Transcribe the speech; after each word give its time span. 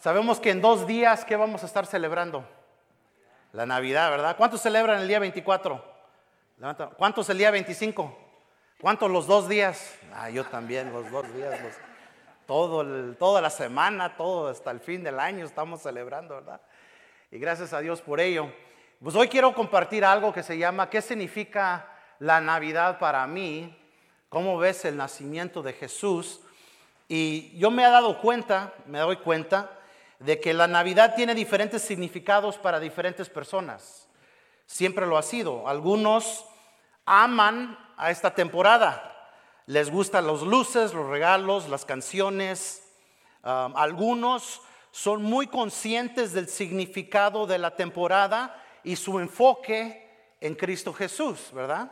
Sabemos 0.00 0.40
que 0.40 0.48
en 0.48 0.62
dos 0.62 0.86
días, 0.86 1.26
¿qué 1.26 1.36
vamos 1.36 1.62
a 1.62 1.66
estar 1.66 1.84
celebrando? 1.84 2.42
La 3.52 3.66
Navidad, 3.66 4.10
¿verdad? 4.10 4.34
¿Cuántos 4.34 4.62
celebran 4.62 5.02
el 5.02 5.08
día 5.08 5.18
24? 5.18 5.84
¿Cuántos 6.96 7.28
el 7.28 7.36
día 7.36 7.50
25? 7.50 8.16
¿Cuántos 8.80 9.10
los 9.10 9.26
dos 9.26 9.46
días? 9.46 9.98
Ah, 10.14 10.30
yo 10.30 10.42
también, 10.46 10.90
los 10.90 11.10
dos 11.10 11.30
días. 11.34 11.60
todo 12.46 13.12
toda 13.16 13.42
la 13.42 13.50
semana, 13.50 14.16
todo 14.16 14.48
hasta 14.48 14.70
el 14.70 14.80
fin 14.80 15.04
del 15.04 15.20
año 15.20 15.44
estamos 15.44 15.82
celebrando, 15.82 16.36
¿verdad? 16.36 16.62
Y 17.30 17.38
gracias 17.38 17.74
a 17.74 17.80
Dios 17.80 18.00
por 18.00 18.20
ello. 18.20 18.50
Pues 19.02 19.14
hoy 19.14 19.28
quiero 19.28 19.52
compartir 19.52 20.02
algo 20.06 20.32
que 20.32 20.42
se 20.42 20.56
llama 20.56 20.88
¿Qué 20.88 21.02
significa 21.02 21.86
la 22.20 22.40
Navidad 22.40 22.98
para 22.98 23.26
mí? 23.26 23.76
¿Cómo 24.30 24.56
ves 24.56 24.82
el 24.86 24.96
nacimiento 24.96 25.62
de 25.62 25.74
Jesús? 25.74 26.40
Y 27.06 27.54
yo 27.58 27.70
me 27.70 27.84
he 27.84 27.90
dado 27.90 28.18
cuenta, 28.18 28.72
me 28.86 29.00
doy 29.00 29.16
cuenta, 29.16 29.76
de 30.20 30.38
que 30.38 30.54
la 30.54 30.66
Navidad 30.66 31.14
tiene 31.16 31.34
diferentes 31.34 31.82
significados 31.82 32.58
para 32.58 32.78
diferentes 32.78 33.28
personas. 33.28 34.06
Siempre 34.66 35.06
lo 35.06 35.16
ha 35.16 35.22
sido. 35.22 35.66
Algunos 35.66 36.44
aman 37.06 37.78
a 37.96 38.10
esta 38.10 38.34
temporada. 38.34 39.06
Les 39.66 39.90
gustan 39.90 40.26
los 40.26 40.42
luces, 40.42 40.92
los 40.92 41.08
regalos, 41.08 41.68
las 41.68 41.84
canciones. 41.84 42.82
Um, 43.42 43.74
algunos 43.76 44.60
son 44.90 45.22
muy 45.22 45.46
conscientes 45.46 46.32
del 46.32 46.48
significado 46.48 47.46
de 47.46 47.58
la 47.58 47.74
temporada 47.74 48.62
y 48.84 48.96
su 48.96 49.18
enfoque 49.18 50.06
en 50.40 50.54
Cristo 50.54 50.92
Jesús, 50.92 51.50
¿verdad? 51.52 51.90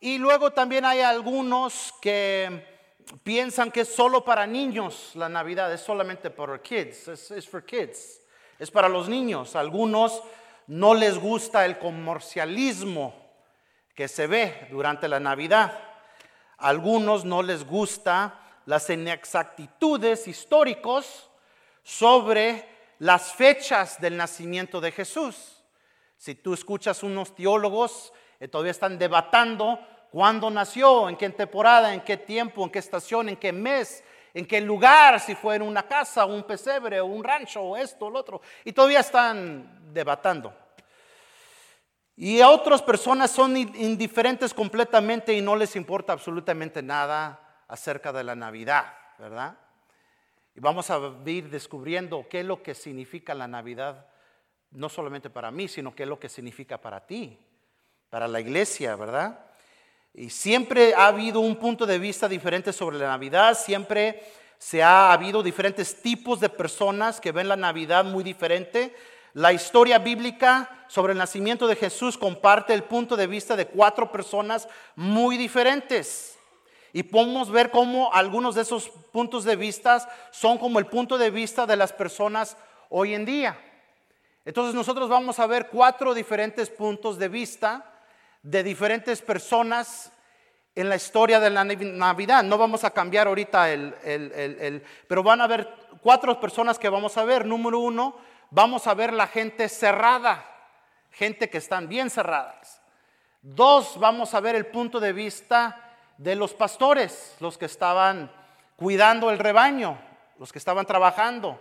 Y 0.00 0.18
luego 0.18 0.50
también 0.50 0.84
hay 0.84 1.00
algunos 1.00 1.94
que 2.00 2.73
piensan 3.22 3.70
que 3.70 3.82
es 3.82 3.94
solo 3.94 4.24
para 4.24 4.46
niños 4.46 5.12
la 5.14 5.28
Navidad, 5.28 5.72
es 5.72 5.80
solamente 5.80 6.30
para 6.30 6.60
kids, 6.60 7.08
es 7.08 7.48
for 7.48 7.64
kids, 7.64 8.20
es 8.58 8.70
para 8.70 8.88
los 8.88 9.08
niños. 9.08 9.56
Algunos 9.56 10.22
no 10.66 10.94
les 10.94 11.18
gusta 11.18 11.64
el 11.64 11.78
comercialismo 11.78 13.14
que 13.94 14.08
se 14.08 14.26
ve 14.26 14.68
durante 14.70 15.08
la 15.08 15.20
Navidad. 15.20 15.78
Algunos 16.58 17.24
no 17.24 17.42
les 17.42 17.66
gusta 17.66 18.40
las 18.66 18.88
inexactitudes 18.90 20.26
históricos 20.26 21.30
sobre 21.82 22.68
las 22.98 23.32
fechas 23.32 24.00
del 24.00 24.16
nacimiento 24.16 24.80
de 24.80 24.92
Jesús. 24.92 25.62
Si 26.16 26.34
tú 26.34 26.54
escuchas 26.54 27.02
unos 27.02 27.34
teólogos, 27.34 28.12
que 28.38 28.48
todavía 28.48 28.72
están 28.72 28.98
debatando 28.98 29.78
cuándo 30.14 30.48
nació, 30.48 31.08
en 31.08 31.16
qué 31.16 31.28
temporada, 31.30 31.92
en 31.92 32.00
qué 32.02 32.16
tiempo, 32.16 32.62
en 32.62 32.70
qué 32.70 32.78
estación, 32.78 33.30
en 33.30 33.36
qué 33.36 33.52
mes, 33.52 34.04
en 34.32 34.46
qué 34.46 34.60
lugar, 34.60 35.18
si 35.18 35.34
fue 35.34 35.56
en 35.56 35.62
una 35.62 35.82
casa, 35.88 36.24
un 36.24 36.44
pesebre, 36.44 37.02
un 37.02 37.24
rancho, 37.24 37.60
o 37.60 37.76
esto, 37.76 38.08
lo 38.08 38.20
otro. 38.20 38.40
Y 38.64 38.72
todavía 38.72 39.00
están 39.00 39.92
debatando. 39.92 40.54
Y 42.14 42.40
a 42.40 42.48
otras 42.48 42.80
personas 42.80 43.32
son 43.32 43.56
indiferentes 43.56 44.54
completamente 44.54 45.34
y 45.34 45.42
no 45.42 45.56
les 45.56 45.74
importa 45.74 46.12
absolutamente 46.12 46.80
nada 46.80 47.64
acerca 47.66 48.12
de 48.12 48.22
la 48.22 48.36
Navidad, 48.36 48.84
¿verdad? 49.18 49.58
Y 50.54 50.60
vamos 50.60 50.90
a 50.90 51.00
ir 51.26 51.50
descubriendo 51.50 52.24
qué 52.30 52.38
es 52.38 52.46
lo 52.46 52.62
que 52.62 52.76
significa 52.76 53.34
la 53.34 53.48
Navidad, 53.48 54.06
no 54.70 54.88
solamente 54.88 55.28
para 55.28 55.50
mí, 55.50 55.66
sino 55.66 55.92
qué 55.92 56.04
es 56.04 56.08
lo 56.08 56.20
que 56.20 56.28
significa 56.28 56.80
para 56.80 57.04
ti, 57.04 57.36
para 58.10 58.28
la 58.28 58.38
iglesia, 58.38 58.94
¿verdad? 58.94 59.50
Y 60.16 60.30
siempre 60.30 60.94
ha 60.94 61.08
habido 61.08 61.40
un 61.40 61.56
punto 61.56 61.86
de 61.86 61.98
vista 61.98 62.28
diferente 62.28 62.72
sobre 62.72 62.98
la 62.98 63.08
Navidad, 63.08 63.58
siempre 63.58 64.22
se 64.58 64.80
ha 64.80 65.12
habido 65.12 65.42
diferentes 65.42 66.00
tipos 66.00 66.38
de 66.38 66.48
personas 66.48 67.20
que 67.20 67.32
ven 67.32 67.48
la 67.48 67.56
Navidad 67.56 68.04
muy 68.04 68.22
diferente. 68.22 68.94
La 69.32 69.52
historia 69.52 69.98
bíblica 69.98 70.86
sobre 70.86 71.12
el 71.12 71.18
nacimiento 71.18 71.66
de 71.66 71.74
Jesús 71.74 72.16
comparte 72.16 72.72
el 72.72 72.84
punto 72.84 73.16
de 73.16 73.26
vista 73.26 73.56
de 73.56 73.66
cuatro 73.66 74.12
personas 74.12 74.68
muy 74.94 75.36
diferentes. 75.36 76.38
Y 76.92 77.02
podemos 77.02 77.50
ver 77.50 77.72
cómo 77.72 78.14
algunos 78.14 78.54
de 78.54 78.62
esos 78.62 78.88
puntos 79.10 79.42
de 79.42 79.56
vista 79.56 80.08
son 80.30 80.58
como 80.58 80.78
el 80.78 80.86
punto 80.86 81.18
de 81.18 81.30
vista 81.30 81.66
de 81.66 81.74
las 81.74 81.92
personas 81.92 82.56
hoy 82.88 83.14
en 83.14 83.24
día. 83.24 83.58
Entonces 84.44 84.76
nosotros 84.76 85.08
vamos 85.08 85.40
a 85.40 85.48
ver 85.48 85.70
cuatro 85.70 86.14
diferentes 86.14 86.70
puntos 86.70 87.18
de 87.18 87.28
vista 87.28 87.90
de 88.44 88.62
diferentes 88.62 89.22
personas 89.22 90.12
en 90.74 90.88
la 90.88 90.96
historia 90.96 91.40
de 91.40 91.50
la 91.50 91.64
Navidad. 91.64 92.44
No 92.44 92.58
vamos 92.58 92.84
a 92.84 92.90
cambiar 92.90 93.26
ahorita 93.26 93.70
el, 93.70 93.94
el, 94.04 94.84
pero 95.08 95.22
van 95.22 95.40
a 95.40 95.44
haber 95.44 95.68
cuatro 96.02 96.38
personas 96.38 96.78
que 96.78 96.90
vamos 96.90 97.16
a 97.16 97.24
ver. 97.24 97.46
Número 97.46 97.78
uno, 97.78 98.16
vamos 98.50 98.86
a 98.86 98.94
ver 98.94 99.12
la 99.12 99.26
gente 99.26 99.68
cerrada, 99.68 100.44
gente 101.10 101.48
que 101.48 101.58
están 101.58 101.88
bien 101.88 102.10
cerradas. 102.10 102.82
Dos, 103.40 103.98
vamos 103.98 104.34
a 104.34 104.40
ver 104.40 104.56
el 104.56 104.66
punto 104.66 105.00
de 105.00 105.12
vista 105.12 105.80
de 106.18 106.36
los 106.36 106.52
pastores, 106.52 107.36
los 107.40 107.56
que 107.56 107.66
estaban 107.66 108.30
cuidando 108.76 109.30
el 109.30 109.38
rebaño, 109.38 109.98
los 110.38 110.52
que 110.52 110.58
estaban 110.58 110.84
trabajando. 110.84 111.60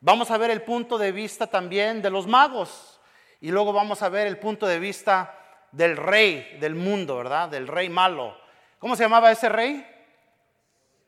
Vamos 0.00 0.30
a 0.30 0.36
ver 0.36 0.50
el 0.50 0.62
punto 0.62 0.98
de 0.98 1.10
vista 1.10 1.46
también 1.46 2.02
de 2.02 2.10
los 2.10 2.26
magos 2.26 3.00
y 3.40 3.50
luego 3.50 3.72
vamos 3.72 4.02
a 4.02 4.10
ver 4.10 4.26
el 4.26 4.38
punto 4.38 4.66
de 4.66 4.78
vista 4.78 5.37
del 5.72 5.96
rey 5.96 6.56
del 6.60 6.74
mundo, 6.74 7.16
¿verdad? 7.16 7.48
Del 7.48 7.68
rey 7.68 7.88
malo. 7.88 8.36
¿Cómo 8.78 8.96
se 8.96 9.02
llamaba 9.04 9.30
ese 9.30 9.48
rey? 9.48 9.86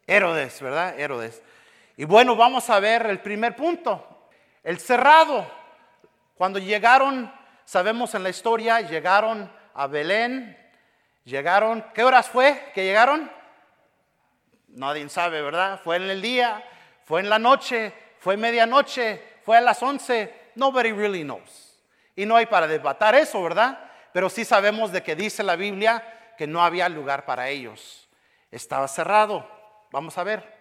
Herodes, 0.07 0.61
¿verdad? 0.61 0.99
Herodes. 0.99 1.43
Y 1.97 2.05
bueno, 2.05 2.35
vamos 2.35 2.69
a 2.71 2.81
ver 2.81 3.07
el 3.07 3.21
primer 3.21 3.55
punto, 3.55 4.29
el 4.65 4.79
cerrado. 4.79 5.47
Cuando 6.35 6.59
llegaron, 6.59 7.33
sabemos 7.65 8.15
en 8.15 8.23
la 8.23 8.31
historia, 8.31 8.81
llegaron 8.81 9.53
a 9.75 9.87
Belén, 9.87 10.57
llegaron, 11.25 11.85
¿qué 11.95 12.03
horas 12.03 12.29
fue 12.29 12.73
que 12.75 12.85
llegaron? 12.85 13.31
Nadie 14.69 15.09
sabe, 15.09 15.43
¿verdad? 15.43 15.81
Fue 15.83 15.97
en 15.97 16.05
el 16.05 16.23
día, 16.23 16.65
fue 17.05 17.21
en 17.21 17.29
la 17.29 17.39
noche, 17.39 17.93
fue 18.19 18.37
medianoche, 18.37 19.23
fue 19.43 19.59
a 19.59 19.61
las 19.61 19.83
once, 19.83 20.33
nobody 20.55 20.93
really 20.93 21.23
knows. 21.23 21.79
Y 22.17 22.27
no 22.27 22.37
hay 22.37 22.47
para 22.47 22.67
debatir 22.67 23.15
eso, 23.17 23.43
¿verdad? 23.43 23.90
Pero 24.13 24.29
sí 24.29 24.45
sabemos 24.45 24.93
de 24.93 25.03
que 25.03 25.17
dice 25.17 25.43
la 25.43 25.57
Biblia 25.57 26.35
que 26.37 26.47
no 26.47 26.63
había 26.63 26.89
lugar 26.89 27.25
para 27.27 27.49
ellos. 27.49 28.09
Estaba 28.51 28.89
cerrado. 28.89 29.49
Vamos 29.93 30.17
a 30.19 30.25
ver. 30.25 30.61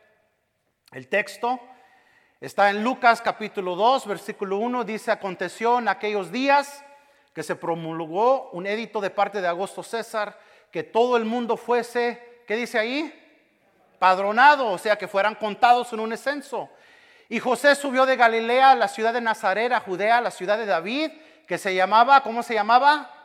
El 0.92 1.08
texto 1.08 1.60
está 2.42 2.70
en 2.70 2.84
Lucas 2.84 3.22
capítulo 3.22 3.76
2, 3.76 4.08
versículo 4.08 4.58
1. 4.58 4.84
Dice, 4.84 5.12
aconteció 5.12 5.80
en 5.80 5.88
aquellos 5.88 6.32
días 6.32 6.84
que 7.34 7.44
se 7.44 7.56
promulgó 7.56 8.50
un 8.52 8.68
edicto 8.68 9.00
de 9.00 9.10
parte 9.10 9.42
de 9.42 9.48
Augusto 9.48 9.84
César 9.84 10.38
que 10.72 10.84
todo 10.84 11.18
el 11.18 11.26
mundo 11.26 11.58
fuese, 11.58 12.44
¿qué 12.48 12.56
dice 12.56 12.78
ahí? 12.78 13.14
Padronado, 13.98 14.68
o 14.68 14.78
sea, 14.78 14.98
que 14.98 15.08
fueran 15.08 15.36
contados 15.36 15.92
en 15.94 16.00
un 16.00 16.16
censo. 16.18 16.70
Y 17.28 17.40
José 17.40 17.76
subió 17.76 18.06
de 18.06 18.16
Galilea 18.16 18.72
a 18.72 18.76
la 18.76 18.88
ciudad 18.88 19.14
de 19.14 19.22
Nazaret, 19.22 19.72
a 19.72 19.80
Judea, 19.80 20.18
a 20.18 20.22
la 20.22 20.32
ciudad 20.32 20.58
de 20.58 20.66
David, 20.66 21.12
que 21.48 21.58
se 21.58 21.74
llamaba, 21.74 22.22
¿cómo 22.22 22.44
se 22.44 22.54
llamaba? 22.54 23.19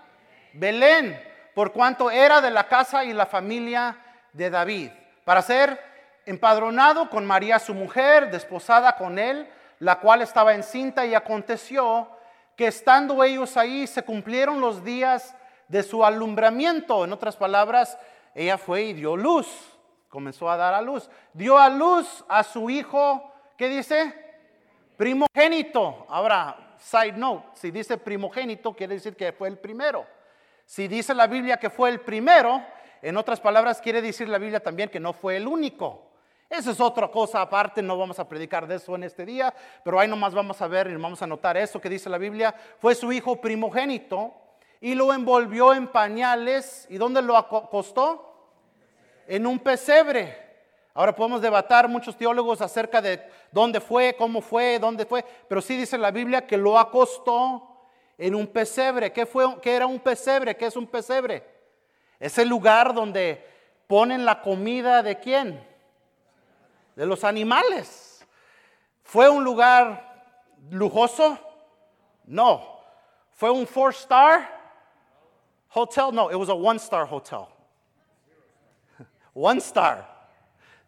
Belén, 0.54 1.20
por 1.54 1.72
cuanto 1.72 2.10
era 2.10 2.40
de 2.40 2.50
la 2.50 2.68
casa 2.68 3.04
y 3.04 3.12
la 3.12 3.26
familia 3.26 3.98
de 4.32 4.50
David, 4.50 4.90
para 5.24 5.42
ser 5.42 5.80
empadronado 6.26 7.10
con 7.10 7.26
María 7.26 7.58
su 7.58 7.74
mujer, 7.74 8.30
desposada 8.30 8.96
con 8.96 9.18
él, 9.18 9.48
la 9.80 9.98
cual 9.98 10.22
estaba 10.22 10.54
encinta 10.54 11.04
y 11.04 11.14
aconteció 11.14 12.08
que 12.56 12.68
estando 12.68 13.22
ellos 13.24 13.56
ahí 13.56 13.86
se 13.86 14.04
cumplieron 14.04 14.60
los 14.60 14.84
días 14.84 15.34
de 15.66 15.82
su 15.82 16.04
alumbramiento. 16.04 17.04
En 17.04 17.12
otras 17.12 17.36
palabras, 17.36 17.98
ella 18.34 18.56
fue 18.56 18.84
y 18.84 18.92
dio 18.92 19.16
luz, 19.16 19.48
comenzó 20.08 20.48
a 20.48 20.56
dar 20.56 20.72
a 20.72 20.80
luz. 20.80 21.10
Dio 21.32 21.58
a 21.58 21.68
luz 21.68 22.24
a 22.28 22.44
su 22.44 22.70
hijo, 22.70 23.32
¿qué 23.58 23.68
dice? 23.68 24.14
Primogénito. 24.96 26.06
Ahora, 26.08 26.76
side 26.78 27.12
note, 27.12 27.48
si 27.54 27.72
dice 27.72 27.98
primogénito, 27.98 28.72
quiere 28.72 28.94
decir 28.94 29.16
que 29.16 29.32
fue 29.32 29.48
el 29.48 29.58
primero. 29.58 30.06
Si 30.64 30.88
dice 30.88 31.14
la 31.14 31.26
Biblia 31.26 31.56
que 31.58 31.70
fue 31.70 31.90
el 31.90 32.00
primero, 32.00 32.62
en 33.02 33.16
otras 33.16 33.40
palabras 33.40 33.80
quiere 33.80 34.00
decir 34.00 34.28
la 34.28 34.38
Biblia 34.38 34.60
también 34.60 34.88
que 34.88 35.00
no 35.00 35.12
fue 35.12 35.36
el 35.36 35.46
único. 35.46 36.10
Esa 36.48 36.70
es 36.70 36.80
otra 36.80 37.08
cosa 37.08 37.40
aparte, 37.40 37.82
no 37.82 37.98
vamos 37.98 38.18
a 38.18 38.28
predicar 38.28 38.66
de 38.66 38.76
eso 38.76 38.94
en 38.94 39.04
este 39.04 39.24
día, 39.26 39.52
pero 39.82 39.98
ahí 39.98 40.08
nomás 40.08 40.34
vamos 40.34 40.60
a 40.62 40.68
ver 40.68 40.88
y 40.88 40.94
vamos 40.94 41.20
a 41.20 41.26
notar 41.26 41.56
eso 41.56 41.80
que 41.80 41.88
dice 41.88 42.08
la 42.08 42.18
Biblia. 42.18 42.54
Fue 42.78 42.94
su 42.94 43.12
hijo 43.12 43.40
primogénito 43.40 44.32
y 44.80 44.94
lo 44.94 45.12
envolvió 45.12 45.74
en 45.74 45.88
pañales. 45.88 46.86
¿Y 46.90 46.98
dónde 46.98 47.22
lo 47.22 47.36
acostó? 47.36 48.52
En 49.26 49.46
un 49.46 49.58
pesebre. 49.58 50.44
Ahora 50.92 51.14
podemos 51.14 51.42
debatir 51.42 51.88
muchos 51.88 52.16
teólogos 52.16 52.60
acerca 52.60 53.02
de 53.02 53.20
dónde 53.50 53.80
fue, 53.80 54.14
cómo 54.16 54.40
fue, 54.40 54.78
dónde 54.78 55.06
fue, 55.06 55.24
pero 55.48 55.60
sí 55.60 55.76
dice 55.76 55.98
la 55.98 56.12
Biblia 56.12 56.46
que 56.46 56.56
lo 56.56 56.78
acostó 56.78 57.73
en 58.18 58.34
un 58.34 58.46
pesebre. 58.46 59.12
¿Qué, 59.12 59.26
fue, 59.26 59.60
¿Qué 59.60 59.74
era 59.74 59.86
un 59.86 59.98
pesebre? 59.98 60.56
¿Qué 60.56 60.66
es 60.66 60.76
un 60.76 60.86
pesebre? 60.86 61.44
Es 62.18 62.38
el 62.38 62.48
lugar 62.48 62.94
donde 62.94 63.44
ponen 63.86 64.24
la 64.24 64.40
comida 64.40 65.02
de 65.02 65.18
quién? 65.18 65.62
De 66.96 67.06
los 67.06 67.24
animales. 67.24 68.26
¿Fue 69.02 69.28
un 69.28 69.44
lugar 69.44 70.24
lujoso? 70.70 71.38
No. 72.24 72.80
¿Fue 73.32 73.50
un 73.50 73.66
four 73.66 73.90
star 73.90 74.48
hotel? 75.74 76.12
No, 76.12 76.30
it 76.30 76.36
was 76.36 76.48
a 76.48 76.54
one 76.54 76.78
star 76.78 77.04
hotel. 77.04 77.48
one 79.34 79.60
star. 79.60 80.06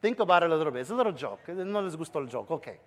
Think 0.00 0.20
about 0.20 0.44
it 0.44 0.50
a 0.50 0.56
little 0.56 0.72
bit. 0.72 0.82
It's 0.82 0.90
a 0.90 0.94
little 0.94 1.12
joke. 1.12 1.48
No 1.48 1.80
les 1.80 1.96
gustó 1.96 2.20
el 2.20 2.26
joke. 2.26 2.50
Okay. 2.50 2.78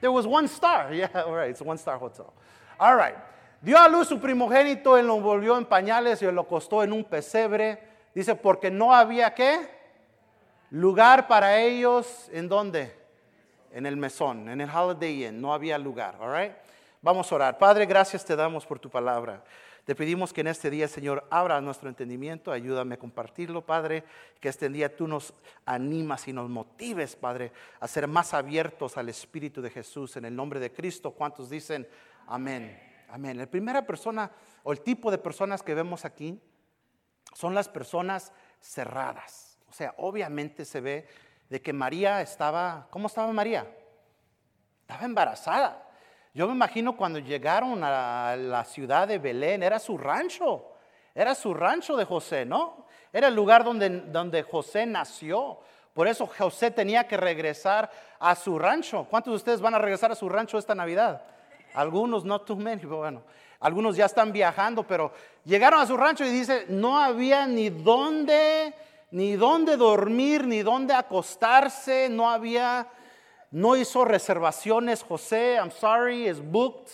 There 0.00 0.10
was 0.10 0.26
one 0.26 0.48
star. 0.48 0.92
Yeah, 0.92 1.08
all 1.14 1.32
right. 1.32 1.50
It's 1.50 1.60
a 1.60 1.64
one 1.64 1.78
star 1.78 1.98
hotel. 1.98 2.32
All 2.78 2.96
right. 2.96 3.16
Dio 3.64 3.78
a 3.78 3.88
luz 3.88 4.08
su 4.08 4.20
primogénito, 4.20 4.98
él 4.98 5.06
lo 5.06 5.16
envolvió 5.16 5.56
en 5.56 5.64
pañales 5.64 6.20
y 6.20 6.30
lo 6.30 6.42
acostó 6.42 6.84
en 6.84 6.92
un 6.92 7.02
pesebre. 7.02 7.78
Dice, 8.14 8.34
porque 8.34 8.70
no 8.70 8.94
había 8.94 9.32
qué? 9.32 9.58
Lugar 10.68 11.26
para 11.26 11.58
ellos. 11.58 12.28
¿En 12.30 12.46
dónde? 12.46 12.94
En 13.72 13.86
el 13.86 13.96
mesón, 13.96 14.50
en 14.50 14.60
el 14.60 14.68
Holiday 14.68 15.28
Inn. 15.28 15.40
No 15.40 15.54
había 15.54 15.78
lugar. 15.78 16.18
All 16.20 16.38
right. 16.38 16.52
Vamos 17.00 17.32
a 17.32 17.34
orar. 17.36 17.56
Padre, 17.56 17.86
gracias 17.86 18.22
te 18.22 18.36
damos 18.36 18.66
por 18.66 18.78
tu 18.78 18.90
palabra. 18.90 19.42
Te 19.86 19.94
pedimos 19.94 20.34
que 20.34 20.42
en 20.42 20.48
este 20.48 20.68
día, 20.68 20.86
Señor, 20.86 21.26
abra 21.30 21.58
nuestro 21.62 21.88
entendimiento, 21.88 22.52
ayúdame 22.52 22.96
a 22.96 22.98
compartirlo, 22.98 23.64
Padre, 23.64 24.04
que 24.40 24.50
este 24.50 24.68
día 24.68 24.94
tú 24.94 25.08
nos 25.08 25.32
animas 25.64 26.28
y 26.28 26.34
nos 26.34 26.50
motives, 26.50 27.16
Padre, 27.16 27.50
a 27.80 27.88
ser 27.88 28.08
más 28.08 28.34
abiertos 28.34 28.98
al 28.98 29.08
Espíritu 29.08 29.62
de 29.62 29.70
Jesús. 29.70 30.16
En 30.16 30.26
el 30.26 30.36
nombre 30.36 30.60
de 30.60 30.70
Cristo, 30.70 31.12
¿cuántos 31.12 31.48
dicen 31.48 31.88
amén? 32.26 32.93
Amén. 33.14 33.38
La 33.38 33.46
primera 33.46 33.86
persona 33.86 34.28
o 34.64 34.72
el 34.72 34.80
tipo 34.80 35.08
de 35.08 35.18
personas 35.18 35.62
que 35.62 35.72
vemos 35.72 36.04
aquí 36.04 36.42
son 37.32 37.54
las 37.54 37.68
personas 37.68 38.32
cerradas. 38.60 39.56
O 39.68 39.72
sea, 39.72 39.94
obviamente 39.98 40.64
se 40.64 40.80
ve 40.80 41.06
de 41.48 41.62
que 41.62 41.72
María 41.72 42.20
estaba, 42.22 42.88
¿cómo 42.90 43.06
estaba 43.06 43.32
María? 43.32 43.68
Estaba 44.80 45.04
embarazada. 45.04 45.88
Yo 46.34 46.48
me 46.48 46.54
imagino 46.54 46.96
cuando 46.96 47.20
llegaron 47.20 47.84
a 47.84 48.34
la 48.34 48.64
ciudad 48.64 49.06
de 49.06 49.20
Belén, 49.20 49.62
era 49.62 49.78
su 49.78 49.96
rancho, 49.96 50.72
era 51.14 51.36
su 51.36 51.54
rancho 51.54 51.96
de 51.96 52.04
José, 52.04 52.44
¿no? 52.44 52.88
Era 53.12 53.28
el 53.28 53.34
lugar 53.36 53.62
donde, 53.62 53.90
donde 53.90 54.42
José 54.42 54.86
nació. 54.86 55.60
Por 55.92 56.08
eso 56.08 56.26
José 56.26 56.72
tenía 56.72 57.06
que 57.06 57.16
regresar 57.16 57.88
a 58.18 58.34
su 58.34 58.58
rancho. 58.58 59.06
¿Cuántos 59.08 59.30
de 59.30 59.36
ustedes 59.36 59.60
van 59.60 59.76
a 59.76 59.78
regresar 59.78 60.10
a 60.10 60.16
su 60.16 60.28
rancho 60.28 60.58
esta 60.58 60.74
Navidad? 60.74 61.22
Algunos, 61.74 62.24
no 62.24 62.40
too 62.40 62.56
many, 62.56 62.84
bueno, 62.84 63.22
algunos 63.60 63.96
ya 63.96 64.06
están 64.06 64.32
viajando, 64.32 64.86
pero 64.86 65.12
llegaron 65.44 65.80
a 65.80 65.86
su 65.86 65.96
rancho 65.96 66.24
y 66.24 66.30
dice, 66.30 66.66
no 66.68 66.98
había 66.98 67.46
ni 67.46 67.68
dónde, 67.68 68.74
ni 69.10 69.36
dónde 69.36 69.76
dormir, 69.76 70.46
ni 70.46 70.62
dónde 70.62 70.94
acostarse, 70.94 72.08
no 72.08 72.30
había 72.30 72.88
no 73.54 73.76
hizo 73.76 74.04
reservaciones, 74.04 75.04
José, 75.04 75.54
I'm 75.60 75.70
sorry, 75.70 76.26
es 76.26 76.40
booked. 76.44 76.90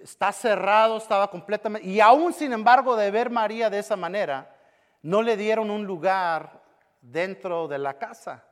Está 0.00 0.32
cerrado, 0.32 0.96
estaba 0.96 1.30
completamente. 1.30 1.86
Y 1.86 2.00
aún 2.00 2.32
sin 2.32 2.54
embargo 2.54 2.96
de 2.96 3.10
ver 3.10 3.28
María 3.28 3.68
de 3.68 3.80
esa 3.80 3.94
manera, 3.94 4.56
no 5.02 5.20
le 5.20 5.36
dieron 5.36 5.70
un 5.70 5.84
lugar 5.84 6.62
dentro 7.02 7.68
de 7.68 7.76
la 7.76 7.98
casa. 7.98 8.47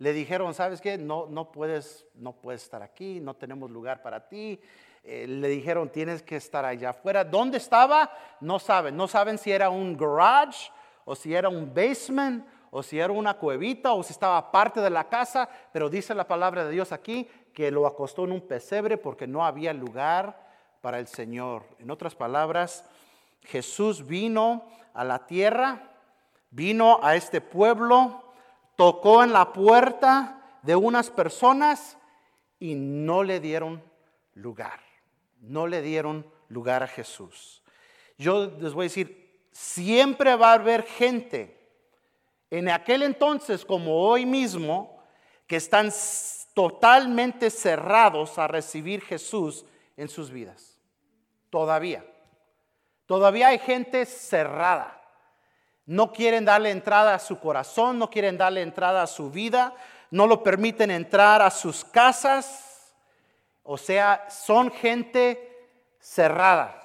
Le 0.00 0.14
dijeron, 0.14 0.54
¿sabes 0.54 0.80
qué? 0.80 0.96
No, 0.96 1.26
no, 1.26 1.52
puedes, 1.52 2.06
no 2.14 2.32
puedes 2.32 2.62
estar 2.62 2.82
aquí, 2.82 3.20
no 3.20 3.34
tenemos 3.34 3.70
lugar 3.70 4.00
para 4.00 4.26
ti. 4.28 4.58
Eh, 5.04 5.26
le 5.28 5.46
dijeron, 5.48 5.90
tienes 5.90 6.22
que 6.22 6.36
estar 6.36 6.64
allá 6.64 6.90
afuera. 6.90 7.22
¿Dónde 7.22 7.58
estaba? 7.58 8.10
No 8.40 8.58
saben. 8.58 8.96
No 8.96 9.06
saben 9.08 9.36
si 9.36 9.52
era 9.52 9.68
un 9.68 9.94
garage 9.98 10.70
o 11.04 11.14
si 11.14 11.34
era 11.34 11.50
un 11.50 11.74
basement 11.74 12.46
o 12.70 12.82
si 12.82 12.98
era 12.98 13.12
una 13.12 13.34
cuevita 13.34 13.92
o 13.92 14.02
si 14.02 14.14
estaba 14.14 14.50
parte 14.50 14.80
de 14.80 14.88
la 14.88 15.06
casa, 15.10 15.50
pero 15.70 15.90
dice 15.90 16.14
la 16.14 16.26
palabra 16.26 16.64
de 16.64 16.70
Dios 16.70 16.92
aquí 16.92 17.28
que 17.52 17.70
lo 17.70 17.86
acostó 17.86 18.24
en 18.24 18.32
un 18.32 18.40
pesebre 18.40 18.96
porque 18.96 19.26
no 19.26 19.44
había 19.44 19.74
lugar 19.74 20.48
para 20.80 20.98
el 20.98 21.08
Señor. 21.08 21.64
En 21.78 21.90
otras 21.90 22.14
palabras, 22.14 22.86
Jesús 23.42 24.06
vino 24.06 24.64
a 24.94 25.04
la 25.04 25.26
tierra, 25.26 25.90
vino 26.50 27.00
a 27.02 27.16
este 27.16 27.42
pueblo, 27.42 28.29
tocó 28.80 29.22
en 29.22 29.34
la 29.34 29.52
puerta 29.52 30.40
de 30.62 30.74
unas 30.74 31.10
personas 31.10 31.98
y 32.58 32.74
no 32.74 33.22
le 33.22 33.38
dieron 33.38 33.84
lugar. 34.32 34.80
No 35.38 35.66
le 35.66 35.82
dieron 35.82 36.26
lugar 36.48 36.82
a 36.82 36.86
Jesús. 36.86 37.62
Yo 38.16 38.46
les 38.58 38.72
voy 38.72 38.84
a 38.84 38.88
decir, 38.88 39.44
siempre 39.52 40.34
va 40.34 40.52
a 40.52 40.54
haber 40.54 40.84
gente 40.84 41.60
en 42.48 42.70
aquel 42.70 43.02
entonces 43.02 43.66
como 43.66 44.00
hoy 44.00 44.24
mismo, 44.24 44.98
que 45.46 45.56
están 45.56 45.90
totalmente 46.54 47.50
cerrados 47.50 48.38
a 48.38 48.48
recibir 48.48 49.02
Jesús 49.02 49.66
en 49.98 50.08
sus 50.08 50.30
vidas. 50.30 50.78
Todavía. 51.50 52.02
Todavía 53.04 53.48
hay 53.48 53.58
gente 53.58 54.06
cerrada. 54.06 54.99
No 55.90 56.12
quieren 56.12 56.44
darle 56.44 56.70
entrada 56.70 57.16
a 57.16 57.18
su 57.18 57.40
corazón, 57.40 57.98
no 57.98 58.08
quieren 58.08 58.38
darle 58.38 58.62
entrada 58.62 59.02
a 59.02 59.08
su 59.08 59.28
vida, 59.28 59.74
no 60.12 60.28
lo 60.28 60.40
permiten 60.40 60.88
entrar 60.92 61.42
a 61.42 61.50
sus 61.50 61.84
casas. 61.84 62.94
O 63.64 63.76
sea, 63.76 64.24
son 64.30 64.70
gente 64.70 65.68
cerrada. 65.98 66.80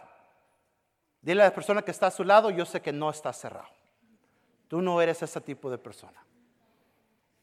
Dile 1.22 1.44
a 1.44 1.46
la 1.46 1.54
persona 1.54 1.84
que 1.84 1.92
está 1.92 2.08
a 2.08 2.12
su 2.12 2.24
lado, 2.24 2.50
yo 2.50 2.66
sé 2.66 2.82
que 2.82 2.92
no 2.92 3.12
está 3.12 3.32
cerrado. 3.32 3.70
Tú 4.68 4.82
no 4.82 5.00
eres 5.00 5.22
ese 5.22 5.40
tipo 5.40 5.70
de 5.70 5.78
persona. 5.78 6.26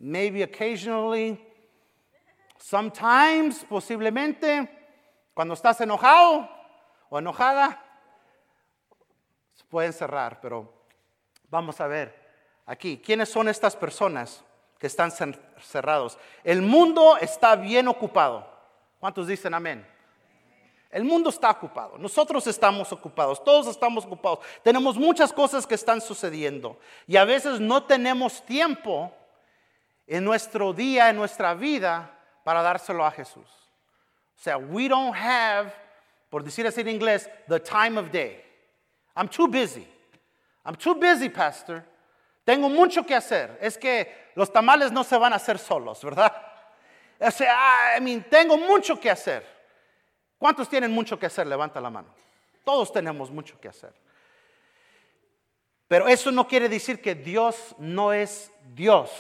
Maybe 0.01 0.43
occasionally, 0.43 1.41
sometimes, 2.59 3.65
posiblemente, 3.67 4.69
cuando 5.33 5.55
estás 5.55 5.81
enojado 5.81 6.49
o 7.09 7.21
enojada, 7.21 7.81
se 9.55 9.63
pueden 9.67 9.93
cerrar, 9.93 10.41
pero 10.41 10.82
vamos 11.53 11.81
a 11.83 11.87
ver 11.87 12.13
aquí, 12.65 13.01
¿quiénes 13.05 13.29
son 13.29 13.47
estas 13.47 13.77
personas 13.77 14.43
que 14.79 14.87
están 14.87 15.13
cerrados? 15.61 16.19
El 16.43 16.63
mundo 16.63 17.19
está 17.19 17.55
bien 17.55 17.87
ocupado. 17.87 18.51
¿Cuántos 18.99 19.27
dicen 19.27 19.53
amén? 19.53 19.87
El 20.91 21.05
mundo 21.05 21.31
está 21.31 21.51
ocupado, 21.51 21.97
nosotros 21.97 22.47
estamos 22.47 22.93
ocupados, 22.93 23.43
todos 23.43 23.67
estamos 23.67 24.05
ocupados. 24.05 24.41
Tenemos 24.63 24.97
muchas 24.97 25.33
cosas 25.33 25.67
que 25.67 25.75
están 25.75 26.01
sucediendo 26.01 26.79
y 27.07 27.17
a 27.17 27.25
veces 27.25 27.61
no 27.61 27.85
tenemos 27.85 28.45
tiempo 28.45 29.13
en 30.07 30.25
nuestro 30.25 30.73
día, 30.73 31.09
en 31.09 31.17
nuestra 31.17 31.55
vida, 31.55 32.19
para 32.45 32.61
dárselo 32.61 33.07
a 33.07 33.11
Jesús. 33.11 33.49
O 34.37 34.43
sea, 34.43 34.59
we 34.59 34.89
don't 34.89 35.15
have, 35.15 35.73
por 36.29 36.43
decir 36.43 36.67
así 36.67 36.81
en 36.83 36.89
inglés, 36.89 37.31
the 37.49 37.61
time 37.61 37.99
of 37.99 38.11
day. 38.11 38.43
I'm 39.15 39.29
too 39.29 39.47
busy. 39.47 39.87
I'm 40.65 40.77
too 40.77 40.95
busy, 40.95 41.29
pastor. 41.29 41.85
Tengo 42.45 42.69
mucho 42.69 43.05
que 43.05 43.15
hacer. 43.15 43.59
Es 43.61 43.77
que 43.79 44.31
los 44.35 44.53
tamales 44.53 44.93
no 44.93 45.05
se 45.05 45.17
van 45.17 45.33
a 45.33 45.37
hacer 45.37 45.59
solos, 45.59 46.03
¿verdad? 46.03 46.33
O 47.21 47.31
sea, 47.31 47.97
I 47.97 48.01
mean, 48.01 48.25
tengo 48.29 48.57
mucho 48.57 48.99
que 48.99 49.11
hacer. 49.11 49.47
¿Cuántos 50.39 50.69
tienen 50.69 50.91
mucho 50.91 51.19
que 51.19 51.27
hacer? 51.27 51.47
Levanta 51.47 51.81
la 51.81 51.91
mano. 51.91 52.09
Todos 52.65 52.93
tenemos 52.93 53.31
mucho 53.31 53.61
que 53.61 53.69
hacer. 53.69 53.93
Pero 55.87 56.09
eso 56.09 56.33
no 56.33 56.49
quiere 56.49 56.69
decir 56.69 57.01
que 57.01 57.15
Dios 57.15 57.75
no 57.79 58.13
es 58.13 58.51
Dios, 58.75 59.11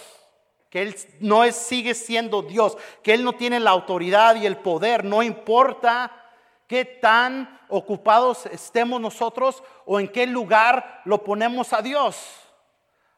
que 0.71 0.83
Él 0.83 0.97
no 1.21 1.45
es, 1.45 1.55
sigue 1.55 1.95
siendo 1.95 2.43
Dios, 2.43 2.79
que 3.03 3.13
Él 3.13 3.25
no 3.25 3.35
tiene 3.35 3.61
la 3.61 3.71
autoridad 3.71 4.37
y 4.37 4.47
el 4.47 4.57
poder, 4.57 5.05
no 5.05 5.23
importa 5.23 6.22
qué 6.67 6.85
tan 6.85 7.61
ocupados 7.69 8.47
estemos 8.47 9.01
nosotros 9.01 9.63
o 9.87 9.99
en 9.99 10.09
qué 10.09 10.27
lugar 10.27 11.03
lo 11.05 11.23
ponemos 11.23 11.73
a 11.73 11.83
Dios. 11.83 12.43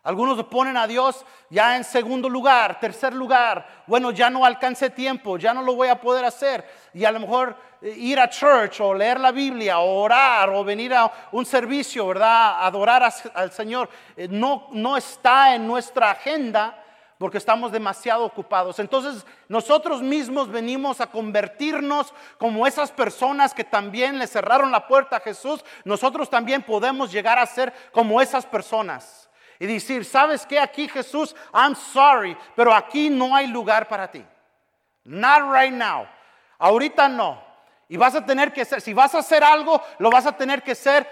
Algunos 0.04 0.44
ponen 0.44 0.76
a 0.76 0.86
Dios 0.86 1.24
ya 1.48 1.76
en 1.76 1.82
segundo 1.82 2.28
lugar, 2.28 2.78
tercer 2.78 3.14
lugar. 3.14 3.66
Bueno, 3.86 4.10
ya 4.10 4.28
no 4.28 4.44
alcancé 4.44 4.90
tiempo, 4.90 5.38
ya 5.38 5.54
no 5.54 5.62
lo 5.62 5.74
voy 5.74 5.88
a 5.88 5.98
poder 5.98 6.26
hacer. 6.26 6.62
Y 6.92 7.06
a 7.06 7.10
lo 7.10 7.20
mejor 7.20 7.56
eh, 7.80 7.94
ir 7.96 8.20
a 8.20 8.28
church 8.28 8.82
o 8.82 8.92
leer 8.92 9.18
la 9.18 9.32
Biblia 9.32 9.78
o 9.78 10.02
orar 10.02 10.50
o 10.50 10.62
venir 10.62 10.92
a 10.92 11.10
un 11.32 11.46
servicio, 11.46 12.06
¿verdad? 12.06 12.66
Adorar 12.66 13.10
al 13.32 13.50
Señor. 13.50 13.88
Eh, 14.14 14.28
no, 14.30 14.68
no 14.72 14.94
está 14.98 15.54
en 15.54 15.66
nuestra 15.66 16.10
agenda 16.10 16.83
porque 17.24 17.38
estamos 17.38 17.72
demasiado 17.72 18.22
ocupados. 18.22 18.78
Entonces 18.78 19.24
nosotros 19.48 20.02
mismos 20.02 20.50
venimos 20.50 21.00
a 21.00 21.06
convertirnos 21.06 22.12
como 22.36 22.66
esas 22.66 22.92
personas 22.92 23.54
que 23.54 23.64
también 23.64 24.18
le 24.18 24.26
cerraron 24.26 24.70
la 24.70 24.86
puerta 24.86 25.16
a 25.16 25.20
Jesús. 25.20 25.64
Nosotros 25.86 26.28
también 26.28 26.62
podemos 26.62 27.10
llegar 27.10 27.38
a 27.38 27.46
ser 27.46 27.72
como 27.92 28.20
esas 28.20 28.44
personas 28.44 29.30
y 29.58 29.64
decir, 29.64 30.04
¿sabes 30.04 30.44
qué? 30.44 30.60
Aquí 30.60 30.86
Jesús, 30.86 31.34
I'm 31.54 31.74
sorry, 31.74 32.36
pero 32.54 32.74
aquí 32.74 33.08
no 33.08 33.34
hay 33.34 33.46
lugar 33.46 33.88
para 33.88 34.10
ti. 34.10 34.22
Not 35.04 35.50
right 35.50 35.72
now. 35.72 36.06
Ahorita 36.58 37.08
no. 37.08 37.42
Y 37.88 37.96
vas 37.96 38.14
a 38.14 38.26
tener 38.26 38.52
que 38.52 38.66
ser, 38.66 38.82
si 38.82 38.92
vas 38.92 39.14
a 39.14 39.20
hacer 39.20 39.42
algo, 39.42 39.80
lo 39.98 40.10
vas 40.10 40.26
a 40.26 40.36
tener 40.36 40.62
que 40.62 40.72
hacer 40.72 41.08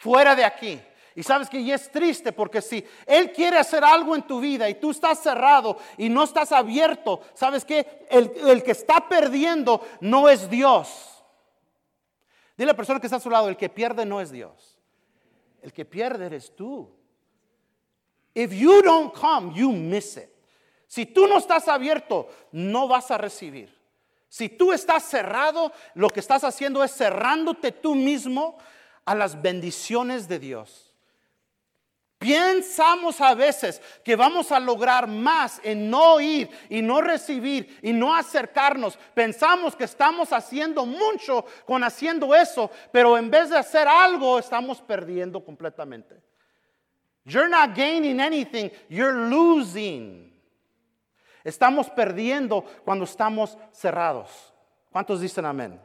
fuera 0.00 0.34
de 0.34 0.44
aquí. 0.44 0.82
Y 1.14 1.22
sabes 1.22 1.48
que 1.48 1.60
y 1.60 1.72
es 1.72 1.90
triste 1.90 2.32
porque 2.32 2.62
si 2.62 2.84
Él 3.06 3.32
quiere 3.32 3.58
hacer 3.58 3.84
algo 3.84 4.14
en 4.14 4.22
tu 4.22 4.40
vida 4.40 4.68
y 4.68 4.74
tú 4.74 4.90
estás 4.90 5.20
cerrado 5.20 5.76
y 5.98 6.08
no 6.08 6.24
estás 6.24 6.52
abierto, 6.52 7.20
sabes 7.34 7.64
que 7.64 8.06
el, 8.10 8.32
el 8.48 8.62
que 8.62 8.72
está 8.72 9.08
perdiendo 9.08 9.86
no 10.00 10.28
es 10.28 10.48
Dios. 10.48 11.22
Dile 12.56 12.70
a 12.70 12.72
la 12.72 12.76
persona 12.76 13.00
que 13.00 13.06
está 13.06 13.16
a 13.16 13.20
su 13.20 13.30
lado, 13.30 13.48
el 13.48 13.56
que 13.56 13.68
pierde 13.68 14.06
no 14.06 14.20
es 14.20 14.30
Dios. 14.30 14.78
El 15.60 15.72
que 15.72 15.84
pierde 15.84 16.26
eres 16.26 16.54
tú. 16.54 16.90
If 18.34 18.52
you 18.52 18.82
don't 18.82 19.12
come, 19.14 19.54
you 19.54 19.70
miss 19.70 20.16
it. 20.16 20.30
Si 20.86 21.06
tú 21.06 21.26
no 21.26 21.38
estás 21.38 21.68
abierto, 21.68 22.28
no 22.50 22.88
vas 22.88 23.10
a 23.10 23.18
recibir. 23.18 23.74
Si 24.28 24.48
tú 24.48 24.72
estás 24.72 25.04
cerrado, 25.04 25.72
lo 25.94 26.08
que 26.08 26.20
estás 26.20 26.44
haciendo 26.44 26.82
es 26.82 26.94
cerrándote 26.94 27.72
tú 27.72 27.94
mismo 27.94 28.56
a 29.04 29.14
las 29.14 29.40
bendiciones 29.40 30.28
de 30.28 30.38
Dios. 30.38 30.91
Pensamos 32.22 33.20
a 33.20 33.34
veces 33.34 33.82
que 34.04 34.14
vamos 34.14 34.52
a 34.52 34.60
lograr 34.60 35.08
más 35.08 35.60
en 35.64 35.90
no 35.90 36.20
ir 36.20 36.48
y 36.68 36.80
no 36.80 37.00
recibir 37.00 37.78
y 37.82 37.92
no 37.92 38.14
acercarnos. 38.14 38.96
Pensamos 39.12 39.74
que 39.74 39.84
estamos 39.84 40.32
haciendo 40.32 40.86
mucho 40.86 41.44
con 41.66 41.82
haciendo 41.82 42.34
eso, 42.34 42.70
pero 42.92 43.18
en 43.18 43.30
vez 43.30 43.50
de 43.50 43.58
hacer 43.58 43.88
algo 43.88 44.38
estamos 44.38 44.80
perdiendo 44.80 45.44
completamente. 45.44 46.22
You're 47.24 47.48
not 47.48 47.74
gaining 47.76 48.20
anything, 48.20 48.70
you're 48.88 49.28
losing. 49.28 50.32
Estamos 51.44 51.90
perdiendo 51.90 52.64
cuando 52.84 53.04
estamos 53.04 53.58
cerrados. 53.72 54.52
¿Cuántos 54.90 55.20
dicen 55.20 55.44
amén? 55.44 55.80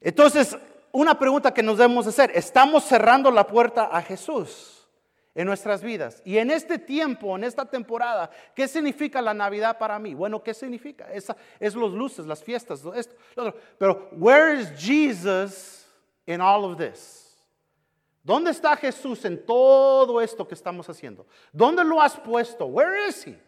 Entonces, 0.00 0.56
una 0.96 1.18
pregunta 1.18 1.52
que 1.52 1.62
nos 1.62 1.76
debemos 1.76 2.06
hacer, 2.06 2.30
¿estamos 2.34 2.84
cerrando 2.84 3.30
la 3.30 3.46
puerta 3.46 3.90
a 3.92 4.00
Jesús 4.00 4.88
en 5.34 5.46
nuestras 5.46 5.82
vidas? 5.82 6.22
Y 6.24 6.38
en 6.38 6.50
este 6.50 6.78
tiempo, 6.78 7.36
en 7.36 7.44
esta 7.44 7.66
temporada, 7.66 8.30
¿qué 8.54 8.66
significa 8.66 9.20
la 9.20 9.34
Navidad 9.34 9.76
para 9.76 9.98
mí? 9.98 10.14
Bueno, 10.14 10.42
¿qué 10.42 10.54
significa? 10.54 11.06
Es 11.12 11.74
los 11.74 11.92
luces, 11.92 12.24
las 12.26 12.42
fiestas, 12.42 12.82
esto, 12.94 13.14
Pero, 13.76 14.08
where 14.12 14.58
is 14.58 14.70
Jesus 14.74 15.86
in 16.24 16.40
all 16.40 16.64
of 16.64 16.78
this? 16.78 17.44
¿Dónde 18.22 18.50
está 18.50 18.74
Jesús 18.74 19.22
en 19.26 19.44
todo 19.44 20.22
esto 20.22 20.48
que 20.48 20.54
estamos 20.54 20.88
haciendo? 20.88 21.26
¿Dónde 21.52 21.84
lo 21.84 22.00
has 22.00 22.18
puesto? 22.18 22.64
Where 22.64 23.06
is 23.06 23.26
he? 23.26 23.38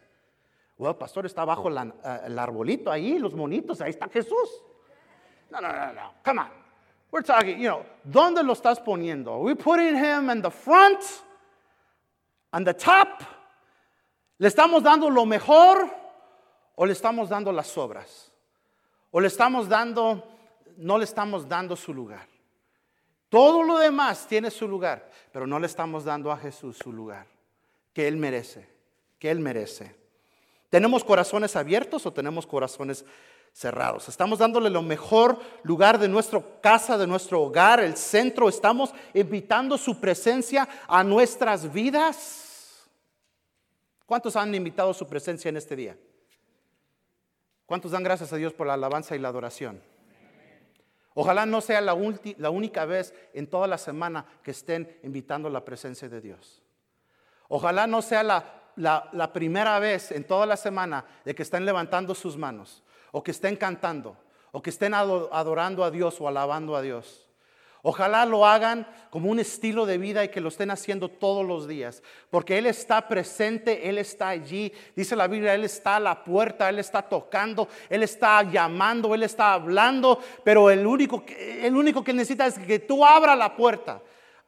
Well, 0.77 0.95
pastor 0.95 1.25
está 1.25 1.43
bajo 1.43 1.67
eh, 1.69 1.91
el 2.25 2.37
arbolito 2.37 2.91
ahí, 2.91 3.17
los 3.17 3.33
monitos, 3.33 3.81
ahí 3.81 3.89
está 3.89 4.07
Jesús. 4.07 4.63
No, 5.49 5.59
no, 5.59 5.73
no, 5.73 5.93
no. 5.93 6.13
Come 6.23 6.41
on. 6.41 6.68
We're 7.11 7.23
talking, 7.23 7.59
you 7.59 7.69
know, 7.69 7.85
¿dónde 8.03 8.43
lo 8.43 8.53
estás 8.53 8.79
poniendo? 8.79 9.39
We 9.39 9.55
putting 9.55 9.95
him 9.95 10.29
in 10.29 10.41
the 10.41 10.51
front? 10.51 11.01
On 12.53 12.63
the 12.63 12.73
top? 12.73 13.23
¿Le 14.37 14.47
estamos 14.47 14.83
dando 14.83 15.09
lo 15.09 15.25
mejor 15.25 15.89
o 16.75 16.85
le 16.85 16.93
estamos 16.93 17.29
dando 17.29 17.51
las 17.51 17.67
sobras? 17.67 18.31
¿O 19.11 19.19
le 19.19 19.27
estamos 19.27 19.67
dando, 19.67 20.23
no 20.77 20.97
le 20.97 21.03
estamos 21.03 21.47
dando 21.47 21.75
su 21.75 21.93
lugar? 21.93 22.27
Todo 23.29 23.63
lo 23.63 23.77
demás 23.77 24.27
tiene 24.27 24.49
su 24.49 24.67
lugar, 24.67 25.09
pero 25.31 25.45
no 25.45 25.59
le 25.59 25.67
estamos 25.67 26.03
dando 26.03 26.31
a 26.31 26.37
Jesús 26.37 26.77
su 26.77 26.91
lugar, 26.91 27.27
que 27.93 28.07
Él 28.07 28.17
merece, 28.17 28.67
que 29.19 29.29
Él 29.29 29.39
merece. 29.39 29.95
¿Tenemos 30.69 31.03
corazones 31.03 31.55
abiertos 31.55 32.05
o 32.05 32.13
tenemos 32.13 32.47
corazones 32.47 33.05
cerrados? 33.53 34.09
Estamos 34.09 34.39
dándole 34.39 34.69
lo 34.69 34.81
mejor 34.81 35.39
lugar 35.63 35.99
de 35.99 36.07
nuestra 36.07 36.41
casa, 36.61 36.97
de 36.97 37.07
nuestro 37.07 37.41
hogar, 37.41 37.79
el 37.79 37.95
centro. 37.95 38.49
Estamos 38.49 38.93
invitando 39.13 39.77
su 39.77 39.99
presencia 39.99 40.67
a 40.87 41.03
nuestras 41.03 41.71
vidas. 41.71 42.89
¿Cuántos 44.05 44.35
han 44.35 44.55
invitado 44.55 44.93
su 44.93 45.07
presencia 45.07 45.49
en 45.49 45.57
este 45.57 45.75
día? 45.75 45.97
¿Cuántos 47.65 47.91
dan 47.91 48.01
gracias 48.01 48.33
a 48.33 48.37
Dios 48.37 48.53
por 48.53 48.65
la 48.65 48.73
alabanza 48.73 49.15
y 49.15 49.19
la 49.19 49.27
adoración? 49.27 49.79
Ojalá 51.13 51.45
no 51.45 51.59
sea 51.61 51.81
la, 51.81 51.93
única 51.93 52.85
vez 52.85 53.13
en 53.33 53.47
toda 53.47 53.67
la 53.67 53.77
semana 53.77 54.25
que 54.41 54.51
estén 54.51 54.97
invitando 55.03 55.49
la 55.49 55.65
presencia 55.65 56.07
de 56.07 56.21
Dios. 56.21 56.63
Ojalá 57.47 57.87
no 57.87 58.01
sea 58.01 58.23
la, 58.23 59.33
primera 59.33 59.77
vez 59.79 60.11
en 60.11 60.23
toda 60.23 60.45
la 60.45 60.55
semana 60.55 61.03
de 61.25 61.35
que 61.35 61.43
estén 61.43 61.65
levantando 61.65 62.15
sus 62.15 62.37
manos, 62.37 62.83
o 63.11 63.23
que 63.23 63.31
estén 63.31 63.55
cantando, 63.55 64.15
o 64.51 64.61
que 64.61 64.69
estén 64.69 64.93
adorando 64.93 65.83
a 65.83 65.91
Dios 65.91 66.19
o 66.19 66.27
alabando 66.27 66.75
a 66.75 66.81
Dios. 66.81 67.29
Ojalá 67.81 68.25
lo 68.25 68.45
hagan 68.45 68.85
como 69.09 69.29
un 69.29 69.39
estilo 69.39 69.85
de 69.85 69.97
vida 69.97 70.23
y 70.23 70.29
que 70.29 70.41
lo 70.41 70.49
estén 70.49 70.69
haciendo 70.69 71.07
todos 71.07 71.45
los 71.45 71.65
días, 71.65 72.03
porque 72.29 72.57
Él 72.57 72.65
está 72.65 73.07
presente, 73.07 73.87
Él 73.87 73.97
está 73.97 74.27
allí. 74.27 74.73
Dice 74.95 75.15
la 75.15 75.27
Biblia, 75.27 75.53
Él 75.53 75.63
está 75.63 75.95
a 75.95 75.99
la 75.99 76.21
puerta, 76.21 76.67
Él 76.67 76.79
está 76.79 77.01
tocando, 77.01 77.69
Él 77.89 78.03
está 78.03 78.43
llamando, 78.43 79.15
Él 79.15 79.23
está 79.23 79.53
hablando, 79.53 80.19
pero 80.43 80.69
el 80.69 80.85
único, 80.85 81.23
el 81.27 81.73
único 81.73 82.03
que 82.03 82.11
necesita 82.11 82.47
es 82.47 82.59
que 82.59 82.79
tú 82.79 83.05
abra 83.05 83.33
la 83.35 83.55
puerta. 83.55 84.01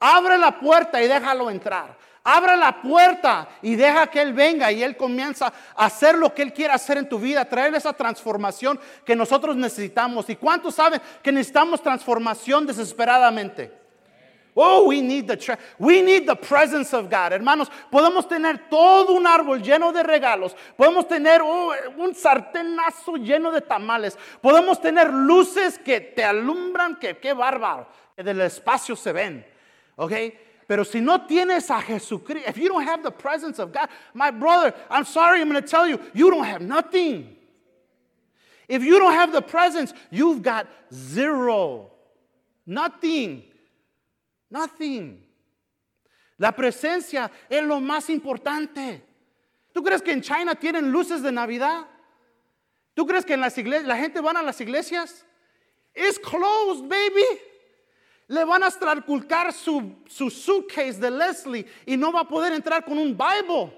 Abre 0.04 0.38
la 0.38 0.60
puerta 0.60 1.02
y 1.02 1.08
déjalo 1.08 1.50
entrar. 1.50 1.96
Abre 2.24 2.56
la 2.56 2.82
puerta 2.82 3.50
y 3.64 3.76
deja 3.76 4.06
que 4.06 4.22
Él 4.22 4.34
venga 4.34 4.72
y 4.72 4.84
Él 4.84 4.96
comienza 4.96 5.52
a 5.76 5.86
hacer 5.86 6.16
lo 6.16 6.34
que 6.34 6.44
Él 6.44 6.54
quiere 6.54 6.74
hacer 6.74 7.00
en 7.00 7.10
tu 7.10 7.18
vida, 7.18 7.46
traer 7.46 7.74
esa 7.74 7.94
transformación 7.94 8.80
que 9.04 9.16
nosotros 9.16 9.56
necesitamos. 9.56 10.30
¿Y 10.30 10.36
cuántos 10.36 10.76
saben 10.76 11.02
que 11.24 11.32
necesitamos 11.32 11.82
transformación 11.82 12.68
desesperadamente? 12.68 13.82
Oh, 14.54 14.86
we 14.86 15.02
need 15.02 15.28
the 15.28 15.58
we 15.80 16.02
need 16.02 16.28
the 16.28 16.36
presence 16.36 16.94
of 16.94 17.10
God. 17.10 17.32
Hermanos, 17.32 17.72
podemos 17.90 18.28
tener 18.28 18.70
todo 18.70 19.14
un 19.14 19.26
árbol 19.26 19.62
lleno 19.62 19.92
de 19.94 20.04
regalos. 20.04 20.56
Podemos 20.76 21.08
tener 21.08 21.42
oh, 21.42 21.74
un 21.98 22.14
sartenazo 22.14 23.16
lleno 23.16 23.52
de 23.52 23.62
tamales. 23.62 24.18
Podemos 24.42 24.80
tener 24.80 25.12
luces 25.12 25.80
que 25.80 26.02
te 26.02 26.24
alumbran, 26.24 26.98
que 26.98 27.18
qué 27.18 27.34
bárbaro, 27.34 27.88
que 28.16 28.24
del 28.24 28.42
espacio 28.42 28.96
se 28.96 29.14
ven. 29.14 29.46
¿Ok? 29.96 30.12
Pero 30.72 30.86
si 30.86 31.02
no 31.02 31.28
tienes 31.28 31.70
a 31.70 31.82
Jesucristo, 31.82 32.48
if 32.48 32.58
you 32.58 32.70
don't 32.70 32.86
have 32.86 33.04
the 33.04 33.12
presence 33.12 33.60
of 33.60 33.74
God, 33.74 33.90
my 34.14 34.32
brother, 34.32 34.74
I'm 34.90 35.04
sorry, 35.04 35.42
I'm 35.42 35.50
going 35.50 35.62
to 35.62 35.68
tell 35.68 35.86
you, 35.86 36.00
you 36.14 36.32
don't 36.32 36.46
have 36.46 36.62
nothing. 36.62 37.36
If 38.70 38.82
you 38.82 38.98
don't 38.98 39.12
have 39.12 39.34
the 39.34 39.42
presence, 39.42 39.94
you've 40.10 40.42
got 40.42 40.68
zero. 40.94 41.92
Nothing. 42.66 43.44
Nothing. 44.50 45.22
La 46.40 46.54
presencia 46.54 47.30
es 47.50 47.68
lo 47.68 47.82
más 47.82 48.10
importante. 48.10 49.02
¿Tú 49.76 49.84
crees 49.84 50.02
que 50.02 50.14
en 50.14 50.22
China 50.22 50.56
tienen 50.56 50.90
luces 50.90 51.22
de 51.22 51.34
Navidad? 51.34 51.86
¿Tú 52.96 53.06
crees 53.06 53.26
que 53.26 53.34
en 53.34 53.42
las 53.42 53.58
iglesias, 53.58 53.90
la 53.90 53.98
gente 53.98 54.22
va 54.22 54.32
a 54.32 54.42
las 54.42 54.62
iglesias? 54.62 55.26
It's 55.94 56.18
closed, 56.18 56.88
baby 56.88 57.51
le 58.32 58.46
van 58.46 58.64
a 58.64 58.68
estralculcar 58.68 59.52
su, 59.52 60.04
su 60.08 60.30
suitcase 60.30 60.94
de 60.94 61.12
Leslie 61.12 61.66
y 61.86 61.98
no 61.98 62.14
va 62.14 62.22
a 62.22 62.28
poder 62.28 62.54
entrar 62.54 62.86
con 62.86 62.98
un 62.98 63.10
Bible. 63.10 63.78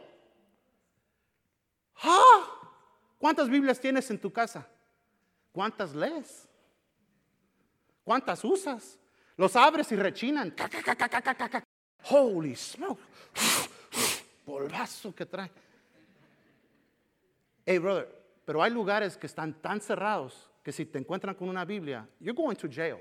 ¿Ah? 2.04 2.70
¿Cuántas 3.18 3.50
Biblias 3.50 3.80
tienes 3.80 4.12
en 4.12 4.20
tu 4.20 4.32
casa? 4.32 4.68
¿Cuántas 5.52 5.96
lees? 5.96 6.48
¿Cuántas 8.04 8.44
usas? 8.44 9.00
Los 9.38 9.56
abres 9.56 9.92
y 9.92 9.96
rechinan. 9.96 10.54
Holy 12.12 12.56
smoke. 12.56 13.00
Polvazo 14.46 15.16
que 15.16 15.26
trae. 15.26 15.50
Hey, 17.66 17.80
brother, 17.80 18.08
pero 18.46 18.62
hay 18.62 18.70
lugares 18.70 19.18
que 19.18 19.26
están 19.26 19.52
tan 19.56 19.82
cerrados 19.82 20.48
que 20.62 20.72
si 20.72 20.86
te 20.86 21.00
encuentran 21.00 21.34
con 21.34 21.50
una 21.50 21.66
Biblia, 21.66 22.08
you're 22.20 22.36
going 22.36 22.56
to 22.56 22.68
jail. 22.70 23.00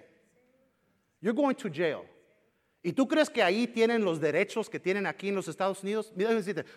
You're 1.23 1.35
going 1.35 1.55
to 1.55 1.71
jail. 1.71 2.05
¿Y 2.83 2.93
tú 2.93 3.07
crees 3.07 3.31
que 3.31 3.41
ahí 3.43 3.69
tienen 3.69 4.05
los 4.05 4.21
derechos 4.21 4.69
que 4.69 4.81
tienen 4.81 5.07
aquí 5.07 5.29
en 5.29 5.37
los 5.37 5.47
Estados 5.47 5.83
Unidos? 5.85 6.13
Mira, 6.17 6.31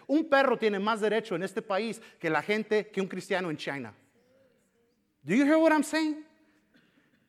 un 0.06 0.30
perro 0.30 0.56
tiene 0.56 0.78
más 0.78 1.02
derecho 1.02 1.36
en 1.36 1.42
este 1.42 1.64
país 1.64 2.00
que 2.20 2.30
la 2.30 2.44
gente, 2.44 2.88
que 2.88 3.02
un 3.02 3.08
cristiano 3.08 3.50
en 3.50 3.58
China. 3.58 3.92
Do 5.24 5.34
you 5.34 5.44
hear 5.44 5.58
what 5.58 5.72
I'm 5.72 5.84
saying? 5.84 6.24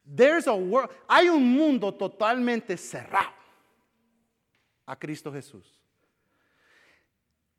There's 0.05 0.47
a 0.47 0.55
world, 0.55 0.91
hay 1.09 1.31
un 1.31 1.43
mundo 1.43 1.93
totalmente 1.95 2.77
cerrado 2.77 3.33
a 4.87 4.95
Cristo 4.95 5.33
Jesús. 5.33 5.65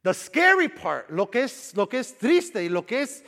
The 0.04 0.14
scary 0.14 0.70
part, 0.70 1.10
lo 1.10 1.26
que 1.26 1.44
es, 1.44 1.76
lo 1.76 1.90
que 1.90 1.98
es 1.98 2.16
triste 2.16 2.64
y 2.64 2.70
lo 2.70 2.86
que 2.86 3.02
es 3.02 3.24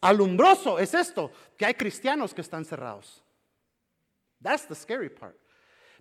alumbroso 0.00 0.78
es 0.78 0.94
esto, 0.94 1.32
que 1.58 1.66
hay 1.66 1.74
cristianos 1.74 2.32
que 2.32 2.40
están 2.40 2.64
cerrados. 2.64 3.22
That's 4.40 4.66
the 4.66 4.76
scary 4.76 5.10
part. 5.10 5.36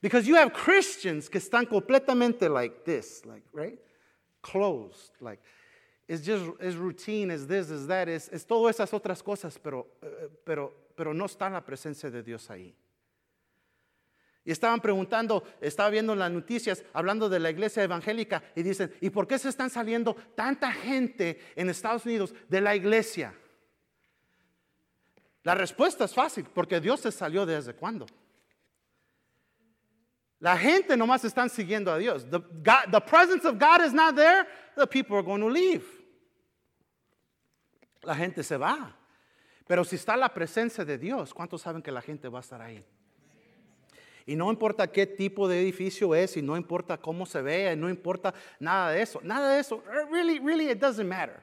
Because 0.03 0.27
you 0.27 0.35
have 0.35 0.51
Christians 0.51 1.29
que 1.29 1.39
están 1.39 1.65
completamente 1.65 2.49
like 2.49 2.83
this, 2.83 3.25
like, 3.25 3.45
right? 3.53 3.79
Closed, 4.41 5.13
like, 5.21 5.39
it's 6.09 6.25
just, 6.25 6.43
it's 6.59 6.75
routine, 6.75 7.31
it's 7.31 7.47
this, 7.47 7.71
it's 7.71 7.87
that, 7.87 8.09
es, 8.09 8.27
es 8.33 8.45
todas 8.45 8.75
esas 8.75 8.93
otras 8.93 9.23
cosas, 9.23 9.57
pero, 9.57 9.87
uh, 10.03 10.27
pero, 10.43 10.73
pero 10.97 11.13
no 11.13 11.23
está 11.23 11.49
la 11.49 11.61
presencia 11.61 12.11
de 12.11 12.21
Dios 12.21 12.49
ahí. 12.49 12.75
Y 14.43 14.51
estaban 14.51 14.81
preguntando, 14.81 15.41
estaba 15.61 15.89
viendo 15.89 16.13
las 16.15 16.29
noticias, 16.29 16.83
hablando 16.91 17.29
de 17.29 17.39
la 17.39 17.49
iglesia 17.49 17.81
evangélica, 17.81 18.43
y 18.57 18.61
dicen, 18.61 18.93
¿y 18.99 19.09
por 19.09 19.25
qué 19.25 19.39
se 19.39 19.47
están 19.47 19.69
saliendo 19.69 20.17
tanta 20.35 20.69
gente 20.73 21.39
en 21.55 21.69
Estados 21.69 22.05
Unidos 22.05 22.35
de 22.49 22.59
la 22.59 22.75
iglesia? 22.75 23.33
La 25.43 25.55
respuesta 25.55 26.03
es 26.03 26.13
fácil, 26.13 26.45
porque 26.53 26.81
Dios 26.81 26.99
se 26.99 27.11
salió 27.13 27.45
desde 27.45 27.73
cuándo. 27.73 28.05
La 30.43 30.57
gente 30.57 30.97
nomás 30.97 31.23
están 31.23 31.49
siguiendo 31.49 31.89
a 31.89 31.97
Dios. 31.97 32.29
The, 32.29 32.41
the 32.91 32.99
presence 32.99 33.47
of 33.47 33.57
God 33.57 33.81
is 33.85 33.93
not 33.93 34.13
there, 34.13 34.45
the 34.75 34.85
people 34.85 35.15
are 35.15 35.23
going 35.23 35.39
to 35.39 35.47
leave. 35.47 35.85
La 38.01 38.13
gente 38.13 38.43
se 38.43 38.57
va. 38.57 38.93
Pero 39.65 39.85
si 39.85 39.95
está 39.95 40.17
la 40.17 40.27
presencia 40.27 40.83
de 40.83 40.97
Dios, 40.97 41.33
¿cuántos 41.33 41.61
saben 41.61 41.81
que 41.81 41.93
la 41.93 42.01
gente 42.01 42.27
va 42.27 42.39
a 42.39 42.41
estar 42.41 42.61
ahí? 42.61 42.83
Y 44.25 44.35
no 44.35 44.51
importa 44.51 44.91
qué 44.91 45.07
tipo 45.07 45.47
de 45.47 45.61
edificio 45.61 46.13
es, 46.13 46.35
y 46.35 46.41
no 46.41 46.57
importa 46.57 46.97
cómo 46.97 47.25
se 47.25 47.41
vea, 47.41 47.71
y 47.71 47.77
no 47.77 47.89
importa 47.89 48.33
nada 48.59 48.91
de 48.91 49.01
eso. 49.01 49.21
Nada 49.23 49.53
de 49.53 49.61
eso. 49.61 49.81
Really, 50.11 50.39
really, 50.39 50.69
it 50.69 50.77
doesn't 50.77 51.07
matter. 51.07 51.41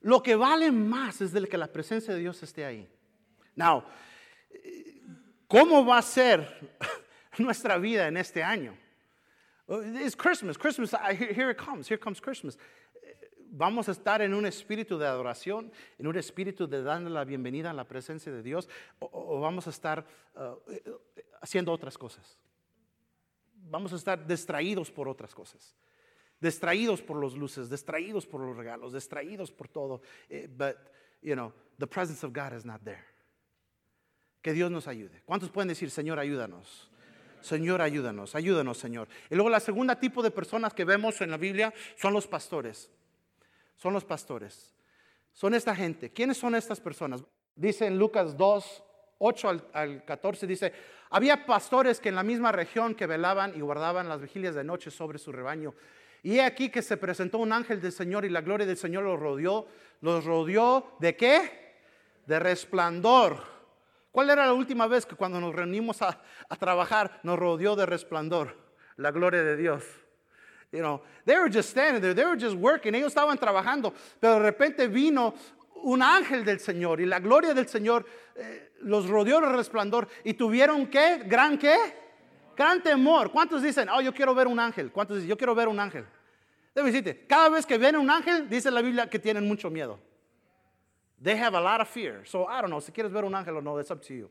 Lo 0.00 0.22
que 0.22 0.36
vale 0.36 0.70
más 0.70 1.20
es 1.20 1.32
de 1.32 1.48
que 1.48 1.58
la 1.58 1.66
presencia 1.66 2.14
de 2.14 2.20
Dios 2.20 2.40
esté 2.40 2.64
ahí. 2.64 2.88
Now, 3.56 3.82
¿cómo 5.48 5.84
va 5.84 5.98
a 5.98 6.02
ser 6.02 6.70
nuestra 7.38 7.78
vida 7.78 8.08
en 8.08 8.16
este 8.16 8.42
año? 8.42 8.76
It's 9.68 10.16
Christmas, 10.16 10.58
Christmas, 10.58 10.92
here 10.92 11.50
it 11.50 11.56
comes, 11.56 11.88
here 11.88 11.98
comes 11.98 12.20
Christmas. 12.20 12.58
Vamos 13.54 13.88
a 13.88 13.92
estar 13.92 14.22
en 14.22 14.34
un 14.34 14.44
espíritu 14.46 14.98
de 14.98 15.06
adoración, 15.06 15.70
en 15.98 16.06
un 16.06 16.16
espíritu 16.16 16.66
de 16.66 16.82
darle 16.82 17.10
la 17.10 17.24
bienvenida 17.24 17.70
a 17.70 17.74
la 17.74 17.84
presencia 17.84 18.32
de 18.32 18.42
Dios, 18.42 18.68
o, 18.98 19.40
vamos 19.40 19.66
a 19.66 19.70
estar 19.70 20.06
uh, 20.34 20.56
haciendo 21.40 21.70
otras 21.70 21.96
cosas. 21.98 22.38
Vamos 23.54 23.92
a 23.92 23.96
estar 23.96 24.26
distraídos 24.26 24.90
por 24.90 25.08
otras 25.08 25.34
cosas 25.34 25.76
distraídos 26.42 27.00
por 27.00 27.16
los 27.16 27.36
luces, 27.36 27.70
distraídos 27.70 28.26
por 28.26 28.40
los 28.40 28.56
regalos, 28.56 28.92
distraídos 28.92 29.52
por 29.52 29.68
todo. 29.68 30.02
Eh, 30.28 30.48
but, 30.48 30.76
you 31.22 31.34
know, 31.34 31.52
the 31.78 31.86
presence 31.86 32.26
of 32.26 32.32
God 32.32 32.52
is 32.52 32.64
not 32.64 32.82
there. 32.84 33.04
Que 34.42 34.52
Dios 34.52 34.70
nos 34.70 34.88
ayude. 34.88 35.22
¿Cuántos 35.24 35.50
pueden 35.50 35.68
decir, 35.68 35.88
Señor, 35.88 36.18
ayúdanos? 36.18 36.90
Señor, 37.42 37.82
ayúdanos, 37.82 38.34
ayúdanos, 38.34 38.78
Señor. 38.78 39.08
Y 39.28 39.34
luego 39.34 39.50
la 39.50 39.60
segunda 39.60 39.98
tipo 39.98 40.22
de 40.22 40.30
personas 40.30 40.72
que 40.72 40.84
vemos 40.84 41.20
en 41.20 41.30
la 41.30 41.36
Biblia 41.36 41.74
son 41.96 42.12
los 42.12 42.26
pastores. 42.26 42.90
Son 43.76 43.92
los 43.92 44.04
pastores. 44.04 44.72
Son 45.32 45.54
esta 45.54 45.74
gente. 45.74 46.10
¿Quiénes 46.10 46.38
son 46.38 46.54
estas 46.54 46.80
personas? 46.80 47.22
Dice 47.54 47.86
en 47.86 47.98
Lucas 47.98 48.36
2, 48.36 48.84
8 49.18 49.48
al, 49.48 49.68
al 49.72 50.04
14, 50.04 50.46
dice, 50.46 50.72
había 51.10 51.44
pastores 51.44 52.00
que 52.00 52.08
en 52.08 52.14
la 52.14 52.22
misma 52.22 52.52
región 52.52 52.94
que 52.94 53.06
velaban 53.06 53.52
y 53.56 53.60
guardaban 53.60 54.08
las 54.08 54.20
vigilias 54.20 54.54
de 54.54 54.64
noche 54.64 54.90
sobre 54.90 55.18
su 55.18 55.32
rebaño. 55.32 55.74
Y 56.22 56.36
he 56.36 56.42
aquí 56.42 56.70
que 56.70 56.82
se 56.82 56.96
presentó 56.96 57.38
un 57.38 57.52
ángel 57.52 57.80
del 57.80 57.92
Señor 57.92 58.24
y 58.24 58.28
la 58.28 58.40
gloria 58.40 58.66
del 58.66 58.76
Señor 58.76 59.02
los 59.02 59.18
rodeó. 59.18 59.66
¿Los 60.00 60.24
rodeó 60.24 60.96
de 61.00 61.16
qué? 61.16 61.74
De 62.26 62.38
resplandor 62.38 63.52
¿Cuál 64.12 64.28
era 64.28 64.44
la 64.44 64.52
última 64.52 64.86
vez 64.86 65.06
que 65.06 65.16
cuando 65.16 65.40
nos 65.40 65.54
reunimos 65.54 66.02
a, 66.02 66.20
trabajar 66.60 67.18
nos 67.22 67.38
rodeó 67.38 67.74
de 67.74 67.86
resplandor? 67.86 68.54
La 68.96 69.10
gloria 69.10 69.42
de 69.42 69.56
Dios. 69.56 69.82
You 70.70 70.80
know, 70.80 71.02
they 71.24 71.36
were 71.36 71.50
just 71.50 71.70
standing 71.70 72.00
there, 72.00 72.14
they 72.14 72.24
were 72.24 72.38
just 72.38 72.56
working, 72.56 72.94
ellos 72.94 73.08
estaban 73.08 73.38
trabajando, 73.38 73.92
pero 74.20 74.34
de 74.34 74.40
repente 74.40 74.88
vino 74.88 75.34
un 75.82 76.02
ángel 76.02 76.44
del 76.44 76.60
Señor 76.60 77.00
y 77.00 77.06
la 77.06 77.20
gloria 77.20 77.52
del 77.52 77.68
Señor 77.68 78.06
eh, 78.34 78.72
los 78.80 79.08
rodeó 79.08 79.40
de 79.40 79.48
resplandor 79.48 80.08
y 80.24 80.34
tuvieron 80.34 80.86
qué? 80.86 81.22
¿Gran 81.26 81.58
qué? 81.58 81.76
Gran 82.56 82.82
temor. 82.82 83.32
¿Cuántos 83.32 83.62
dicen, 83.62 83.88
oh, 83.88 84.00
yo 84.00 84.14
quiero 84.14 84.34
ver 84.34 84.46
un 84.46 84.60
ángel? 84.60 84.92
¿Cuántos 84.92 85.16
dicen, 85.16 85.28
yo 85.28 85.36
quiero 85.36 85.54
ver 85.54 85.68
un 85.68 85.80
ángel? 85.80 86.06
Debe 86.74 86.90
decirte, 86.90 87.26
cada 87.26 87.48
vez 87.48 87.66
que 87.66 87.76
ven 87.78 87.96
un 87.96 88.10
ángel, 88.10 88.48
dice 88.48 88.70
la 88.70 88.82
Biblia 88.82 89.08
que 89.08 89.18
tienen 89.18 89.46
mucho 89.46 89.70
miedo. 89.70 89.98
They 91.22 91.36
have 91.36 91.54
a 91.54 91.60
lot 91.60 91.80
of 91.80 91.88
fear. 91.88 92.24
So 92.26 92.46
I 92.46 92.60
don't 92.60 92.70
know, 92.70 92.80
si 92.80 92.90
quieres 92.90 93.12
ver 93.12 93.24
un 93.24 93.34
ángel 93.34 93.56
o 93.56 93.60
no, 93.60 93.78
it's 93.78 93.90
up 93.90 94.02
to 94.02 94.14
you. 94.14 94.28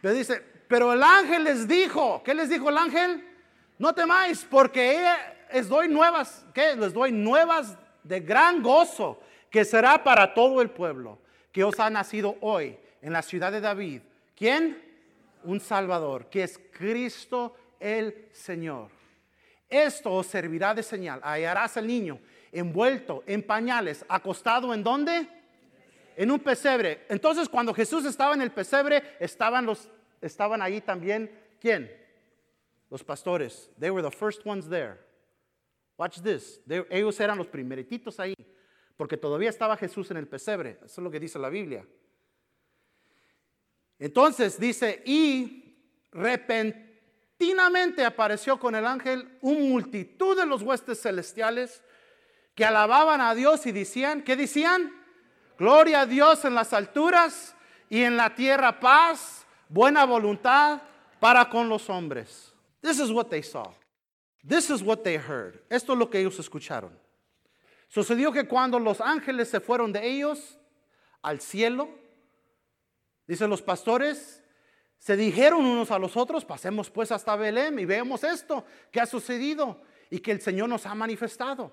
Pero 0.00 0.14
dice, 0.14 0.42
pero 0.68 0.92
el 0.92 1.02
ángel 1.02 1.44
les 1.44 1.68
dijo, 1.68 2.22
¿qué 2.24 2.34
les 2.34 2.48
dijo 2.48 2.68
el 2.68 2.78
ángel? 2.78 3.22
No 3.78 3.92
temáis, 3.92 4.44
porque 4.44 5.04
les 5.52 5.68
doy 5.68 5.88
nuevas, 5.88 6.44
¿qué? 6.54 6.76
Les 6.76 6.92
doy 6.92 7.12
nuevas 7.12 7.76
de 8.02 8.20
gran 8.20 8.62
gozo, 8.62 9.20
que 9.50 9.64
será 9.64 10.02
para 10.02 10.32
todo 10.32 10.60
el 10.62 10.70
pueblo, 10.70 11.18
que 11.52 11.64
os 11.64 11.78
ha 11.78 11.90
nacido 11.90 12.36
hoy 12.40 12.78
en 13.02 13.12
la 13.12 13.22
ciudad 13.22 13.52
de 13.52 13.60
David. 13.60 14.00
¿Quién? 14.36 14.82
Un 15.44 15.60
Salvador, 15.60 16.26
que 16.30 16.42
es 16.42 16.58
Cristo 16.72 17.54
el 17.78 18.28
Señor. 18.32 18.90
Esto 19.68 20.12
os 20.12 20.26
servirá 20.26 20.74
de 20.74 20.82
señal. 20.82 21.20
Hallarás 21.22 21.76
al 21.76 21.86
niño 21.86 22.18
envuelto 22.52 23.24
en 23.26 23.42
pañales, 23.42 24.04
acostado 24.08 24.72
en 24.72 24.82
dónde? 24.84 25.28
En 26.16 26.30
un 26.30 26.40
pesebre. 26.40 27.04
Entonces, 27.08 27.48
cuando 27.48 27.74
Jesús 27.74 28.04
estaba 28.04 28.34
en 28.34 28.42
el 28.42 28.52
pesebre, 28.52 29.02
estaban, 29.20 29.66
los, 29.66 29.88
estaban 30.20 30.62
ahí 30.62 30.80
también, 30.80 31.30
¿quién? 31.60 31.90
Los 32.90 33.02
pastores. 33.02 33.70
They 33.78 33.90
were 33.90 34.08
the 34.08 34.14
first 34.14 34.46
ones 34.46 34.68
there. 34.68 34.98
Watch 35.96 36.20
this. 36.20 36.60
ellos 36.90 37.18
eran 37.20 37.38
los 37.38 37.46
primerititos 37.46 38.18
ahí, 38.18 38.34
porque 38.96 39.16
todavía 39.16 39.50
estaba 39.50 39.76
Jesús 39.76 40.10
en 40.10 40.16
el 40.16 40.26
pesebre. 40.26 40.78
Eso 40.84 41.00
es 41.00 41.04
lo 41.04 41.10
que 41.10 41.20
dice 41.20 41.38
la 41.38 41.48
Biblia. 41.48 41.86
Entonces 43.98 44.58
dice, 44.58 45.02
y 45.04 45.76
repentinamente 46.10 48.04
apareció 48.04 48.58
con 48.58 48.74
el 48.74 48.86
ángel 48.86 49.38
un 49.40 49.68
multitud 49.68 50.36
de 50.36 50.46
los 50.46 50.62
huestes 50.62 51.00
celestiales 51.00 51.82
que 52.54 52.64
alababan 52.64 53.20
a 53.20 53.34
Dios 53.34 53.66
y 53.66 53.72
decían, 53.72 54.22
¿qué 54.22 54.36
decían? 54.36 54.92
Gloria 55.58 56.02
a 56.02 56.06
Dios 56.06 56.44
en 56.44 56.54
las 56.54 56.72
alturas 56.72 57.54
y 57.88 58.02
en 58.02 58.16
la 58.16 58.34
tierra 58.34 58.78
paz, 58.80 59.46
buena 59.68 60.04
voluntad 60.04 60.82
para 61.20 61.48
con 61.48 61.68
los 61.68 61.88
hombres. 61.88 62.52
This 62.80 62.98
is 62.98 63.10
what 63.10 63.26
they 63.26 63.42
saw. 63.42 63.72
This 64.46 64.68
is 64.70 64.82
what 64.82 64.98
they 64.98 65.16
heard. 65.16 65.62
Esto 65.70 65.92
es 65.92 65.98
lo 65.98 66.10
que 66.10 66.18
ellos 66.18 66.38
escucharon. 66.38 66.98
Sucedió 67.88 68.32
que 68.32 68.46
cuando 68.46 68.78
los 68.78 69.00
ángeles 69.00 69.48
se 69.48 69.60
fueron 69.60 69.92
de 69.92 70.06
ellos 70.06 70.58
al 71.22 71.40
cielo, 71.40 71.88
dicen 73.26 73.48
los 73.48 73.62
pastores, 73.62 74.42
se 74.98 75.16
dijeron 75.16 75.64
unos 75.64 75.90
a 75.90 75.98
los 75.98 76.16
otros, 76.16 76.44
pasemos 76.44 76.90
pues 76.90 77.12
hasta 77.12 77.36
Belén 77.36 77.78
y 77.78 77.84
veamos 77.84 78.24
esto 78.24 78.64
que 78.90 79.00
ha 79.00 79.06
sucedido 79.06 79.80
y 80.10 80.18
que 80.18 80.32
el 80.32 80.40
Señor 80.40 80.68
nos 80.68 80.86
ha 80.86 80.94
manifestado. 80.94 81.70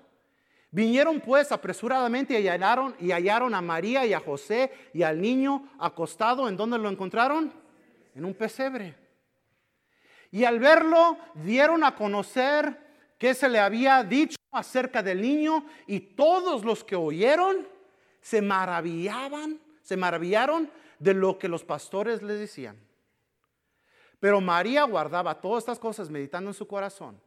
Vinieron 0.72 1.20
pues 1.20 1.52
apresuradamente 1.52 2.40
y 2.40 2.48
hallaron, 2.48 2.96
y 2.98 3.12
hallaron 3.12 3.54
a 3.54 3.60
María 3.60 4.06
y 4.06 4.14
a 4.14 4.20
José 4.20 4.72
y 4.94 5.02
al 5.02 5.20
niño 5.20 5.68
acostado. 5.78 6.48
¿En 6.48 6.56
dónde 6.56 6.78
lo 6.78 6.88
encontraron? 6.88 7.52
En 8.14 8.24
un 8.24 8.32
pesebre. 8.32 8.96
Y 10.30 10.44
al 10.44 10.58
verlo 10.58 11.18
dieron 11.34 11.84
a 11.84 11.94
conocer 11.94 12.78
que 13.18 13.34
se 13.34 13.50
le 13.50 13.58
había 13.58 14.02
dicho 14.02 14.38
acerca 14.50 15.02
del 15.02 15.20
niño 15.20 15.66
y 15.86 16.00
todos 16.00 16.64
los 16.64 16.82
que 16.82 16.96
oyeron 16.96 17.68
se 18.22 18.40
maravillaban, 18.40 19.60
se 19.82 19.98
maravillaron 19.98 20.70
de 20.98 21.12
lo 21.12 21.38
que 21.38 21.48
los 21.48 21.64
pastores 21.64 22.22
les 22.22 22.38
decían. 22.38 22.78
Pero 24.18 24.40
María 24.40 24.84
guardaba 24.84 25.38
todas 25.38 25.64
estas 25.64 25.78
cosas 25.78 26.08
meditando 26.08 26.48
en 26.48 26.54
su 26.54 26.66
corazón. 26.66 27.20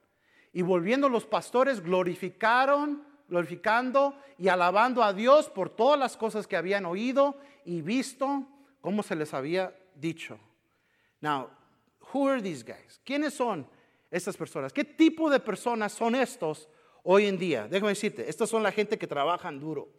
Y 0.51 0.63
volviendo 0.63 1.09
los 1.09 1.27
pastores 1.27 1.79
glorificaron 1.79 3.14
glorificando 3.27 4.17
y 4.37 4.47
alabando 4.47 5.03
a 5.03 5.13
Dios 5.13 5.49
por 5.49 5.69
todas 5.69 5.99
las 5.99 6.17
cosas 6.17 6.47
que 6.47 6.57
habían 6.57 6.85
oído 6.85 7.37
y 7.63 7.81
visto, 7.81 8.47
como 8.81 9.03
se 9.03 9.15
les 9.15 9.33
había 9.33 9.75
dicho. 9.95 10.39
Now, 11.21 11.49
who 12.13 12.27
are 12.27 12.41
these 12.41 12.63
guys? 12.63 12.99
¿Quiénes 13.03 13.33
son 13.33 13.67
estas 14.11 14.37
personas? 14.37 14.71
¿Qué 14.71 14.83
tipo 14.83 15.29
de 15.29 15.39
personas 15.39 15.91
son 15.91 16.15
estos 16.15 16.69
hoy 17.03 17.25
en 17.25 17.37
día? 17.37 17.67
Déjame 17.67 17.89
decirte, 17.89 18.29
estas 18.29 18.49
son 18.49 18.61
la 18.63 18.71
gente 18.71 18.97
que 18.97 19.07
trabajan 19.07 19.59
duro. 19.59 19.89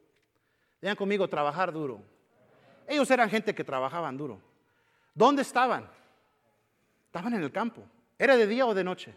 Digan 0.80 0.96
conmigo, 0.96 1.28
trabajar 1.28 1.72
duro. 1.72 2.02
Ellos 2.86 3.10
eran 3.10 3.28
gente 3.28 3.54
que 3.54 3.64
trabajaban 3.64 4.16
duro. 4.16 4.40
¿Dónde 5.14 5.42
estaban? 5.42 5.88
Estaban 7.06 7.34
en 7.34 7.42
el 7.42 7.50
campo. 7.50 7.82
¿Era 8.18 8.36
de 8.36 8.46
día 8.46 8.66
o 8.66 8.74
de 8.74 8.84
noche? 8.84 9.14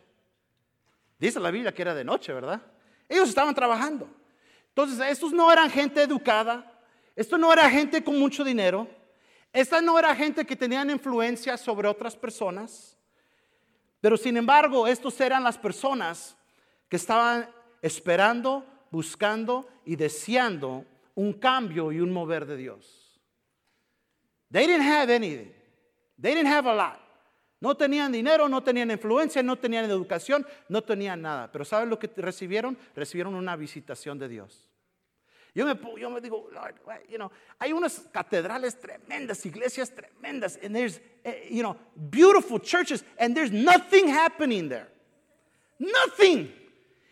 Dice 1.20 1.40
la 1.40 1.52
Biblia 1.52 1.74
que 1.74 1.82
era 1.82 1.94
de 1.94 2.04
noche, 2.04 2.34
¿verdad? 2.34 2.62
Ellos 3.10 3.30
estaban 3.30 3.56
trabajando. 3.56 4.08
Entonces, 4.70 5.00
estos 5.10 5.34
no 5.34 5.52
eran 5.52 5.70
gente 5.70 6.02
educada, 6.02 6.80
esto 7.16 7.38
no 7.38 7.52
era 7.52 7.70
gente 7.70 8.02
con 8.04 8.18
mucho 8.18 8.44
dinero, 8.44 8.88
esta 9.52 9.82
no 9.82 9.98
era 9.98 10.16
gente 10.16 10.46
que 10.46 10.56
tenían 10.56 10.90
influencia 10.92 11.58
sobre 11.58 11.88
otras 11.88 12.16
personas, 12.16 12.96
pero 14.00 14.16
sin 14.16 14.38
embargo, 14.38 14.88
estos 14.88 15.20
eran 15.20 15.44
las 15.44 15.58
personas 15.58 16.38
que 16.88 16.96
estaban 16.96 17.50
esperando, 17.82 18.66
buscando 18.92 19.68
y 19.84 19.96
deseando 19.96 20.86
un 21.16 21.34
cambio 21.34 21.92
y 21.92 22.00
un 22.00 22.14
mover 22.14 22.46
de 22.46 22.56
Dios. 22.56 23.20
They 24.52 24.66
didn't 24.66 24.88
have 24.88 25.14
anything. 25.14 25.52
They 26.18 26.34
didn't 26.34 26.52
have 26.52 26.70
a 26.70 26.74
lot. 26.74 27.09
No 27.62 27.76
tenían 27.76 28.12
dinero, 28.12 28.48
no 28.48 28.64
tenían 28.64 28.90
influencia, 28.90 29.44
no 29.44 29.58
tenían 29.58 29.86
educación, 29.86 30.46
no 30.70 30.82
tenían 30.82 31.22
nada. 31.22 31.52
Pero 31.52 31.66
¿saben 31.66 31.90
lo 31.90 32.00
que 32.00 32.10
recibieron? 32.16 32.78
Recibieron 32.96 33.36
una 33.36 33.56
visitación 33.56 34.18
de 34.18 34.30
Dios. 34.30 34.70
Yo 35.54 35.66
me, 35.66 35.78
yo 36.00 36.10
me 36.10 36.22
digo, 36.22 36.48
Lord, 36.54 36.76
you 37.10 37.18
know, 37.18 37.32
hay 37.58 37.74
unas 37.74 38.00
catedrales 38.14 38.80
tremendas, 38.80 39.46
iglesias 39.46 39.92
tremendas, 39.94 40.58
and 40.64 40.76
there's, 40.76 41.02
eh, 41.24 41.50
you 41.50 41.64
know, 41.64 41.76
beautiful 42.10 42.60
churches, 42.60 43.04
and 43.18 43.36
there's 43.36 43.52
nothing 43.52 44.08
happening 44.08 44.70
there. 44.70 44.88
Nothing. 45.80 46.54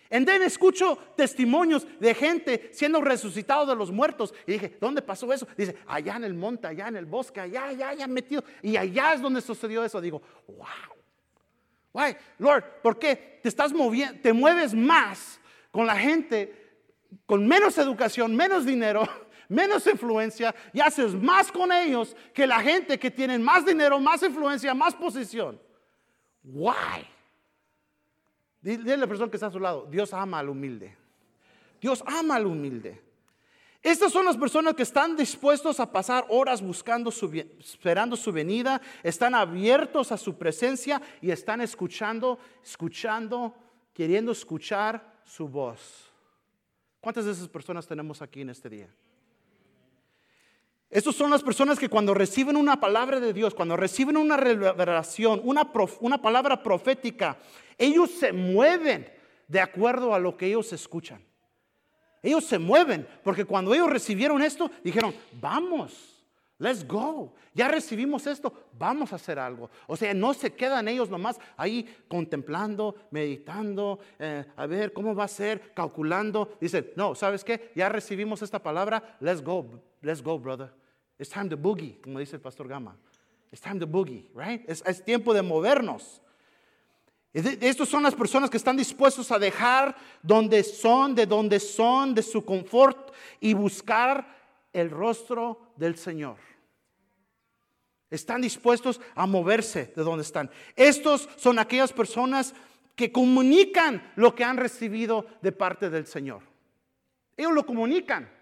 And 0.10 0.26
then 0.26 0.42
escucho 0.42 0.98
testimonios 1.16 1.86
de 2.00 2.14
gente 2.14 2.70
siendo 2.72 3.02
resucitado 3.02 3.66
de 3.66 3.76
los 3.76 3.92
muertos. 3.92 4.34
Y 4.46 4.54
dije, 4.54 4.78
¿dónde 4.80 5.02
pasó 5.02 5.32
eso? 5.34 5.48
Dice, 5.58 5.76
allá 5.86 6.16
en 6.16 6.24
el 6.24 6.34
monte, 6.34 6.68
allá 6.68 6.88
en 6.88 6.96
el 6.96 7.06
bosque, 7.06 7.42
allá, 7.42 7.66
allá, 7.66 7.90
allá 7.90 8.08
metido. 8.08 8.44
Y 8.62 8.78
allá 8.78 9.14
es 9.14 9.22
donde 9.22 9.42
sucedió 9.42 9.84
eso. 9.84 10.00
Digo, 10.00 10.22
wow. 10.48 10.98
Why? 11.94 12.16
Lord, 12.40 12.82
¿por 12.82 13.00
qué 13.00 13.40
te 13.42 13.50
estás 13.50 13.74
moviendo, 13.74 14.20
te 14.22 14.32
mueves 14.32 14.74
más 14.74 15.40
con 15.72 15.86
la 15.86 15.96
gente 15.96 16.66
con 17.26 17.48
menos 17.48 17.78
educación, 17.78 18.36
menos 18.36 18.66
dinero, 18.66 19.08
menos 19.50 19.88
influencia 19.88 20.54
y 20.74 20.80
haces 20.80 21.14
más 21.14 21.52
con 21.52 21.72
ellos 21.72 22.16
que 22.34 22.46
la 22.46 22.60
gente 22.60 23.00
que 23.00 23.12
tienen 23.12 23.42
más 23.42 23.66
dinero, 23.66 24.00
más 24.00 24.22
influencia, 24.24 24.74
más 24.74 24.94
posición? 24.94 25.60
Why? 26.44 27.08
Dile 28.62 28.94
a 28.94 28.98
la 28.98 29.08
persona 29.08 29.30
que 29.30 29.38
está 29.38 29.48
a 29.48 29.52
su 29.52 29.60
lado, 29.60 29.88
Dios 29.90 30.14
ama 30.14 30.40
al 30.40 30.50
humilde. 30.50 30.96
Dios 31.80 32.04
ama 32.06 32.36
al 32.36 32.48
humilde. 32.48 33.02
Estas 33.84 34.12
son 34.12 34.26
las 34.26 34.36
personas 34.36 34.74
que 34.74 34.84
están 34.84 35.16
dispuestos 35.16 35.80
a 35.80 35.92
pasar 35.92 36.26
horas 36.30 36.62
buscando 36.62 37.12
su, 37.12 37.32
esperando 37.60 38.16
su 38.16 38.32
venida, 38.32 38.82
están 39.04 39.36
abiertos 39.36 40.12
a 40.12 40.18
su 40.18 40.38
presencia 40.38 41.02
y 41.22 41.32
están 41.32 41.62
escuchando, 41.62 42.40
escuchando, 42.64 43.56
queriendo 43.94 44.32
escuchar 44.32 45.22
su 45.24 45.48
voz. 45.48 46.12
¿Cuántas 47.00 47.26
de 47.26 47.32
esas 47.32 47.48
personas 47.48 47.88
tenemos 47.88 48.22
aquí 48.22 48.42
en 48.42 48.50
este 48.50 48.70
día? 48.70 48.90
Estas 50.90 51.16
son 51.16 51.30
las 51.30 51.44
personas 51.44 51.78
que 51.78 51.90
cuando 51.90 52.14
reciben 52.14 52.56
una 52.56 52.80
palabra 52.80 53.20
de 53.20 53.34
Dios, 53.34 53.54
cuando 53.54 53.76
reciben 53.76 54.16
una 54.16 54.38
revelación, 54.38 55.42
una, 55.44 55.70
una 56.00 56.22
palabra 56.22 56.64
profética, 56.64 57.38
ellos 57.78 58.12
se 58.12 58.32
mueven 58.32 59.12
de 59.48 59.60
acuerdo 59.60 60.14
a 60.14 60.20
lo 60.20 60.38
que 60.38 60.48
ellos 60.48 60.72
escuchan. 60.72 61.22
Ellos 62.24 62.46
se 62.46 62.58
mueven 62.58 63.08
porque 63.24 63.46
cuando 63.46 63.74
ellos 63.74 63.90
recibieron 63.90 64.42
esto, 64.42 64.72
dijeron, 64.84 65.14
vamos. 65.34 66.17
Let's 66.60 66.88
go. 66.88 67.36
Ya 67.54 67.68
recibimos 67.68 68.26
esto, 68.26 68.52
vamos 68.78 69.14
a 69.14 69.18
hacer 69.18 69.38
algo. 69.38 69.70
O 69.86 69.96
sea, 69.96 70.14
no 70.14 70.34
se 70.34 70.54
quedan 70.54 70.88
ellos 70.88 71.10
nomás 71.10 71.40
ahí 71.56 71.88
contemplando, 72.08 72.96
meditando, 73.12 74.00
eh, 74.18 74.44
a 74.56 74.66
ver 74.66 74.92
cómo 74.92 75.14
va 75.14 75.26
a 75.26 75.28
ser, 75.28 75.74
calculando. 75.76 76.58
Dicen, 76.60 76.92
no, 76.96 77.14
¿sabes 77.14 77.44
qué? 77.44 77.72
Ya 77.76 77.90
recibimos 77.90 78.42
esta 78.42 78.62
palabra, 78.62 79.18
let's 79.20 79.44
go, 79.44 79.68
let's 80.02 80.22
go, 80.24 80.40
brother. 80.40 80.74
It's 81.20 81.30
time 81.30 81.50
to 81.50 81.58
boogie, 81.58 82.00
como 82.02 82.20
dice 82.20 82.36
el 82.36 82.42
pastor 82.42 82.68
Gama. 82.68 82.96
It's 83.52 83.62
time 83.62 83.80
to 83.80 83.88
boogie, 83.88 84.28
right? 84.34 84.68
Es, 84.68 84.84
es 84.86 85.04
tiempo 85.04 85.34
de 85.34 85.44
movernos. 85.44 86.22
Estos 87.34 87.88
son 87.88 88.02
las 88.02 88.16
personas 88.16 88.50
que 88.50 88.58
están 88.58 88.78
dispuestos 88.78 89.32
a 89.32 89.38
dejar 89.38 89.96
donde 90.24 90.64
son, 90.64 91.14
de 91.14 91.28
donde 91.28 91.60
son, 91.60 92.16
de 92.16 92.24
su 92.24 92.44
confort 92.44 93.14
y 93.40 93.54
buscar 93.54 94.36
el 94.74 94.90
rostro 94.90 95.60
del 95.76 95.98
Señor. 95.98 96.47
Están 98.10 98.42
dispuestos 98.42 99.02
a 99.16 99.26
moverse 99.26 99.92
de 99.96 100.04
donde 100.04 100.24
están. 100.24 100.50
Estos 100.76 101.28
son 101.36 101.60
aquellas 101.60 101.92
personas 101.92 102.54
que 102.96 103.12
comunican 103.12 104.12
lo 104.16 104.34
que 104.34 104.44
han 104.44 104.58
recibido 104.58 105.28
de 105.42 105.52
parte 105.52 105.90
del 105.90 106.08
Señor. 106.08 106.42
Ellos 107.36 107.54
lo 107.54 107.66
comunican. 107.66 108.37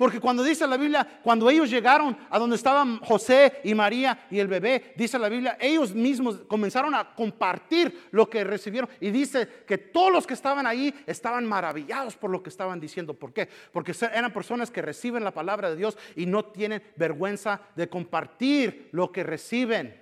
Porque 0.00 0.18
cuando 0.18 0.42
dice 0.42 0.66
la 0.66 0.78
Biblia, 0.78 1.06
cuando 1.22 1.50
ellos 1.50 1.68
llegaron 1.68 2.16
a 2.30 2.38
donde 2.38 2.56
estaban 2.56 3.00
José 3.00 3.60
y 3.64 3.74
María 3.74 4.26
y 4.30 4.38
el 4.38 4.48
bebé, 4.48 4.94
dice 4.96 5.18
la 5.18 5.28
Biblia, 5.28 5.58
ellos 5.60 5.94
mismos 5.94 6.36
comenzaron 6.48 6.94
a 6.94 7.14
compartir 7.14 8.08
lo 8.10 8.30
que 8.30 8.42
recibieron. 8.42 8.88
Y 8.98 9.10
dice 9.10 9.46
que 9.66 9.76
todos 9.76 10.10
los 10.10 10.26
que 10.26 10.32
estaban 10.32 10.66
ahí 10.66 10.94
estaban 11.06 11.44
maravillados 11.44 12.16
por 12.16 12.30
lo 12.30 12.42
que 12.42 12.48
estaban 12.48 12.80
diciendo. 12.80 13.12
¿Por 13.12 13.34
qué? 13.34 13.46
Porque 13.72 13.92
eran 14.10 14.32
personas 14.32 14.70
que 14.70 14.80
reciben 14.80 15.22
la 15.22 15.34
palabra 15.34 15.68
de 15.68 15.76
Dios 15.76 15.98
y 16.16 16.24
no 16.24 16.46
tienen 16.46 16.82
vergüenza 16.96 17.60
de 17.76 17.90
compartir 17.90 18.88
lo 18.92 19.12
que 19.12 19.22
reciben. 19.22 20.00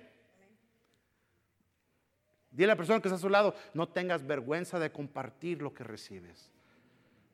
Dile 2.51 2.71
a 2.71 2.75
la 2.75 2.77
persona 2.77 3.01
que 3.01 3.09
está 3.09 3.17
a 3.17 3.19
su 3.19 3.27
lado, 3.27 3.53
no 3.73 3.89
tengas 3.89 4.25
vergüenza 4.25 4.79
de 4.79 4.93
compartir 4.93 5.61
lo 5.61 5.73
que 5.73 5.83
recibes. 5.83 6.53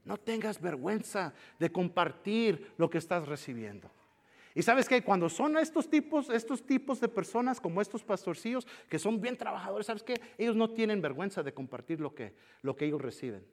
No 0.06 0.18
tengas 0.18 0.62
vergüenza 0.62 1.34
de 1.60 1.72
compartir 1.72 2.72
lo 2.78 2.90
que 2.90 3.00
estás 3.00 3.28
recibiendo. 3.28 3.90
Y 4.54 4.62
sabes 4.62 4.88
que 4.88 5.04
cuando 5.04 5.28
son 5.28 5.58
estos 5.58 5.90
tipos, 5.90 6.30
estos 6.30 6.66
tipos 6.66 7.02
de 7.02 7.10
personas 7.10 7.60
como 7.60 7.82
estos 7.82 8.04
pastorcillos 8.04 8.66
que 8.90 8.98
son 8.98 9.20
bien 9.20 9.36
trabajadores, 9.36 9.88
sabes 9.88 10.04
que 10.04 10.22
ellos 10.38 10.56
no 10.56 10.70
tienen 10.70 11.02
vergüenza 11.02 11.44
de 11.44 11.54
compartir 11.54 12.00
lo 12.00 12.16
que, 12.16 12.34
lo 12.62 12.76
que 12.76 12.86
ellos 12.86 13.02
reciben. 13.02 13.46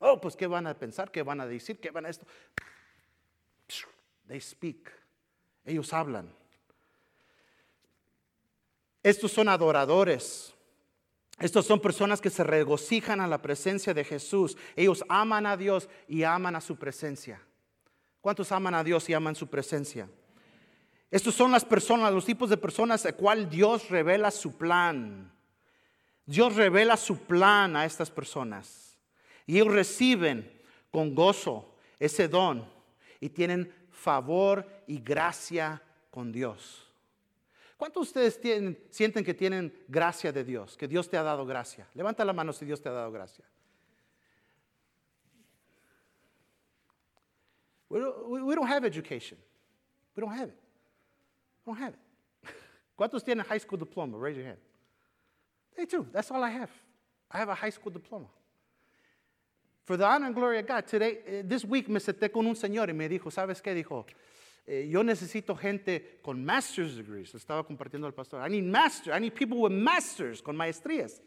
Oh, 0.00 0.20
pues 0.20 0.34
qué 0.34 0.48
van 0.48 0.66
a 0.66 0.74
pensar, 0.74 1.12
qué 1.12 1.22
van 1.22 1.40
a 1.40 1.46
decir, 1.46 1.78
qué 1.78 1.90
van 1.90 2.06
a 2.06 2.08
esto. 2.08 2.26
They 4.26 4.40
speak. 4.40 4.90
Ellos 5.64 5.92
hablan. 5.92 6.32
Estos 9.02 9.30
son 9.30 9.48
adoradores. 9.48 10.54
Estos 11.38 11.66
son 11.66 11.80
personas 11.80 12.20
que 12.20 12.30
se 12.30 12.42
regocijan 12.42 13.20
a 13.20 13.28
la 13.28 13.40
presencia 13.40 13.94
de 13.94 14.04
Jesús. 14.04 14.56
Ellos 14.74 15.04
aman 15.08 15.46
a 15.46 15.56
Dios 15.56 15.88
y 16.08 16.24
aman 16.24 16.56
a 16.56 16.60
su 16.60 16.76
presencia. 16.76 17.40
¿Cuántos 18.20 18.50
aman 18.50 18.74
a 18.74 18.82
Dios 18.82 19.08
y 19.08 19.14
aman 19.14 19.36
su 19.36 19.46
presencia? 19.46 20.08
Estos 21.10 21.34
son 21.34 21.52
las 21.52 21.64
personas, 21.64 22.12
los 22.12 22.24
tipos 22.24 22.50
de 22.50 22.56
personas 22.56 23.06
a 23.06 23.12
cual 23.12 23.48
Dios 23.48 23.88
revela 23.88 24.30
su 24.30 24.56
plan. 24.56 25.32
Dios 26.26 26.56
revela 26.56 26.96
su 26.96 27.18
plan 27.18 27.76
a 27.76 27.84
estas 27.84 28.10
personas. 28.10 28.98
Y 29.46 29.56
ellos 29.56 29.72
reciben 29.72 30.60
con 30.90 31.14
gozo 31.14 31.76
ese 31.98 32.28
don 32.28 32.68
y 33.20 33.28
tienen 33.30 33.72
favor 33.90 34.66
y 34.86 34.98
gracia 34.98 35.82
con 36.10 36.32
Dios. 36.32 36.87
¿Cuántos 37.78 38.12
de 38.12 38.26
ustedes 38.26 38.76
sienten 38.90 39.24
que 39.24 39.32
tienen 39.32 39.72
gracia 39.86 40.32
de 40.32 40.42
Dios? 40.42 40.76
Que 40.76 40.88
Dios 40.88 41.08
te 41.08 41.16
ha 41.16 41.22
dado 41.22 41.46
gracia. 41.46 41.86
Levanta 41.94 42.24
la 42.24 42.32
mano 42.32 42.52
si 42.52 42.64
Dios 42.66 42.82
te 42.82 42.88
ha 42.88 42.92
dado 42.92 43.12
gracia. 43.12 43.44
We 47.88 48.00
don't, 48.00 48.68
have 48.68 48.84
education. 48.84 49.38
We 50.16 50.20
don't 50.20 50.32
have 50.32 50.48
it. 50.48 50.58
We 51.64 51.72
don't 51.72 51.80
have 51.80 51.94
it. 51.94 52.50
¿Cuántos 52.96 53.24
tienen 53.24 53.46
high 53.46 53.60
school 53.60 53.78
diploma? 53.78 54.18
Raise 54.18 54.36
your 54.36 54.46
hand. 54.46 54.58
They 55.76 55.86
too. 55.86 56.04
That's 56.12 56.32
all 56.32 56.42
I 56.42 56.50
have. 56.50 56.70
I 57.30 57.38
have 57.38 57.48
a 57.48 57.54
high 57.54 57.70
school 57.70 57.92
diploma. 57.92 58.26
For 59.84 59.96
the 59.96 60.04
honor 60.04 60.26
and 60.26 60.34
glory 60.34 60.58
of 60.58 60.66
God, 60.66 60.86
today, 60.86 61.18
eh, 61.24 61.42
this 61.46 61.64
week 61.64 61.88
me 61.88 62.00
senté 62.00 62.30
con 62.32 62.44
un 62.44 62.56
señor 62.56 62.88
y 62.88 62.92
me 62.92 63.08
dijo, 63.08 63.30
¿sabes 63.30 63.62
qué? 63.62 63.72
Dijo, 63.72 64.04
eh, 64.70 64.86
yo 64.86 65.02
necesito 65.02 65.56
gente 65.56 66.20
con 66.22 66.44
master's 66.44 66.94
degrees. 66.94 67.34
estaba 67.34 67.64
compartiendo 67.64 68.06
al 68.06 68.12
pastor. 68.12 68.46
I 68.46 68.50
need 68.50 68.64
master. 68.64 69.14
I 69.14 69.18
need 69.18 69.32
people 69.32 69.58
with 69.58 69.72
masters, 69.72 70.42
con 70.42 70.54
maestrías. 70.54 71.22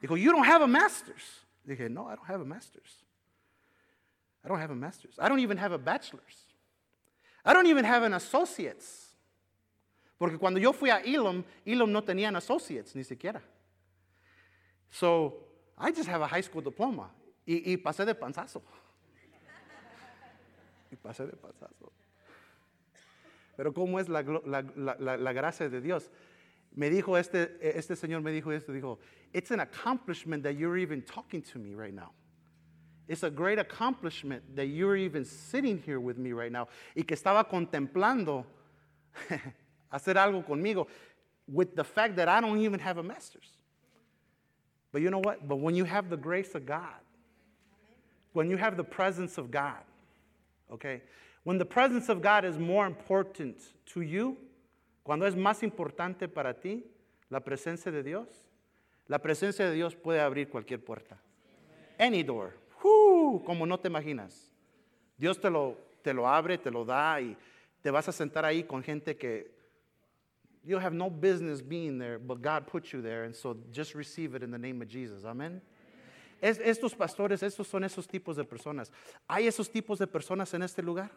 Dijo, 0.00 0.18
you 0.18 0.32
don't 0.32 0.46
have 0.46 0.62
a 0.62 0.66
master's. 0.66 1.44
Dije, 1.66 1.90
no, 1.90 2.08
I 2.08 2.16
don't 2.16 2.26
have 2.26 2.40
a 2.40 2.44
master's. 2.44 3.04
I 4.42 4.48
don't 4.48 4.58
have 4.58 4.70
a 4.70 4.74
master's. 4.74 5.18
I 5.18 5.28
don't 5.28 5.40
even 5.40 5.58
have 5.58 5.72
a 5.72 5.78
bachelor's. 5.78 6.46
I 7.44 7.52
don't 7.52 7.66
even 7.66 7.84
have 7.84 8.02
an 8.02 8.14
associate's. 8.14 9.14
Porque 10.18 10.38
cuando 10.38 10.58
yo 10.58 10.72
fui 10.72 10.88
a 10.88 11.02
Elam, 11.04 11.44
Elam 11.66 11.92
no 11.92 12.00
tenían 12.00 12.34
associates 12.34 12.94
ni 12.94 13.02
siquiera. 13.02 13.42
So, 14.90 15.34
I 15.76 15.92
just 15.92 16.08
have 16.08 16.22
a 16.22 16.26
high 16.26 16.40
school 16.40 16.62
diploma. 16.62 17.10
Y, 17.46 17.72
y 17.72 17.76
pasé 17.76 18.06
de 18.06 18.14
panzazo. 18.14 18.62
y 20.90 20.96
pasé 20.96 21.26
de 21.26 21.36
panzazo. 21.36 21.92
Pero 23.56 23.72
¿cómo 23.72 24.00
es 24.00 24.08
la, 24.08 24.22
gracia 24.22 25.68
de 25.68 25.80
Dios? 25.80 26.10
Me 26.74 26.90
dijo 26.90 27.16
este, 27.16 27.56
este 27.60 27.94
señor, 27.96 28.22
me 28.22 28.32
dijo 28.32 28.52
esto, 28.52 28.72
dijo, 28.72 28.98
it's 29.32 29.50
an 29.50 29.60
accomplishment 29.60 30.42
that 30.42 30.56
you're 30.56 30.76
even 30.76 31.02
talking 31.02 31.40
to 31.40 31.58
me 31.58 31.74
right 31.74 31.94
now. 31.94 32.10
It's 33.06 33.22
a 33.22 33.30
great 33.30 33.58
accomplishment 33.58 34.56
that 34.56 34.66
you're 34.66 34.96
even 34.96 35.24
sitting 35.24 35.78
here 35.78 36.00
with 36.00 36.16
me 36.16 36.32
right 36.32 36.50
now. 36.50 36.68
Y 36.96 37.02
que 37.02 37.16
estaba 37.16 37.44
contemplando 37.44 38.44
hacer 39.92 40.14
algo 40.16 40.44
conmigo 40.44 40.88
with 41.46 41.76
the 41.76 41.84
fact 41.84 42.16
that 42.16 42.28
I 42.28 42.40
don't 42.40 42.58
even 42.60 42.80
have 42.80 42.98
a 42.98 43.02
master's. 43.02 43.50
But 44.90 45.02
you 45.02 45.10
know 45.10 45.18
what? 45.18 45.46
But 45.46 45.56
when 45.56 45.74
you 45.74 45.84
have 45.84 46.08
the 46.08 46.16
grace 46.16 46.54
of 46.54 46.64
God, 46.64 47.00
when 48.32 48.48
you 48.48 48.56
have 48.56 48.76
the 48.76 48.84
presence 48.84 49.38
of 49.38 49.50
God, 49.50 49.82
okay, 50.72 51.02
When 51.44 51.58
the 51.58 51.64
presence 51.64 52.08
of 52.08 52.20
God 52.20 52.44
is 52.44 52.58
more 52.58 52.86
important 52.86 53.56
to 53.92 54.00
you, 54.02 54.36
cuando 55.04 55.26
es 55.26 55.34
más 55.34 55.62
importante 55.62 56.26
para 56.28 56.54
ti, 56.54 56.84
la 57.30 57.40
presencia 57.40 57.92
de 57.92 58.02
Dios, 58.02 58.26
la 59.08 59.18
presencia 59.18 59.68
de 59.68 59.74
Dios 59.74 59.94
puede 59.94 60.20
abrir 60.20 60.48
cualquier 60.48 60.78
puerta. 60.78 61.18
Any 61.98 62.22
door. 62.22 62.54
como 63.44 63.66
no 63.66 63.78
te 63.78 63.88
imaginas. 63.88 64.50
Dios 65.16 65.40
te 65.40 65.50
lo, 65.50 65.76
te 66.02 66.12
lo 66.12 66.28
abre, 66.28 66.58
te 66.58 66.70
lo 66.70 66.84
da 66.84 67.20
y 67.20 67.36
te 67.82 67.90
vas 67.90 68.08
a 68.08 68.12
sentar 68.12 68.44
ahí 68.44 68.64
con 68.64 68.82
gente 68.82 69.16
que 69.16 69.50
you 70.64 70.78
have 70.78 70.94
no 70.94 71.10
business 71.10 71.62
being 71.62 71.98
there, 71.98 72.18
but 72.18 72.40
God 72.40 72.66
put 72.66 72.92
you 72.92 73.02
there, 73.02 73.24
and 73.24 73.34
so 73.34 73.56
just 73.70 73.94
receive 73.94 74.34
it 74.34 74.42
in 74.42 74.50
the 74.50 74.58
name 74.58 74.82
of 74.82 74.88
Jesus. 74.88 75.24
Amen. 75.24 75.60
Es, 76.40 76.58
estos 76.58 76.94
pastores, 76.94 77.42
estos 77.42 77.66
son 77.66 77.84
esos 77.84 78.06
tipos 78.06 78.36
de 78.36 78.44
personas. 78.44 78.90
¿Hay 79.28 79.46
esos 79.46 79.70
tipos 79.70 79.98
de 79.98 80.06
personas 80.06 80.52
en 80.54 80.62
este 80.62 80.82
lugar? 80.82 81.10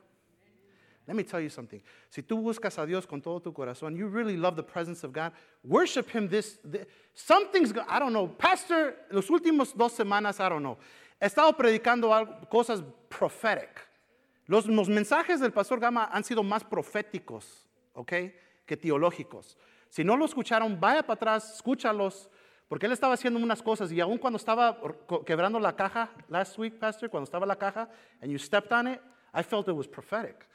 Let 1.08 1.16
me 1.16 1.24
tell 1.24 1.40
you 1.40 1.50
something. 1.50 1.82
Si 2.10 2.22
tú 2.22 2.42
buscas 2.42 2.78
a 2.78 2.86
Dios 2.86 3.06
con 3.06 3.22
todo 3.22 3.40
tu 3.40 3.54
corazón, 3.54 3.96
you 3.96 4.08
really 4.08 4.36
love 4.36 4.58
the 4.58 4.64
presence 4.64 5.06
of 5.06 5.14
God, 5.14 5.32
worship 5.64 6.10
Him 6.10 6.28
this, 6.28 6.60
this 6.66 6.86
something's, 7.14 7.72
I 7.88 7.98
don't 7.98 8.12
know, 8.12 8.28
Pastor, 8.28 8.94
los 9.10 9.30
últimos 9.30 9.74
dos 9.74 9.94
semanas, 9.94 10.42
I 10.42 10.50
don't 10.50 10.62
know, 10.62 10.78
he 11.20 11.26
estado 11.26 11.56
predicando 11.56 12.14
algo, 12.14 12.50
cosas 12.50 12.84
prophetic. 13.10 13.70
Los, 14.50 14.66
los 14.68 14.90
mensajes 14.90 15.40
del 15.40 15.52
Pastor 15.52 15.80
Gama 15.80 16.10
han 16.12 16.24
sido 16.24 16.44
más 16.44 16.64
proféticos, 16.64 17.68
¿ok? 17.94 18.14
Que 18.66 18.78
teológicos. 18.78 19.58
Si 19.90 20.04
no 20.04 20.18
lo 20.18 20.26
escucharon, 20.26 20.78
vaya 20.80 21.04
para 21.04 21.14
atrás, 21.14 21.56
escúchalos, 21.56 22.30
porque 22.68 22.86
él 22.86 22.92
estaba 22.92 23.14
haciendo 23.14 23.40
unas 23.40 23.62
cosas 23.62 23.92
y 23.94 24.02
aún 24.02 24.18
cuando 24.18 24.36
estaba 24.36 24.78
quebrando 25.26 25.58
la 25.60 25.74
caja, 25.74 26.12
last 26.28 26.58
week, 26.58 26.78
Pastor, 26.80 27.10
cuando 27.10 27.24
estaba 27.24 27.46
la 27.46 27.56
caja, 27.56 27.90
and 28.22 28.30
you 28.30 28.38
stepped 28.38 28.74
on 28.74 28.88
it, 28.88 29.00
I 29.34 29.42
felt 29.42 29.70
it 29.70 29.76
was 29.76 29.88
prophetic. 29.88 30.46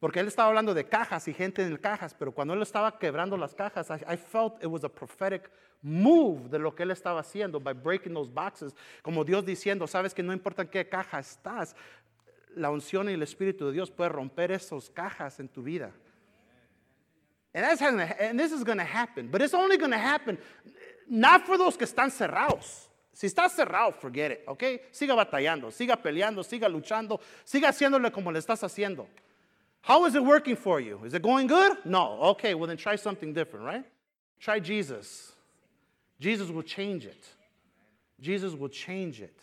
Porque 0.00 0.18
él 0.18 0.28
estaba 0.28 0.48
hablando 0.48 0.72
de 0.72 0.84
cajas 0.84 1.28
y 1.28 1.34
gente 1.34 1.62
en 1.62 1.76
cajas, 1.76 2.14
pero 2.14 2.32
cuando 2.32 2.54
él 2.54 2.62
estaba 2.62 2.98
quebrando 2.98 3.36
las 3.36 3.54
cajas, 3.54 3.90
I, 3.90 4.16
felt 4.16 4.54
it 4.62 4.66
was 4.66 4.82
a 4.82 4.88
prophetic 4.88 5.50
move 5.82 6.48
de 6.48 6.58
lo 6.58 6.74
que 6.74 6.84
él 6.84 6.90
estaba 6.90 7.20
haciendo 7.20 7.60
by 7.60 7.74
breaking 7.74 8.14
those 8.14 8.30
boxes. 8.30 8.74
Como 9.02 9.24
Dios 9.24 9.44
diciendo, 9.44 9.86
sabes 9.86 10.14
que 10.14 10.22
no 10.22 10.32
importa 10.32 10.62
en 10.62 10.68
qué 10.68 10.88
caja 10.88 11.18
estás, 11.18 11.76
la 12.56 12.70
unción 12.70 13.10
y 13.10 13.12
el 13.12 13.22
Espíritu 13.22 13.66
de 13.66 13.72
Dios 13.72 13.90
puede 13.90 14.08
romper 14.08 14.50
esas 14.50 14.88
cajas 14.88 15.38
en 15.38 15.48
tu 15.48 15.62
vida. 15.62 15.92
And, 17.52 17.64
that's 17.64 17.82
and 17.82 18.38
this 18.38 18.52
is 18.52 18.64
going 18.64 18.78
to 18.78 18.84
happen, 18.84 19.30
but 19.30 19.42
it's 19.42 19.54
only 19.54 19.76
going 19.76 19.90
to 19.90 19.98
happen 19.98 20.38
not 21.06 21.44
for 21.44 21.58
those 21.58 21.76
que 21.76 21.84
están 21.84 22.10
cerrados. 22.10 22.88
Si 23.12 23.26
estás 23.26 23.52
cerrado, 23.52 23.92
forget 23.92 24.32
it, 24.32 24.40
¿ok? 24.46 24.62
Siga 24.92 25.14
batallando, 25.14 25.70
siga 25.70 25.96
peleando, 25.96 26.42
siga 26.42 26.68
luchando, 26.70 27.20
siga 27.44 27.68
haciéndole 27.68 28.10
como 28.10 28.32
le 28.32 28.38
estás 28.38 28.64
haciendo. 28.64 29.06
How 29.82 30.04
is 30.06 30.14
it 30.14 30.24
working 30.24 30.56
for 30.56 30.80
you? 30.80 31.00
Is 31.04 31.14
it 31.14 31.22
going 31.22 31.46
good? 31.46 31.78
No. 31.84 32.18
Okay, 32.32 32.54
well 32.54 32.66
then 32.66 32.76
try 32.76 32.96
something 32.96 33.32
different, 33.32 33.64
right? 33.64 33.84
Try 34.38 34.60
Jesus. 34.60 35.32
Jesus 36.18 36.50
will 36.50 36.62
change 36.62 37.06
it. 37.06 37.26
Jesus 38.20 38.54
will 38.54 38.68
change 38.68 39.20
it. 39.20 39.36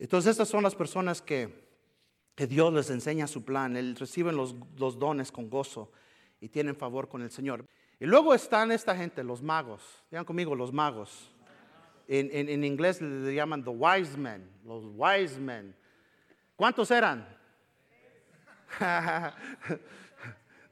Entonces 0.00 0.36
estas 0.36 0.48
son 0.48 0.64
las 0.64 0.74
personas 0.74 1.22
que, 1.24 1.48
que 2.34 2.46
Dios 2.46 2.72
les 2.72 2.90
enseña 2.90 3.28
su 3.28 3.42
plan, 3.44 3.76
Él, 3.76 3.94
reciben 3.94 4.36
los, 4.36 4.54
los 4.76 4.98
dones 4.98 5.30
con 5.30 5.48
gozo 5.48 5.92
y 6.40 6.48
tienen 6.48 6.74
favor 6.74 7.08
con 7.08 7.22
el 7.22 7.30
Señor. 7.30 7.64
Y 8.00 8.06
luego 8.06 8.34
están 8.34 8.72
esta 8.72 8.96
gente, 8.96 9.22
los 9.22 9.40
magos. 9.40 9.82
Digan 10.10 10.24
conmigo, 10.24 10.56
los 10.56 10.72
magos. 10.72 11.30
En, 12.08 12.28
en, 12.32 12.48
en 12.48 12.64
inglés 12.64 13.00
le 13.00 13.34
llaman 13.34 13.62
the 13.64 13.70
wise 13.70 14.18
men, 14.18 14.50
los 14.64 14.84
wise 14.96 15.38
men. 15.38 15.74
¿Cuántos 16.56 16.90
eran? 16.90 17.26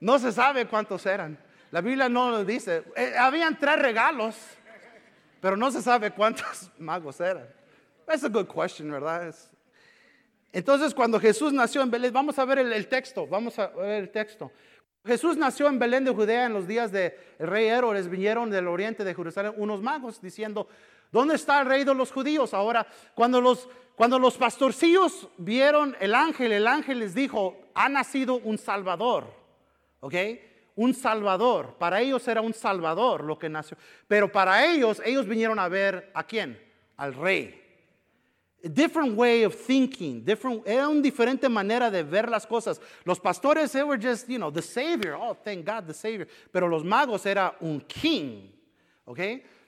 no 0.00 0.18
se 0.18 0.32
sabe 0.32 0.66
cuántos 0.66 1.04
eran. 1.06 1.38
La 1.70 1.80
Biblia 1.80 2.08
no 2.08 2.30
lo 2.30 2.44
dice. 2.44 2.84
Eh, 2.96 3.14
habían 3.18 3.58
tres 3.58 3.78
regalos, 3.78 4.36
pero 5.40 5.56
no 5.56 5.70
se 5.70 5.80
sabe 5.80 6.10
cuántos 6.10 6.70
magos 6.78 7.20
eran. 7.20 7.48
Es 8.06 8.22
a 8.24 8.28
good 8.28 8.46
question, 8.46 8.90
¿verdad? 8.90 9.34
Entonces, 10.52 10.94
cuando 10.94 11.18
Jesús 11.18 11.52
nació 11.52 11.80
en 11.80 11.90
Belén, 11.90 12.12
vamos 12.12 12.38
a 12.38 12.44
ver 12.44 12.58
el, 12.58 12.86
texto, 12.88 13.26
vamos 13.26 13.58
a 13.58 13.68
ver 13.68 14.02
el 14.02 14.10
texto. 14.10 14.52
Jesús 15.04 15.36
nació 15.36 15.66
en 15.68 15.78
Belén 15.78 16.04
de 16.04 16.12
Judea 16.12 16.44
en 16.44 16.52
los 16.52 16.68
días 16.68 16.92
del 16.92 17.14
rey 17.38 17.66
Herodes. 17.66 18.08
Vinieron 18.08 18.50
del 18.50 18.68
oriente 18.68 19.02
de 19.02 19.14
Jerusalén 19.14 19.54
unos 19.56 19.80
magos 19.80 20.20
diciendo, 20.20 20.68
¿dónde 21.10 21.36
está 21.36 21.60
el 21.60 21.66
rey 21.66 21.84
de 21.84 21.94
los 21.94 22.12
judíos? 22.12 22.52
Ahora, 22.52 22.86
cuando 23.14 23.40
los 23.40 23.68
cuando 23.96 24.18
los 24.18 24.36
pastorcillos 24.36 25.28
vieron 25.36 25.96
el 26.00 26.14
ángel, 26.14 26.52
el 26.52 26.66
ángel 26.66 27.00
les 27.00 27.14
dijo, 27.14 27.56
ha 27.74 27.88
nacido 27.88 28.36
un 28.36 28.58
salvador, 28.58 29.26
¿ok? 30.00 30.14
Un 30.76 30.94
salvador. 30.94 31.76
Para 31.78 32.00
ellos 32.00 32.26
era 32.26 32.40
un 32.40 32.54
salvador 32.54 33.22
lo 33.24 33.38
que 33.38 33.48
nació. 33.48 33.76
Pero 34.08 34.32
para 34.32 34.66
ellos, 34.66 35.02
ellos 35.04 35.26
vinieron 35.26 35.58
a 35.58 35.68
ver 35.68 36.10
a 36.14 36.24
quién? 36.24 36.58
Al 36.96 37.14
rey. 37.14 37.58
A 38.64 38.68
different 38.68 39.18
way 39.18 39.44
of 39.44 39.54
thinking, 39.54 40.24
different, 40.24 40.66
era 40.66 40.88
una 40.88 41.02
diferente 41.02 41.48
manera 41.48 41.90
de 41.90 42.02
ver 42.02 42.28
las 42.30 42.46
cosas. 42.46 42.80
Los 43.04 43.20
pastores, 43.20 43.72
they 43.72 43.82
were 43.82 44.00
just, 44.00 44.28
you 44.28 44.38
know, 44.38 44.50
the 44.50 44.62
savior. 44.62 45.14
Oh, 45.20 45.34
thank 45.34 45.66
God, 45.66 45.84
the 45.86 45.94
savior. 45.94 46.26
Pero 46.50 46.66
los 46.68 46.82
magos 46.82 47.26
era 47.26 47.56
un 47.60 47.80
king, 47.80 48.50
¿ok? 49.04 49.18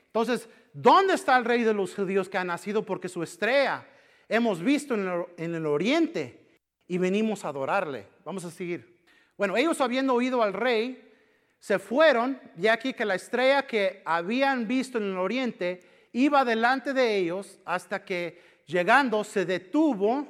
Entonces, 0.07 0.49
¿dónde 0.73 1.15
está 1.15 1.37
el 1.37 1.45
rey 1.45 1.65
de 1.65 1.75
los 1.75 1.95
judíos 1.95 2.29
que 2.29 2.39
ha 2.39 2.45
nacido? 2.45 2.83
Porque 2.85 3.09
su 3.09 3.23
estrella 3.23 3.85
hemos 4.29 4.63
visto 4.63 4.95
en 4.95 5.55
el, 5.55 5.67
oriente 5.67 6.61
y 6.87 6.99
venimos 6.99 7.45
a 7.45 7.49
adorarle. 7.49 8.07
Vamos 8.25 8.45
a 8.45 8.51
seguir. 8.51 9.03
Bueno, 9.37 9.57
ellos 9.57 9.81
habiendo 9.81 10.15
oído 10.15 10.43
al 10.43 10.53
rey, 10.53 11.13
se 11.59 11.79
fueron, 11.79 12.41
ya 12.57 12.75
aquí 12.75 12.93
que 12.93 13.05
la 13.05 13.15
estrella 13.15 13.67
que 13.67 14.03
habían 14.05 14.69
visto 14.69 14.99
en 14.99 15.05
el 15.05 15.19
oriente 15.19 16.09
iba 16.13 16.45
delante 16.45 16.93
de 16.93 17.17
ellos 17.17 17.59
hasta 17.65 18.05
que 18.05 18.41
llegando 18.67 19.25
se 19.25 19.45
detuvo 19.45 20.29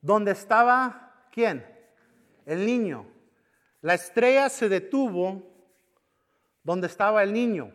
donde 0.00 0.32
estaba, 0.32 1.26
¿quién? 1.32 1.66
El 2.46 2.64
niño. 2.64 3.06
La 3.80 3.94
estrella 3.94 4.48
se 4.48 4.68
detuvo 4.68 5.42
donde 6.62 6.86
estaba 6.86 7.22
el 7.22 7.32
niño. 7.32 7.72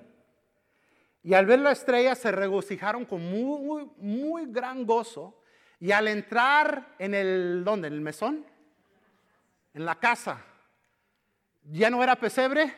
Y 1.28 1.34
al 1.34 1.46
ver 1.46 1.60
la 1.60 1.74
estrella 1.74 2.16
se 2.16 2.32
regocijaron 2.32 3.04
con 3.04 3.22
muy, 3.22 3.92
muy, 3.98 4.46
gran 4.46 4.86
gozo. 4.86 5.44
Y 5.78 5.92
al 5.92 6.08
entrar 6.08 6.96
en 6.98 7.14
el, 7.14 7.66
¿dónde? 7.66 7.90
En 7.90 7.96
el 7.96 8.00
mesón, 8.00 8.46
en 9.74 9.84
la 9.84 10.00
casa, 10.00 10.42
ya 11.64 11.90
no 11.90 12.02
era 12.02 12.16
pesebre, 12.16 12.74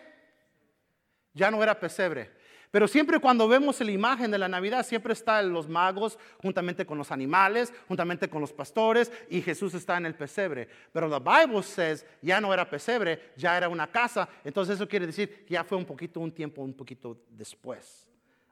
ya 1.31 1.51
no 1.51 1.61
era 1.61 1.79
pesebre. 1.79 2.31
Pero 2.71 2.87
siempre 2.87 3.19
cuando 3.19 3.47
vemos 3.47 3.79
la 3.81 3.91
imagen 3.91 4.31
de 4.31 4.39
la 4.39 4.47
Navidad, 4.47 4.83
siempre 4.83 5.13
están 5.13 5.53
los 5.53 5.69
magos 5.69 6.17
juntamente 6.41 6.87
con 6.87 6.97
los 6.97 7.11
animales, 7.11 7.71
juntamente 7.87 8.31
con 8.31 8.41
los 8.41 8.51
pastores, 8.51 9.11
y 9.29 9.43
Jesús 9.43 9.75
está 9.75 9.95
en 9.97 10.07
el 10.07 10.15
pesebre. 10.15 10.67
Pero 10.91 11.07
la 11.07 11.19
Bible 11.19 11.61
says 11.61 12.03
ya 12.19 12.41
no 12.41 12.51
era 12.51 12.67
pesebre, 12.67 13.31
ya 13.37 13.55
era 13.55 13.69
una 13.69 13.85
casa. 13.91 14.27
Entonces 14.43 14.77
eso 14.77 14.87
quiere 14.87 15.05
decir 15.05 15.45
que 15.45 15.53
ya 15.53 15.63
fue 15.63 15.77
un 15.77 15.85
poquito, 15.85 16.19
un 16.19 16.31
tiempo, 16.31 16.63
un 16.63 16.73
poquito 16.73 17.15
después. 17.29 18.08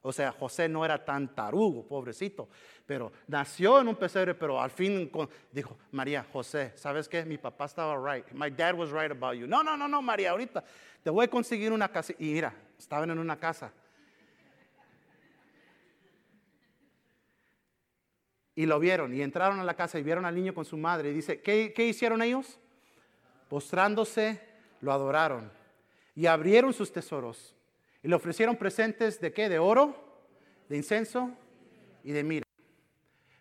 O 0.08 0.14
sea, 0.14 0.32
José 0.32 0.70
no 0.70 0.86
era 0.86 1.04
tan 1.04 1.36
tarugo, 1.36 1.86
pobrecito, 1.86 2.48
pero 2.86 3.12
nació 3.28 3.82
en 3.82 3.90
un 3.90 3.98
pesebre, 3.98 4.34
pero 4.36 4.62
al 4.62 4.72
fin 4.72 5.12
dijo, 5.52 5.78
María, 5.92 6.26
José, 6.32 6.72
¿sabes 6.78 7.10
qué? 7.10 7.26
Mi 7.26 7.38
papá 7.38 7.66
estaba 7.66 8.16
right. 8.16 8.26
My 8.32 8.50
dad 8.50 8.74
was 8.74 8.90
right 8.92 9.12
about 9.12 9.36
you. 9.36 9.46
No, 9.46 9.64
no, 9.64 9.76
no, 9.76 9.86
no, 9.86 10.02
María, 10.02 10.32
ahorita 10.32 10.64
te 11.04 11.10
voy 11.10 11.26
a 11.26 11.28
conseguir 11.28 11.74
una 11.74 11.90
casa. 11.90 12.14
Y 12.20 12.32
mira, 12.32 12.56
estaban 12.80 13.12
en 13.12 13.20
una 13.20 13.38
casa. 13.38 13.74
Y 18.56 18.66
lo 18.66 18.80
vieron 18.80 19.14
y 19.14 19.22
entraron 19.22 19.60
a 19.60 19.66
la 19.66 19.74
casa 19.74 20.00
y 20.00 20.04
vieron 20.04 20.24
al 20.24 20.36
niño 20.36 20.54
con 20.54 20.64
su 20.64 20.78
madre. 20.78 21.10
Y 21.10 21.16
dice, 21.16 21.42
¿qué, 21.42 21.74
qué 21.76 21.86
hicieron 21.86 22.22
ellos? 22.22 22.58
Postrándose, 23.50 24.40
lo 24.80 24.94
adoraron 24.94 25.52
y 26.16 26.28
abrieron 26.28 26.72
sus 26.72 26.94
tesoros 26.94 27.57
le 28.08 28.16
ofrecieron 28.16 28.56
presentes 28.56 29.20
de 29.20 29.34
qué? 29.34 29.50
De 29.50 29.60
oro, 29.60 29.96
de 30.70 30.78
incenso 30.78 31.32
y 32.04 32.12
de 32.12 32.24
mira. 32.24 32.46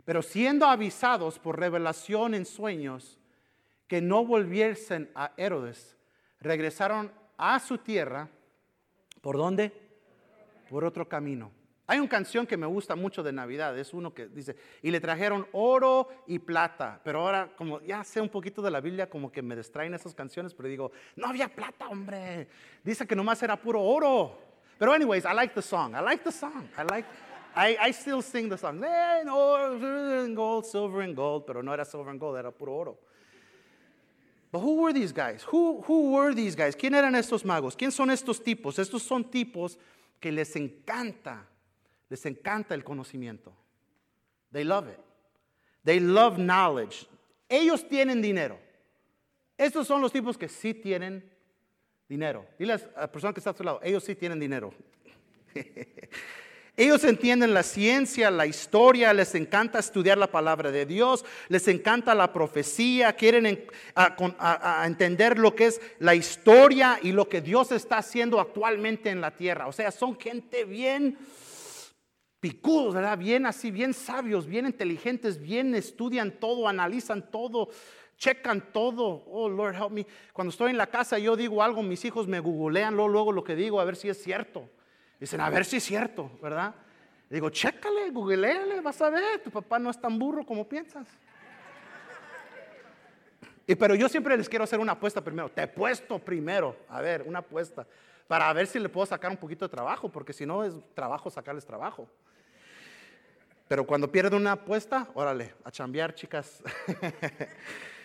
Pero 0.05 0.23
siendo 0.23 0.67
avisados 0.67 1.39
por 1.39 1.59
revelación 1.59 2.35
en 2.35 2.47
sueños 2.47 3.19
que 3.87 4.01
no 4.01 4.25
volviesen 4.25 5.11
a 5.15 5.33
Herodes, 5.37 5.97
regresaron 6.41 7.13
a 7.37 7.59
su 7.61 7.79
tierra. 7.79 8.29
¿Por 9.21 9.37
dónde? 9.37 9.73
Por 10.69 10.85
otro 10.85 11.09
camino. 11.09 11.51
Hay 11.89 12.01
una 12.01 12.09
canción 12.09 12.47
que 12.47 12.57
me 12.57 12.67
gusta 12.67 12.97
mucho 12.97 13.23
de 13.23 13.33
Navidad, 13.33 13.79
es 13.79 13.95
uno 13.95 14.13
que 14.13 14.27
dice, 14.27 14.57
y 14.83 14.91
le 14.91 14.99
trajeron 14.99 15.47
oro 15.53 16.09
y 16.27 16.41
plata, 16.41 17.01
pero 17.05 17.21
ahora 17.21 17.53
como 17.57 17.81
ya 17.83 18.03
sé 18.03 18.21
un 18.21 18.29
poquito 18.29 18.61
de 18.61 18.73
la 18.73 18.81
Biblia, 18.81 19.09
como 19.09 19.31
que 19.31 19.41
me 19.41 19.55
distraen 19.55 19.95
esas 19.95 20.13
canciones, 20.13 20.53
pero 20.53 20.69
digo, 20.69 20.91
no 21.15 21.29
había 21.29 21.49
plata, 21.49 21.87
hombre, 21.87 22.49
dice 22.83 23.07
que 23.07 23.15
nomás 23.15 23.41
era 23.45 23.61
puro 23.61 23.81
oro. 23.81 24.46
But 24.79 24.91
anyways, 24.91 25.25
I 25.25 25.33
like 25.33 25.55
the 25.55 25.63
song. 25.63 25.95
I 25.95 26.01
like 26.01 26.23
the 26.23 26.33
song. 26.33 26.69
I 26.77 26.83
like, 26.83 27.07
I, 27.55 27.77
I 27.81 27.91
still 27.93 28.21
sing 28.21 28.49
the 28.49 28.59
song. 28.59 28.83
Eh, 28.85 29.23
no, 29.25 30.35
gold, 30.35 30.67
silver 30.67 31.01
and 31.01 31.17
gold, 31.17 31.47
pero 31.47 31.63
no 31.63 31.73
era 31.73 31.85
silver 31.85 32.11
and 32.11 32.21
gold, 32.21 32.37
era 32.37 32.53
puro 32.53 32.73
oro. 32.73 32.99
But 34.53 34.61
who 34.61 34.83
were 34.83 34.93
these 34.93 35.13
guys? 35.13 35.43
Who, 35.45 35.83
who 35.83 36.13
were 36.13 36.35
these 36.35 36.55
guys? 36.55 36.77
¿Quién 36.77 36.95
eran 36.95 37.15
estos 37.15 37.45
magos? 37.45 37.77
¿Quién 37.77 37.91
son 37.91 38.11
estos 38.11 38.41
tipos? 38.41 38.79
Estos 38.79 39.03
son 39.03 39.25
tipos 39.25 39.79
que 40.21 40.31
les 40.31 40.55
encanta, 40.57 41.47
les 42.09 42.25
encanta 42.27 42.75
el 42.75 42.83
conocimiento. 42.83 43.53
They 44.53 44.65
love 44.65 44.89
it. 44.89 45.01
They 45.85 46.01
love 46.01 46.39
knowledge. 46.39 47.07
Ellos 47.49 47.89
tienen 47.89 48.21
dinero. 48.21 48.59
Estos 49.59 49.87
son 49.87 50.03
los 50.03 50.13
tipos 50.13 50.37
que 50.37 50.49
sí 50.49 50.75
tienen 50.75 51.23
dinero. 52.09 52.47
Dile 52.59 52.75
a 52.75 53.01
la 53.01 53.13
persona 53.13 53.33
que 53.33 53.41
está 53.41 53.51
a 53.51 53.55
tu 53.55 53.65
lado, 53.65 53.81
ellos 53.83 54.05
sí 54.05 54.15
tienen 54.15 54.41
dinero. 54.41 54.73
Ellos 56.79 57.05
entienden 57.05 57.55
la 57.55 57.63
ciencia, 57.63 58.31
la 58.31 58.45
historia, 58.45 59.15
les 59.15 59.35
encanta 59.35 59.79
estudiar 59.79 60.19
la 60.19 60.31
palabra 60.31 60.71
de 60.71 60.85
Dios, 60.85 61.25
les 61.49 61.67
encanta 61.69 62.15
la 62.15 62.35
profecía, 62.35 63.15
quieren 63.15 63.67
entender 64.85 65.39
lo 65.39 65.55
que 65.55 65.69
es 65.69 65.81
la 66.01 66.15
historia 66.15 66.99
y 67.03 67.13
lo 67.13 67.31
que 67.31 67.41
Dios 67.41 67.73
está 67.73 67.97
haciendo 67.97 68.39
actualmente 68.39 69.09
en 69.09 69.23
la 69.23 69.31
tierra. 69.31 69.69
O 69.69 69.73
sea, 69.73 69.91
son 69.91 70.21
gente 70.21 70.67
bien 70.67 71.17
picudos, 72.41 72.95
¿verdad? 72.95 73.17
Bien 73.17 73.47
así, 73.47 73.71
bien 73.71 73.95
sabios, 73.95 74.47
bien 74.47 74.67
inteligentes, 74.67 75.41
bien 75.41 75.75
estudian 75.75 76.31
todo, 76.31 76.69
analizan 76.69 77.31
todo, 77.31 77.71
checan 78.17 78.73
todo. 78.73 79.25
Oh, 79.27 79.49
Lord, 79.49 79.75
help 79.75 79.91
me. 79.91 80.07
Cuando 80.33 80.51
estoy 80.51 80.71
en 80.71 80.79
la 80.79 80.87
casa 80.87 81.19
yo 81.19 81.37
digo 81.37 81.63
algo, 81.63 81.83
mis 81.83 82.05
hijos 82.05 82.27
me 82.27 82.41
googlean 82.41 82.95
luego, 82.95 83.09
luego 83.09 83.33
lo 83.33 83.45
que 83.45 83.55
digo 83.55 83.81
a 83.81 83.85
ver 83.85 83.97
si 83.97 84.09
es 84.09 84.23
cierto. 84.23 84.69
Dicen, 85.21 85.41
a 85.41 85.49
ver 85.49 85.65
si 85.65 85.77
es 85.77 85.85
cierto, 85.85 86.31
¿verdad? 86.43 86.75
digo, 87.29 87.51
chécale, 87.51 88.11
googleale, 88.11 88.81
vas 88.81 89.01
a 89.03 89.11
ver, 89.11 89.41
tu 89.43 89.51
papá 89.51 89.79
no 89.79 89.91
es 89.91 90.01
tan 90.01 90.19
burro 90.19 90.45
como 90.45 90.69
piensas. 90.69 91.09
Y, 93.67 93.75
pero 93.75 93.97
yo 93.97 94.09
siempre 94.09 94.37
les 94.37 94.49
quiero 94.49 94.63
hacer 94.63 94.79
una 94.79 94.93
apuesta 94.93 95.21
primero. 95.21 95.49
Te 95.49 95.63
he 95.63 95.67
puesto 95.67 96.21
primero, 96.21 96.77
a 96.89 97.01
ver, 97.01 97.23
una 97.23 97.41
apuesta, 97.41 97.85
para 98.29 98.53
ver 98.53 98.69
si 98.69 98.79
le 98.79 98.89
puedo 98.89 99.07
sacar 99.07 99.31
un 99.31 99.37
poquito 99.37 99.65
de 99.65 99.71
trabajo, 99.71 100.09
porque 100.09 100.33
si 100.33 100.47
no 100.47 100.63
es 100.63 100.75
trabajo 100.95 101.31
sacarles 101.31 101.67
trabajo. 101.67 102.09
Pero 103.67 103.85
cuando 103.85 104.11
pierden 104.11 104.41
una 104.41 104.53
apuesta, 104.53 105.09
órale, 105.15 105.55
a 105.65 105.73
chambear, 105.73 106.15
chicas. 106.15 106.63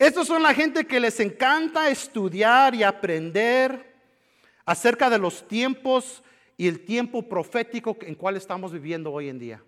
Estos 0.00 0.28
son 0.28 0.42
la 0.42 0.54
gente 0.54 0.86
que 0.86 0.98
les 0.98 1.20
encanta 1.20 1.90
estudiar 1.90 2.74
y 2.74 2.82
aprender 2.82 3.92
acerca 4.64 5.10
de 5.10 5.18
los 5.18 5.46
tiempos 5.46 6.22
y 6.56 6.68
el 6.68 6.86
tiempo 6.86 7.28
profético 7.28 7.94
en 8.00 8.14
cual 8.14 8.38
estamos 8.38 8.72
viviendo 8.72 9.12
hoy 9.12 9.28
en 9.28 9.38
día. 9.38 9.62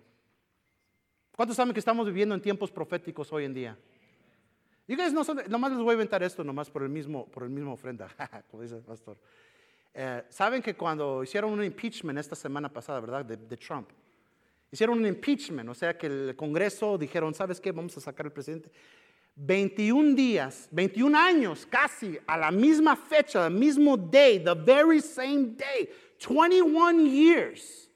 ¿Cuántos 1.35 1.55
saben 1.55 1.71
que 1.71 1.79
estamos 1.79 2.07
viviendo 2.07 2.33
en 2.33 2.41
tiempos 2.41 2.71
proféticos 2.71 3.31
hoy 3.31 3.45
en 3.45 3.53
día? 3.53 3.77
Y 4.87 4.95
no 4.95 5.23
son, 5.23 5.39
nomás 5.49 5.71
les 5.71 5.81
voy 5.81 5.91
a 5.91 5.93
inventar 5.93 6.23
esto 6.23 6.43
nomás 6.43 6.67
por 6.67 6.81
el 6.81 6.89
mismo, 6.89 7.27
por 7.27 7.43
el 7.43 7.51
mismo 7.51 7.73
ofrenda, 7.73 8.07
como 8.49 8.63
dice 8.63 8.77
el 8.77 8.81
pastor. 8.81 9.19
Eh, 9.93 10.23
Saben 10.29 10.63
que 10.63 10.73
cuando 10.73 11.23
hicieron 11.23 11.51
un 11.51 11.63
impeachment 11.63 12.17
esta 12.17 12.35
semana 12.35 12.73
pasada, 12.73 12.99
¿verdad? 12.99 13.23
De, 13.23 13.37
de, 13.37 13.57
Trump. 13.57 13.87
Hicieron 14.71 14.97
un 14.97 15.05
impeachment, 15.05 15.69
o 15.69 15.75
sea 15.75 15.95
que 15.95 16.07
el 16.07 16.35
Congreso 16.35 16.97
dijeron, 16.97 17.35
¿sabes 17.35 17.61
qué? 17.61 17.71
Vamos 17.71 17.95
a 17.97 18.01
sacar 18.01 18.25
al 18.25 18.31
presidente. 18.31 18.71
21 19.35 20.15
días, 20.15 20.67
21 20.71 21.17
años 21.17 21.65
casi 21.65 22.19
a 22.27 22.37
la 22.37 22.51
misma 22.51 22.95
fecha, 22.95 23.47
el 23.47 23.53
mismo 23.53 23.97
day, 23.97 24.37
the 24.37 24.53
very 24.53 25.01
same 25.01 25.55
day, 25.55 25.89
21 26.19 27.05
years 27.07 27.89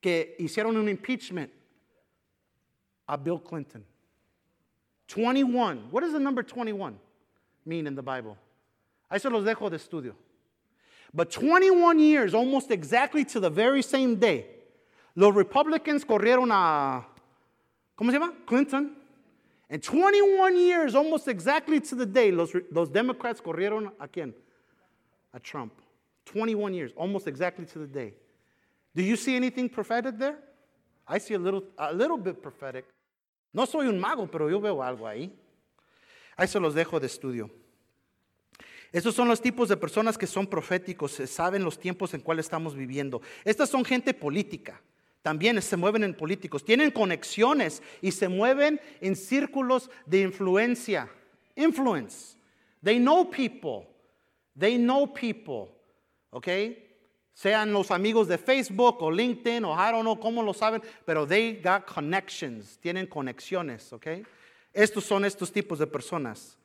que 0.00 0.36
hicieron 0.38 0.76
un 0.76 0.88
impeachment 0.88 1.50
a 3.08 3.16
Bill 3.18 3.38
Clinton. 3.38 3.84
21. 5.08 5.88
What 5.90 6.02
does 6.02 6.12
the 6.12 6.20
number 6.20 6.44
21 6.44 6.98
mean 7.66 7.86
in 7.86 7.96
the 7.96 8.02
Bible? 8.02 8.38
Ahí 9.10 9.20
se 9.20 9.28
los 9.28 9.44
dejo 9.44 9.68
de 9.68 9.76
estudio. 9.76 10.14
But 11.12 11.32
21 11.32 11.98
years, 11.98 12.34
almost 12.34 12.70
exactly 12.70 13.24
to 13.24 13.40
the 13.40 13.50
very 13.50 13.82
same 13.82 14.14
day, 14.14 14.46
los 15.16 15.34
Republicans 15.34 16.04
corrieron 16.04 16.52
a, 16.52 17.04
¿cómo 17.98 18.12
se 18.12 18.18
llama? 18.18 18.32
Clinton. 18.46 18.99
And 19.70 19.80
21 19.80 20.56
years, 20.58 20.96
almost 20.96 21.28
exactly 21.28 21.80
to 21.80 21.94
the 21.94 22.06
day, 22.06 22.32
los, 22.32 22.52
los 22.72 22.88
Democrats 22.88 23.40
corrieron 23.40 23.92
a 24.00 24.08
quién? 24.08 24.34
A 25.32 25.38
Trump. 25.38 25.72
21 26.26 26.74
years, 26.74 26.92
almost 26.96 27.28
exactly 27.28 27.64
to 27.64 27.78
the 27.78 27.86
day. 27.86 28.14
Do 28.94 29.02
you 29.02 29.16
see 29.16 29.36
anything 29.36 29.68
prophetic 29.68 30.18
there? 30.18 30.38
I 31.06 31.18
see 31.18 31.34
a 31.34 31.38
little, 31.38 31.62
a 31.78 31.92
little 31.92 32.18
bit 32.18 32.42
prophetic. 32.42 32.84
No 33.52 33.64
soy 33.64 33.86
un 33.86 33.98
mago, 33.98 34.26
pero 34.26 34.48
yo 34.48 34.60
veo 34.60 34.82
algo 34.82 35.06
ahí. 35.06 35.30
Ahí 36.36 36.48
se 36.48 36.58
los 36.58 36.74
dejo 36.74 36.98
de 36.98 37.06
estudio. 37.06 37.50
Estos 38.92 39.14
son 39.14 39.28
los 39.28 39.40
tipos 39.40 39.68
de 39.68 39.76
personas 39.76 40.18
que 40.18 40.26
son 40.26 40.48
proféticos, 40.48 41.20
eh, 41.20 41.26
saben 41.28 41.62
los 41.62 41.78
tiempos 41.78 42.12
en 42.14 42.22
cuales 42.22 42.46
estamos 42.46 42.74
viviendo. 42.74 43.22
Estas 43.44 43.70
son 43.70 43.84
gente 43.84 44.14
política, 44.14 44.82
también 45.22 45.60
se 45.60 45.76
mueven 45.76 46.04
en 46.04 46.14
políticos, 46.14 46.64
tienen 46.64 46.90
conexiones 46.90 47.82
y 48.00 48.12
se 48.12 48.28
mueven 48.28 48.80
en 49.00 49.16
círculos 49.16 49.90
de 50.06 50.22
influencia. 50.22 51.10
Influence. 51.56 52.36
They 52.82 52.98
know 52.98 53.30
people. 53.30 53.86
They 54.58 54.78
know 54.78 55.12
people. 55.12 55.80
¿ok? 56.30 56.48
Sean 57.32 57.72
los 57.72 57.90
amigos 57.90 58.28
de 58.28 58.38
Facebook 58.38 59.02
o 59.02 59.10
LinkedIn 59.10 59.64
o 59.64 59.72
I 59.74 59.90
don't 59.90 60.02
know 60.02 60.18
cómo 60.18 60.42
lo 60.42 60.52
saben, 60.52 60.82
pero 61.04 61.26
they 61.26 61.60
got 61.62 61.86
connections, 61.86 62.78
tienen 62.78 63.06
conexiones, 63.06 63.92
¿ok? 63.92 64.06
Estos 64.72 65.04
son 65.04 65.24
estos 65.24 65.50
tipos 65.50 65.78
de 65.78 65.86
personas. 65.86 66.56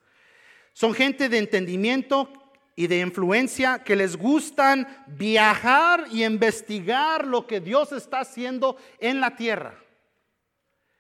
Son 0.73 0.93
gente 0.93 1.29
de 1.29 1.37
entendimiento 1.37 2.29
y 2.75 2.87
de 2.87 2.99
influencia 2.99 3.79
que 3.79 3.95
les 3.95 4.17
gustan 4.17 4.87
viajar 5.07 6.05
y 6.11 6.23
investigar 6.23 7.25
lo 7.25 7.47
que 7.47 7.61
Dios 7.61 7.91
está 7.91 8.19
haciendo 8.19 8.77
en 8.99 9.21
la 9.21 9.35
tierra. 9.35 9.75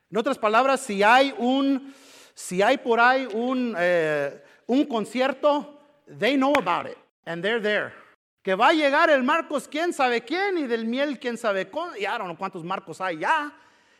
En 0.09 0.17
otras 0.17 0.37
palabras, 0.37 0.79
si 0.79 1.03
hay 1.03 1.33
un, 1.37 1.93
si 2.33 2.61
hay 2.61 2.77
por 2.77 2.99
ahí 2.99 3.27
un, 3.33 3.75
eh, 3.77 4.41
un 4.67 4.85
concierto, 4.85 5.79
they 6.19 6.35
know 6.35 6.53
about 6.57 6.89
it 6.89 6.97
and 7.25 7.43
they're 7.43 7.61
there 7.61 8.05
que 8.45 8.53
va 8.53 8.67
a 8.67 8.73
llegar 8.73 9.09
el 9.09 9.23
Marcos 9.23 9.67
quién 9.67 9.91
sabe 9.91 10.21
quién 10.21 10.59
y 10.59 10.67
del 10.67 10.85
miel 10.85 11.17
quién 11.19 11.35
sabe 11.35 11.67
cuánto, 11.67 11.97
y 11.97 12.05
ahora 12.05 12.27
no 12.27 12.37
cuántos 12.37 12.63
Marcos 12.63 13.01
hay 13.01 13.17
ya, 13.17 13.51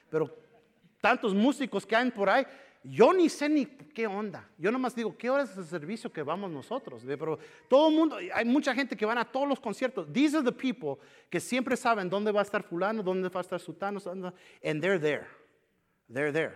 pero 0.07 0.29
tantos 1.01 1.33
músicos 1.33 1.83
que 1.83 1.95
hay 1.95 2.11
por 2.11 2.29
ahí, 2.29 2.45
yo 2.87 3.13
ni 3.13 3.29
sé 3.29 3.49
ni 3.49 3.65
qué 3.65 4.05
onda. 4.05 4.47
Yo 4.57 4.71
nomás 4.71 4.95
digo, 4.95 5.17
¿qué 5.17 5.29
hora 5.29 5.43
es 5.43 5.57
el 5.57 5.65
servicio 5.65 6.11
que 6.11 6.21
vamos 6.21 6.51
nosotros? 6.51 7.03
Pero 7.05 7.39
todo 7.67 7.89
el 7.89 7.95
mundo, 7.95 8.17
hay 8.33 8.45
mucha 8.45 8.75
gente 8.75 8.95
que 8.95 9.05
van 9.05 9.17
a 9.17 9.25
todos 9.25 9.47
los 9.47 9.59
conciertos. 9.59 10.11
These 10.11 10.37
are 10.37 10.43
the 10.43 10.51
people 10.51 10.97
que 11.29 11.39
siempre 11.39 11.75
saben 11.75 12.09
dónde 12.09 12.31
va 12.31 12.41
a 12.41 12.43
estar 12.43 12.63
fulano, 12.63 13.01
dónde 13.01 13.29
va 13.29 13.39
a 13.39 13.43
estar 13.43 13.59
sutano, 13.59 13.99
and 14.63 14.81
they're 14.81 14.99
there. 14.99 15.27
They're 16.11 16.31
there. 16.31 16.53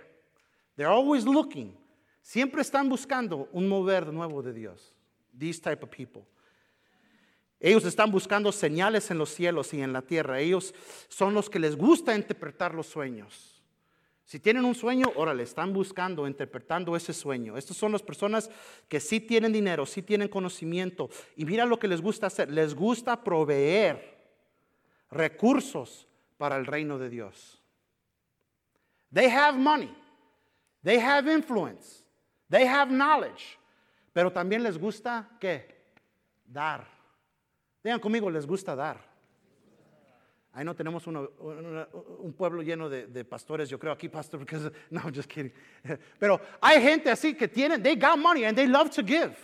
They're 0.76 0.92
always 0.92 1.26
looking. 1.26 1.76
Siempre 2.22 2.62
están 2.62 2.88
buscando 2.90 3.50
un 3.52 3.68
mover 3.68 4.14
nuevo 4.14 4.44
de 4.44 4.54
Dios. 4.54 4.94
These 5.38 5.60
type 5.62 5.84
of 5.84 5.90
people. 5.90 6.28
Ellos 7.60 7.84
están 7.86 8.12
buscando 8.12 8.52
señales 8.52 9.12
en 9.12 9.18
los 9.18 9.30
cielos 9.30 9.74
y 9.74 9.82
en 9.82 9.92
la 9.92 10.02
tierra. 10.02 10.40
Ellos 10.40 10.74
son 11.10 11.34
los 11.34 11.50
que 11.50 11.60
les 11.60 11.76
gusta 11.76 12.16
interpretar 12.16 12.74
los 12.74 12.88
sueños. 12.88 13.59
Si 14.30 14.40
tienen 14.40 14.64
un 14.64 14.76
sueño, 14.76 15.12
órale, 15.16 15.42
están 15.42 15.74
buscando, 15.74 16.28
interpretando 16.28 16.96
ese 16.96 17.14
sueño. 17.14 17.58
Estas 17.58 17.76
son 17.76 17.92
las 17.92 18.04
personas 18.04 18.52
que 18.88 19.00
sí 19.00 19.20
tienen 19.20 19.52
dinero, 19.52 19.88
sí 19.88 20.04
tienen 20.04 20.28
conocimiento. 20.28 21.10
Y 21.36 21.46
mira 21.46 21.66
lo 21.66 21.80
que 21.80 21.88
les 21.88 22.00
gusta 22.00 22.28
hacer. 22.28 22.52
Les 22.52 22.76
gusta 22.76 23.24
proveer 23.24 24.20
recursos 25.10 26.08
para 26.38 26.58
el 26.58 26.68
reino 26.68 27.00
de 27.00 27.10
Dios. 27.10 27.60
They 29.12 29.32
have 29.32 29.58
money. 29.58 29.92
They 30.84 31.00
have 31.00 31.28
influence. 31.34 32.04
They 32.52 32.68
have 32.68 32.92
knowledge. 32.92 33.58
Pero 34.14 34.32
también 34.32 34.62
les 34.62 34.78
gusta, 34.78 35.28
¿qué? 35.40 35.92
Dar. 36.46 36.88
Digan 37.84 38.00
conmigo, 38.00 38.30
les 38.30 38.46
gusta 38.46 38.76
dar. 38.76 39.09
Ahí 40.60 40.66
no 40.66 40.76
tenemos 40.76 41.08
un 41.08 42.36
pueblo 42.38 42.62
lleno 42.62 42.90
de, 42.90 43.24
pastores, 43.24 43.70
yo 43.70 43.80
creo 43.80 43.94
aquí, 43.94 44.10
pastor, 44.10 44.42
porque 44.42 44.58
no, 44.90 45.04
just 45.04 45.30
kidding. 45.30 45.54
Pero 46.20 46.42
hay 46.60 46.82
gente 46.82 47.10
así 47.10 47.34
que 47.34 47.48
tienen, 47.48 47.82
they 47.82 47.96
got 47.96 48.18
money 48.18 48.44
and 48.44 48.58
they 48.58 48.68
love 48.68 48.90
to 48.90 49.02
give. 49.02 49.38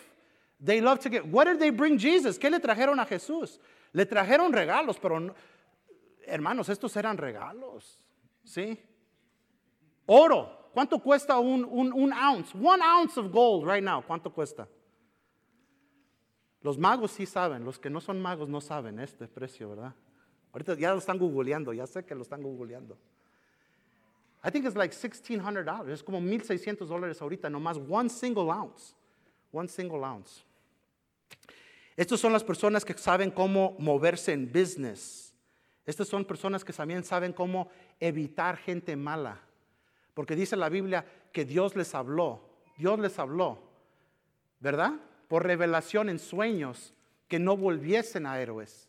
They 0.62 0.82
love 0.82 1.00
to 1.00 1.10
give. 1.10 1.24
What 1.32 1.46
did 1.46 1.58
they 1.60 1.70
bring 1.70 1.98
Jesus? 1.98 2.38
¿Qué 2.38 2.50
le 2.50 2.60
trajeron 2.60 3.00
a 3.00 3.06
Jesús? 3.06 3.62
Le 3.94 4.06
trajeron 4.06 4.52
regalos, 4.52 5.00
pero 5.00 5.34
hermanos, 6.28 6.68
estos 6.68 6.94
eran 6.98 7.18
regalos, 7.18 7.98
¿sí? 8.44 8.78
Oro. 10.08 10.72
¿Cuánto 10.74 11.00
cuesta 11.00 11.40
un, 11.40 11.64
un, 11.64 11.94
un 11.94 12.12
ounce? 12.12 12.54
One 12.62 12.84
ounce 12.84 13.18
of 13.18 13.32
gold 13.32 13.66
right 13.66 13.82
now. 13.82 14.04
¿Cuánto 14.06 14.34
cuesta? 14.34 14.68
Los 16.60 16.78
magos 16.78 17.12
sí 17.12 17.26
saben, 17.26 17.64
los 17.64 17.80
que 17.80 17.90
no 17.90 18.02
son 18.02 18.22
magos 18.22 18.50
no 18.50 18.60
saben 18.60 19.00
este 19.00 19.30
precio, 19.30 19.70
¿verdad? 19.70 19.96
Ahorita 20.56 20.74
ya 20.76 20.92
lo 20.94 21.00
están 21.00 21.18
googleando, 21.18 21.74
ya 21.74 21.86
sé 21.86 22.06
que 22.06 22.16
lo 22.16 22.22
están 22.22 22.42
googleando. 22.42 22.98
I 24.42 24.50
think 24.50 24.66
it's 24.66 24.78
like 24.78 24.96
$1,600. 24.96 25.90
Es 25.90 26.02
como 26.02 26.22
1,600 26.22 26.88
dólares 26.88 27.22
ahorita, 27.22 27.50
nomás 27.50 27.78
one 27.78 28.10
single 28.10 28.50
ounce. 28.50 28.96
One 29.52 29.68
single 29.68 30.06
ounce. 30.06 30.46
Estas 31.98 32.22
son 32.22 32.32
las 32.32 32.42
personas 32.42 32.86
que 32.86 32.94
saben 32.94 33.32
cómo 33.32 33.76
moverse 33.80 34.32
en 34.32 34.50
business. 34.50 35.34
Estas 35.86 36.08
son 36.08 36.24
personas 36.24 36.64
que 36.64 36.72
también 36.72 37.04
saben 37.04 37.34
cómo 37.34 37.68
evitar 38.00 38.56
gente 38.56 38.96
mala. 38.96 39.42
Porque 40.14 40.38
dice 40.38 40.56
la 40.56 40.70
Biblia 40.70 41.06
que 41.34 41.44
Dios 41.44 41.76
les 41.76 41.94
habló. 41.94 42.40
Dios 42.78 42.98
les 42.98 43.20
habló. 43.20 43.60
¿Verdad? 44.62 44.94
Por 45.28 45.46
revelación 45.46 46.08
en 46.08 46.18
sueños 46.18 46.94
que 47.28 47.40
no 47.40 47.58
volviesen 47.58 48.26
a 48.26 48.40
héroes. 48.40 48.88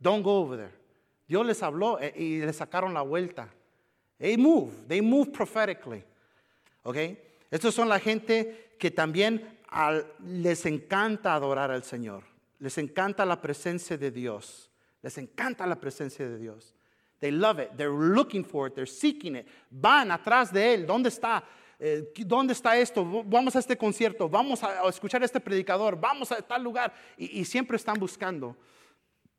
Don't 0.00 0.24
go 0.24 0.40
over 0.40 0.58
there. 0.58 0.83
Dios 1.26 1.46
les 1.46 1.62
habló 1.62 1.98
eh, 2.00 2.12
y 2.16 2.38
les 2.38 2.56
sacaron 2.56 2.92
la 2.94 3.02
vuelta. 3.02 3.48
They 4.18 4.36
move, 4.36 4.72
they 4.86 5.00
move 5.00 5.30
prophetically. 5.32 6.04
¿Ok? 6.82 6.96
Estos 7.50 7.74
son 7.74 7.88
la 7.88 7.98
gente 7.98 8.74
que 8.78 8.90
también 8.90 9.58
les 10.24 10.66
encanta 10.66 11.34
adorar 11.34 11.70
al 11.70 11.82
Señor. 11.82 12.24
Les 12.58 12.78
encanta 12.78 13.24
la 13.24 13.40
presencia 13.40 13.96
de 13.96 14.10
Dios. 14.10 14.70
Les 15.02 15.16
encanta 15.18 15.66
la 15.66 15.76
presencia 15.76 16.28
de 16.28 16.38
Dios. 16.38 16.74
They 17.20 17.30
love 17.30 17.58
it. 17.58 17.70
They're 17.76 17.90
looking 17.90 18.44
for 18.44 18.68
it. 18.68 18.74
They're 18.74 18.90
seeking 18.90 19.36
it. 19.36 19.46
Van 19.70 20.10
atrás 20.10 20.52
de 20.52 20.74
Él. 20.74 20.86
¿Dónde 20.86 21.08
está? 21.08 21.42
Eh, 21.78 22.12
¿Dónde 22.26 22.52
está 22.52 22.76
esto? 22.76 23.04
Vamos 23.24 23.56
a 23.56 23.58
este 23.58 23.76
concierto. 23.76 24.28
Vamos 24.28 24.62
a, 24.62 24.88
escuchar 24.88 25.22
este 25.22 25.40
predicador. 25.40 25.98
Vamos 25.98 26.30
a 26.32 26.40
tal 26.42 26.62
lugar. 26.62 26.92
Y 27.16 27.44
siempre 27.44 27.76
están 27.76 27.98
buscando 27.98 28.56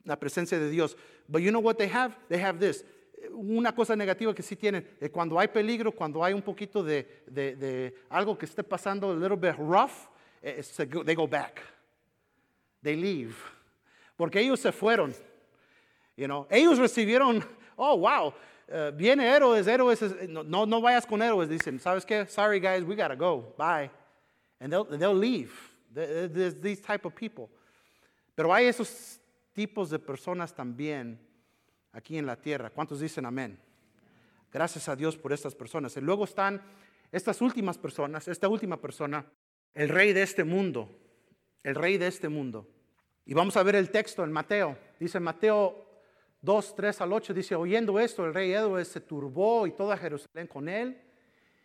la 0.06 0.16
presencia 0.16 0.60
de 0.60 0.70
Dios. 0.70 0.96
But 1.28 1.42
you 1.42 1.52
know 1.52 1.60
what 1.60 1.78
they 1.78 1.88
have? 1.88 2.16
They 2.30 2.40
have 2.40 2.60
this 2.60 2.84
una 3.34 3.74
cosa 3.74 3.96
negativa 3.96 4.34
que 4.34 4.44
sí 4.44 4.56
tienen, 4.56 4.88
eh, 5.00 5.10
cuando 5.10 5.40
hay 5.40 5.48
peligro, 5.48 5.92
cuando 5.92 6.24
hay 6.24 6.34
un 6.34 6.42
poquito 6.42 6.84
de, 6.84 7.24
de, 7.28 7.56
de 7.56 7.96
algo 8.10 8.38
que 8.38 8.46
esté 8.46 8.64
pasando, 8.64 9.12
a 9.12 9.16
little 9.16 9.38
bit 9.38 9.56
rough, 9.58 10.08
eh, 10.42 10.62
they 11.06 11.16
go 11.16 11.28
back. 11.28 11.62
They 12.82 12.96
leave. 12.96 13.36
Porque 14.18 14.40
ellos 14.40 14.60
se 14.60 14.72
fueron. 14.72 15.14
You 16.16 16.28
know, 16.28 16.48
ellos 16.50 16.78
recibieron, 16.78 17.44
oh, 17.78 17.96
wow, 17.96 18.34
uh, 18.70 18.92
viene 18.92 19.28
héroes, 19.28 19.68
héroes, 19.68 20.02
no, 20.30 20.66
no 20.66 20.82
vayas 20.82 21.06
con 21.06 21.22
héroes, 21.22 21.50
dicen, 21.50 21.80
¿sabes 21.80 22.06
qué? 22.06 22.30
Sorry 22.30 22.60
guys, 22.60 22.84
we 22.84 22.96
gotta 22.96 23.16
go, 23.16 23.54
bye. 23.58 23.90
And 24.62 24.72
they'll, 24.72 24.86
they'll 24.86 25.14
leave. 25.14 25.52
There's 25.94 26.56
these 26.56 26.82
type 26.82 27.06
of 27.06 27.16
people. 27.16 27.50
Pero 28.36 28.54
hay 28.54 28.66
esos 28.66 29.20
tipos 29.56 29.90
de 29.90 29.98
personas 29.98 30.54
también 30.54 31.20
aquí 31.94 32.18
en 32.18 32.26
la 32.26 32.36
tierra. 32.36 32.70
¿Cuántos 32.70 33.00
dicen 33.00 33.26
amén? 33.26 33.58
Gracias 34.52 34.88
a 34.90 34.96
Dios 34.96 35.18
por 35.18 35.34
estas 35.34 35.56
personas. 35.56 35.96
Y 35.98 36.02
luego 36.02 36.26
están 36.26 36.62
estas 37.12 37.42
últimas 37.42 37.78
personas, 37.78 38.28
esta 38.28 38.50
última 38.50 38.80
persona, 38.80 39.26
el 39.74 39.90
rey 39.90 40.12
de 40.12 40.22
este 40.22 40.44
mundo, 40.44 40.90
el 41.64 41.74
rey 41.74 41.98
de 41.98 42.08
este 42.08 42.28
mundo. 42.28 42.68
Y 43.26 43.34
vamos 43.34 43.56
a 43.56 43.64
ver 43.64 43.76
el 43.76 43.90
texto 43.90 44.24
en 44.24 44.32
Mateo. 44.32 44.78
Dice 45.00 45.20
Mateo 45.22 45.86
2, 46.42 46.76
3 46.76 47.02
al 47.02 47.14
8, 47.14 47.34
dice, 47.34 47.56
oyendo 47.56 47.98
esto, 48.00 48.26
el 48.26 48.34
rey 48.34 48.52
Edward 48.52 48.86
se 48.86 49.00
turbó 49.00 49.66
y 49.66 49.72
toda 49.72 49.98
Jerusalén 49.98 50.48
con 50.48 50.68
él. 50.68 51.02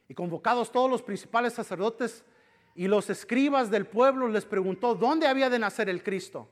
Y 0.08 0.14
convocados 0.14 0.70
todos 0.70 0.88
los 0.88 1.02
principales 1.02 1.54
sacerdotes 1.54 2.24
y 2.76 2.86
los 2.86 3.10
escribas 3.10 3.68
del 3.68 3.86
pueblo, 3.86 4.28
les 4.28 4.44
preguntó, 4.44 4.94
¿dónde 4.94 5.26
había 5.26 5.50
de 5.50 5.58
nacer 5.58 5.88
el 5.88 6.04
Cristo? 6.04 6.48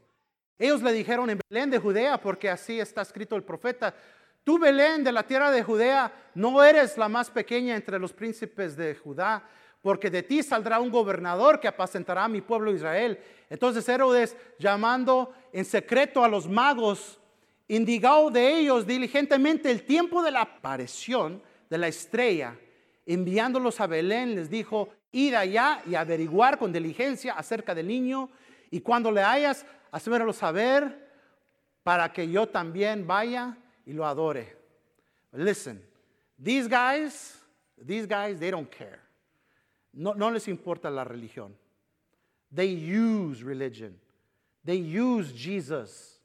Ellos 0.59 0.83
le 0.83 0.93
dijeron 0.93 1.31
en 1.31 1.41
Belén 1.49 1.71
de 1.71 1.79
Judea, 1.79 2.21
porque 2.21 2.51
así 2.51 2.81
está 2.81 3.03
escrito 3.03 3.37
el 3.37 3.45
profeta, 3.45 3.95
tú 4.43 4.59
Belén 4.59 5.05
de 5.05 5.13
la 5.13 5.23
tierra 5.23 5.51
de 5.51 5.63
Judea, 5.63 6.13
no 6.35 6.63
eres 6.65 6.99
la 6.99 7.09
más 7.09 7.31
pequeña 7.31 7.77
entre 7.77 7.99
los 7.99 8.13
príncipes 8.13 8.77
de 8.77 8.95
Judá, 8.97 9.45
porque 9.81 10.11
de 10.11 10.25
ti 10.25 10.43
saldrá 10.43 10.81
un 10.81 10.91
gobernador 10.91 11.61
que 11.61 11.69
apacentará 11.69 12.25
a 12.25 12.29
mi 12.29 12.41
pueblo 12.41 12.75
Israel. 12.75 13.21
Entonces 13.49 13.89
Herodes, 13.89 14.37
llamando 14.59 15.33
en 15.53 15.65
secreto 15.65 16.25
a 16.25 16.29
los 16.29 16.49
magos, 16.49 17.21
indicó 17.69 18.31
de 18.31 18.59
ellos 18.59 18.87
diligentemente 18.87 19.71
el 19.71 19.85
tiempo 19.85 20.23
de 20.23 20.33
la 20.33 20.43
aparición 20.43 21.41
de 21.71 21.79
la 21.79 21.87
estrella, 21.87 22.57
enviándolos 23.07 23.81
a 23.81 23.87
Belén, 23.87 24.35
les 24.35 24.51
dijo, 24.51 24.89
id 25.13 25.35
allá 25.35 25.83
y 25.87 25.95
averiguar 25.95 26.59
con 26.59 26.73
diligencia 26.73 27.35
acerca 27.35 27.75
del 27.75 27.87
niño, 27.87 28.31
y 28.71 28.81
cuando 28.81 29.11
le 29.11 29.23
hayas, 29.23 29.65
hacérmelo 29.91 30.33
saber 30.33 31.09
para 31.83 32.13
que 32.13 32.29
yo 32.29 32.47
también 32.47 33.07
vaya 33.07 33.57
y 33.87 33.93
lo 33.93 34.07
adore. 34.07 34.57
Listen, 35.33 35.83
these 36.43 36.69
guys, 36.69 37.39
these 37.77 38.07
guys, 38.07 38.39
they 38.39 38.51
don't 38.51 38.71
care. 38.71 39.01
No, 39.93 40.31
les 40.31 40.47
importa 40.49 40.91
la 40.91 41.05
religión. 41.05 41.55
They 42.55 42.75
use 42.75 43.43
religion. 43.43 43.99
They 44.65 44.79
use 44.79 45.33
Jesus. 45.33 46.21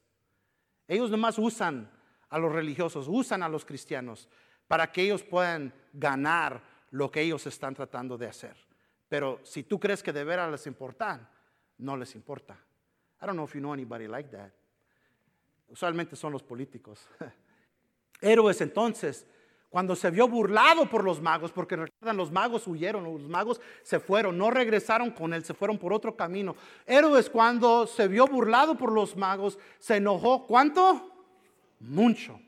Ellos 0.88 1.10
nomás 1.10 1.40
usan 1.40 1.90
a 2.30 2.38
los 2.38 2.52
religiosos, 2.52 3.08
usan 3.08 3.42
a 3.42 3.50
los 3.50 3.66
cristianos 3.66 4.28
para 4.68 4.92
que 4.92 5.04
ellos 5.04 5.24
puedan 5.24 5.74
ganar 5.94 6.62
lo 6.92 7.10
que 7.10 7.22
ellos 7.22 7.48
están 7.48 7.74
tratando 7.74 8.18
de 8.18 8.28
hacer. 8.28 8.56
Pero 9.08 9.40
si 9.44 9.64
tú 9.64 9.80
crees 9.80 10.04
que 10.04 10.14
de 10.14 10.24
veras 10.24 10.52
les 10.52 10.68
importa, 10.68 11.30
no 11.78 11.96
les 11.98 12.16
importa. 12.16 12.58
I 13.24 13.26
don't 13.26 13.38
know 13.38 13.46
if 13.46 13.56
you 13.56 13.62
know 13.62 13.72
anybody 13.72 14.06
like 14.06 14.30
that. 14.32 14.52
Usualmente 15.72 16.18
son 16.18 16.34
los 16.34 16.44
políticos. 16.44 17.08
Héroes 18.22 18.60
entonces, 18.60 19.26
cuando 19.70 19.96
se 19.96 20.12
vio 20.12 20.28
burlado 20.28 20.90
por 20.90 21.06
los 21.06 21.22
magos, 21.22 21.52
porque 21.54 21.78
recuerdan, 21.78 22.18
los 22.18 22.32
magos 22.32 22.68
huyeron, 22.68 23.06
los 23.06 23.30
magos 23.30 23.62
se 23.82 24.02
fueron, 24.02 24.38
no 24.38 24.52
regresaron 24.52 25.12
con 25.12 25.34
él, 25.34 25.46
se 25.46 25.54
fueron 25.54 25.78
por 25.78 25.94
otro 25.94 26.18
camino. 26.18 26.54
Héroes 26.86 27.30
cuando 27.30 27.88
se 27.88 28.10
vio 28.10 28.28
burlado 28.28 28.76
por 28.76 28.92
los 28.92 29.16
magos, 29.16 29.58
se 29.80 29.96
enojó, 29.96 30.46
¿cuánto? 30.46 31.10
Mucho. 31.80 32.42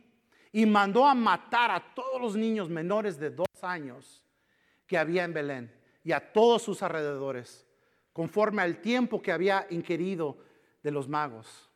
Y 0.52 0.66
mandó 0.66 1.06
a 1.06 1.16
matar 1.16 1.72
a 1.72 1.94
todos 1.94 2.22
los 2.22 2.36
niños 2.36 2.70
menores 2.70 3.18
de 3.18 3.30
dos 3.30 3.48
años 3.62 4.22
que 4.86 4.98
había 4.98 5.24
en 5.24 5.34
Belén 5.34 5.74
y 6.04 6.12
a 6.12 6.34
todos 6.34 6.62
sus 6.62 6.84
alrededores, 6.84 7.66
conforme 8.12 8.62
al 8.62 8.82
tiempo 8.82 9.22
que 9.22 9.32
había 9.32 9.66
inquirido 9.70 10.38
de 10.86 10.92
los 10.92 11.10
magos. 11.10 11.68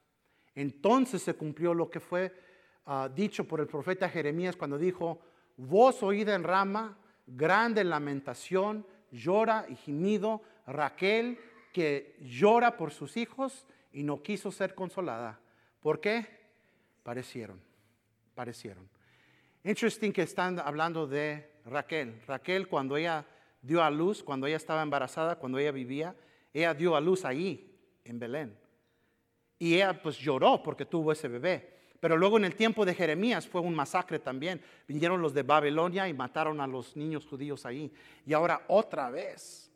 Entonces 0.54 1.24
se 1.24 1.34
cumplió 1.34 1.74
lo 1.74 1.90
que 1.90 2.00
fue 2.00 2.32
ah, 2.86 3.10
dicho 3.14 3.44
por 3.44 3.60
el 3.60 3.66
profeta 3.66 4.08
Jeremías 4.08 4.56
cuando 4.56 4.78
dijo, 4.78 5.20
voz 5.58 6.04
oída 6.04 6.36
en 6.36 6.44
rama, 6.44 6.96
grande 7.26 7.84
lamentación, 7.84 8.86
llora 9.12 9.66
y 9.68 9.76
gimido, 9.76 10.44
Raquel 10.68 11.40
que 11.74 12.18
llora 12.22 12.78
por 12.78 12.92
sus 12.92 13.18
hijos 13.18 13.66
y 13.92 14.04
no 14.04 14.22
quiso 14.22 14.52
ser 14.52 14.76
consolada. 14.76 15.40
¿Por 15.82 16.00
qué? 16.00 16.28
Parecieron, 17.02 17.60
parecieron. 18.36 18.88
Interesting 19.64 20.12
que 20.12 20.22
están 20.22 20.60
hablando 20.60 21.08
de 21.08 21.52
Raquel. 21.66 22.22
Raquel 22.28 22.68
cuando 22.68 22.96
ella 22.96 23.26
dio 23.60 23.82
a 23.82 23.90
luz, 23.90 24.22
cuando 24.22 24.46
ella 24.46 24.58
estaba 24.58 24.84
embarazada, 24.84 25.38
cuando 25.38 25.58
ella 25.58 25.72
vivía, 25.72 26.16
ella 26.54 26.76
dio 26.76 26.96
a 26.96 27.02
luz 27.02 27.26
ahí, 27.26 27.76
en 28.06 28.20
Belén. 28.20 28.69
Y 29.60 29.76
ella 29.76 30.02
pues 30.02 30.18
lloró 30.18 30.64
porque 30.64 30.86
tuvo 30.86 31.12
ese 31.12 31.28
bebé. 31.28 31.78
Pero 32.00 32.16
luego 32.16 32.38
en 32.38 32.46
el 32.46 32.56
tiempo 32.56 32.86
de 32.86 32.96
Jeremías 32.96 33.46
fue 33.46 33.60
un 33.60 33.76
masacre 33.76 34.20
también. 34.20 34.62
Vinieron 34.88 35.22
los 35.22 35.34
de 35.34 35.44
Babilonia 35.44 36.08
y 36.08 36.14
mataron 36.14 36.62
a 36.62 36.68
los 36.68 36.96
niños 36.96 37.26
judíos 37.26 37.66
ahí. 37.66 37.92
Y 38.26 38.34
ahora 38.34 38.64
otra 38.68 39.10
vez 39.10 39.70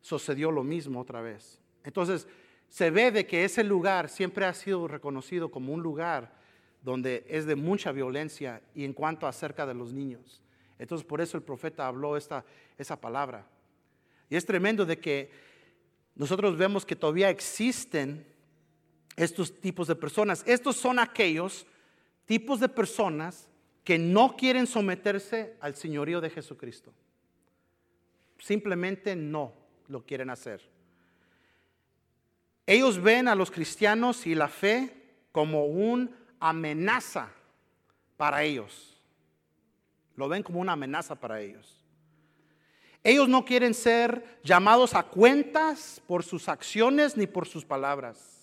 sucedió 0.00 0.50
lo 0.50 0.64
mismo 0.64 1.00
otra 1.00 1.20
vez. 1.20 1.60
Entonces 1.84 2.26
se 2.68 2.90
ve 2.90 3.12
de 3.12 3.26
que 3.26 3.44
ese 3.44 3.62
lugar 3.62 4.08
siempre 4.08 4.44
ha 4.44 4.52
sido 4.52 4.88
reconocido 4.88 5.50
como 5.50 5.72
un 5.72 5.82
lugar 5.82 6.36
donde 6.82 7.24
es 7.28 7.46
de 7.46 7.54
mucha 7.54 7.92
violencia 7.92 8.60
y 8.74 8.84
en 8.84 8.92
cuanto 8.92 9.26
acerca 9.26 9.64
de 9.64 9.74
los 9.74 9.92
niños. 9.92 10.42
Entonces 10.78 11.06
por 11.06 11.20
eso 11.20 11.36
el 11.36 11.42
profeta 11.42 11.86
habló 11.86 12.16
esta, 12.16 12.44
esa 12.76 13.00
palabra. 13.00 13.46
Y 14.28 14.36
es 14.36 14.44
tremendo 14.44 14.84
de 14.84 14.98
que 14.98 15.30
nosotros 16.14 16.56
vemos 16.56 16.84
que 16.84 16.96
todavía 16.96 17.30
existen 17.30 18.26
estos 19.18 19.60
tipos 19.60 19.88
de 19.88 19.96
personas. 19.96 20.42
Estos 20.46 20.76
son 20.76 20.98
aquellos 20.98 21.66
tipos 22.24 22.60
de 22.60 22.68
personas 22.68 23.48
que 23.84 23.98
no 23.98 24.36
quieren 24.36 24.66
someterse 24.66 25.56
al 25.60 25.74
señorío 25.74 26.20
de 26.20 26.30
Jesucristo. 26.30 26.92
Simplemente 28.38 29.16
no 29.16 29.52
lo 29.88 30.04
quieren 30.04 30.30
hacer. 30.30 30.62
Ellos 32.66 33.00
ven 33.00 33.28
a 33.28 33.34
los 33.34 33.50
cristianos 33.50 34.26
y 34.26 34.34
la 34.34 34.48
fe 34.48 34.94
como 35.32 35.64
una 35.64 36.10
amenaza 36.38 37.30
para 38.16 38.42
ellos. 38.42 39.00
Lo 40.16 40.28
ven 40.28 40.42
como 40.42 40.60
una 40.60 40.72
amenaza 40.72 41.14
para 41.14 41.40
ellos. 41.40 41.74
Ellos 43.02 43.28
no 43.28 43.44
quieren 43.44 43.72
ser 43.72 44.40
llamados 44.44 44.94
a 44.94 45.04
cuentas 45.04 46.02
por 46.06 46.24
sus 46.24 46.48
acciones 46.48 47.16
ni 47.16 47.26
por 47.26 47.48
sus 47.48 47.64
palabras. 47.64 48.37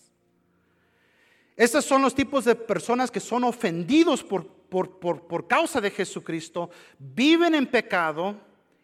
Estos 1.55 1.85
son 1.85 2.01
los 2.01 2.13
tipos 2.13 2.45
de 2.45 2.55
personas 2.55 3.09
que 3.09 3.19
son 3.19 3.43
ofendidos 3.45 4.23
por, 4.23 4.45
por, 4.45 4.99
por, 4.99 5.25
por 5.25 5.47
causa 5.47 5.79
de 5.79 5.89
Jesucristo, 5.89 6.69
viven 6.99 7.55
en 7.55 7.65
pecado 7.65 8.35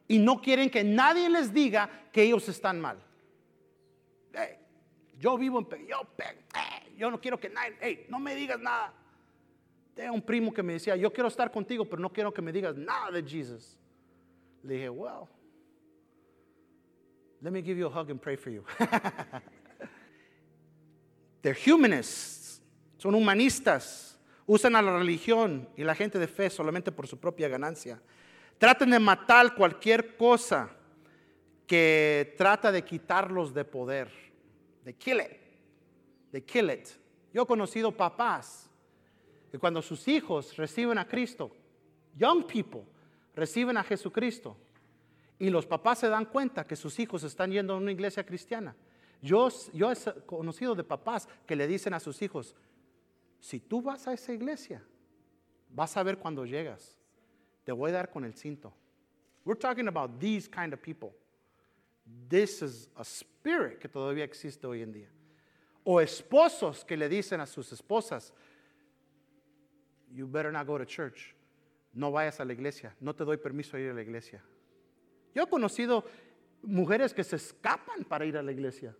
y 0.08 0.20
no 0.20 0.42
quieren 0.42 0.70
que 0.70 0.84
nadie 0.84 1.30
les 1.30 1.54
diga 1.54 1.90
que 2.12 2.24
ellos 2.24 2.48
están 2.48 2.80
mal. 2.80 2.98
Hey, 4.34 4.58
yo 5.20 5.38
vivo 5.38 5.60
en 5.60 5.66
pecado, 5.66 5.88
yo, 5.90 6.98
yo 6.98 7.12
no 7.12 7.20
quiero 7.20 7.40
que 7.40 7.50
nadie, 7.50 7.76
hey, 7.82 8.06
no 8.10 8.20
me 8.20 8.36
digas 8.36 8.60
nada. 8.60 8.94
Tengo 9.94 10.14
un 10.14 10.22
primo 10.22 10.54
que 10.54 10.64
me 10.64 10.74
decía, 10.74 10.96
yo 10.96 11.12
quiero 11.12 11.28
estar 11.28 11.52
contigo, 11.52 11.86
pero 11.86 12.02
no 12.02 12.12
quiero 12.12 12.34
que 12.34 12.42
me 12.42 12.52
digas 12.52 12.76
nada 12.76 13.12
de 13.12 13.24
Jesus. 13.24 13.78
Le 14.64 14.76
dije, 14.76 14.90
well, 14.90 15.28
let 17.42 17.52
me 17.52 17.62
give 17.62 17.78
you 17.78 17.88
a 17.88 17.90
hug 17.90 18.10
and 18.10 18.22
pray 18.22 18.38
for 18.38 18.50
you. 18.50 18.64
They're 21.42 21.54
humanists, 21.54 22.41
son 23.02 23.16
humanistas, 23.16 24.16
usan 24.46 24.76
a 24.76 24.82
la 24.84 24.96
religión 24.96 25.68
y 25.76 25.84
la 25.84 25.96
gente 25.96 26.20
de 26.20 26.28
fe 26.28 26.52
solamente 26.52 26.92
por 26.92 27.08
su 27.08 27.20
propia 27.20 27.48
ganancia. 27.48 28.00
Traten 28.60 28.92
de 28.92 29.00
matar 29.00 29.56
cualquier 29.56 30.16
cosa 30.16 30.70
que 31.66 32.36
trata 32.38 32.72
de 32.72 32.84
quitarlos 32.84 33.56
de 33.56 33.66
poder. 33.66 34.12
De 34.86 34.94
kill 34.94 35.20
it. 35.20 35.42
De 36.32 36.44
kill 36.44 36.70
it. 36.70 36.90
Yo 37.34 37.42
he 37.42 37.46
conocido 37.48 37.92
papás 37.92 38.70
que 39.50 39.58
cuando 39.58 39.82
sus 39.82 40.08
hijos 40.08 40.56
reciben 40.56 41.00
a 41.00 41.08
Cristo, 41.08 41.50
young 42.16 42.46
people 42.46 42.84
reciben 43.36 43.78
a 43.78 43.84
Jesucristo, 43.84 44.56
y 45.40 45.50
los 45.50 45.66
papás 45.66 45.98
se 45.98 46.08
dan 46.08 46.26
cuenta 46.26 46.68
que 46.68 46.76
sus 46.76 47.00
hijos 47.00 47.24
están 47.24 47.52
yendo 47.52 47.74
a 47.74 47.78
una 47.78 47.92
iglesia 47.92 48.24
cristiana. 48.24 48.76
Yo, 49.24 49.50
yo 49.74 49.92
he 49.92 49.96
conocido 50.28 50.76
de 50.76 50.84
papás 50.84 51.28
que 51.48 51.56
le 51.56 51.66
dicen 51.66 51.96
a 51.96 52.00
sus 52.00 52.22
hijos, 52.22 52.56
si 53.42 53.60
tú 53.60 53.82
vas 53.82 54.08
a 54.08 54.14
esa 54.14 54.32
iglesia, 54.32 54.82
vas 55.70 55.98
a 55.98 56.04
ver 56.04 56.18
cuando 56.18 56.46
llegas, 56.46 56.98
te 57.66 57.72
voy 57.72 57.90
a 57.90 57.94
dar 57.96 58.10
con 58.10 58.24
el 58.24 58.34
cinto. 58.34 58.72
We're 59.44 59.60
talking 59.60 59.88
about 59.88 60.20
these 60.20 60.48
kind 60.48 60.74
of 60.74 60.82
people. 60.82 61.12
This 62.30 62.62
is 62.62 62.88
a 62.96 63.04
spirit 63.04 63.80
que 63.80 63.90
todavía 63.90 64.24
existe 64.24 64.66
hoy 64.66 64.84
en 64.84 64.94
día. 64.94 65.10
O 65.84 66.00
esposos 66.00 66.86
que 66.86 66.96
le 66.96 67.10
dicen 67.10 67.42
a 67.42 67.48
sus 67.48 67.72
esposas, 67.72 68.32
you 70.14 70.28
better 70.28 70.52
not 70.52 70.68
go 70.68 70.78
to 70.78 70.86
church. 70.86 71.36
No 71.94 72.12
vayas 72.12 72.40
a 72.40 72.46
la 72.46 72.54
iglesia. 72.54 72.94
No 73.02 73.14
te 73.14 73.26
doy 73.26 73.38
permiso 73.38 73.76
de 73.76 73.84
ir 73.86 73.90
a 73.90 73.96
la 73.96 74.02
iglesia. 74.02 74.44
Yo 75.34 75.44
he 75.44 75.48
conocido 75.48 76.06
mujeres 76.62 77.12
que 77.12 77.24
se 77.24 77.38
escapan 77.38 78.04
para 78.08 78.24
ir 78.26 78.38
a 78.38 78.44
la 78.44 78.52
iglesia 78.52 78.96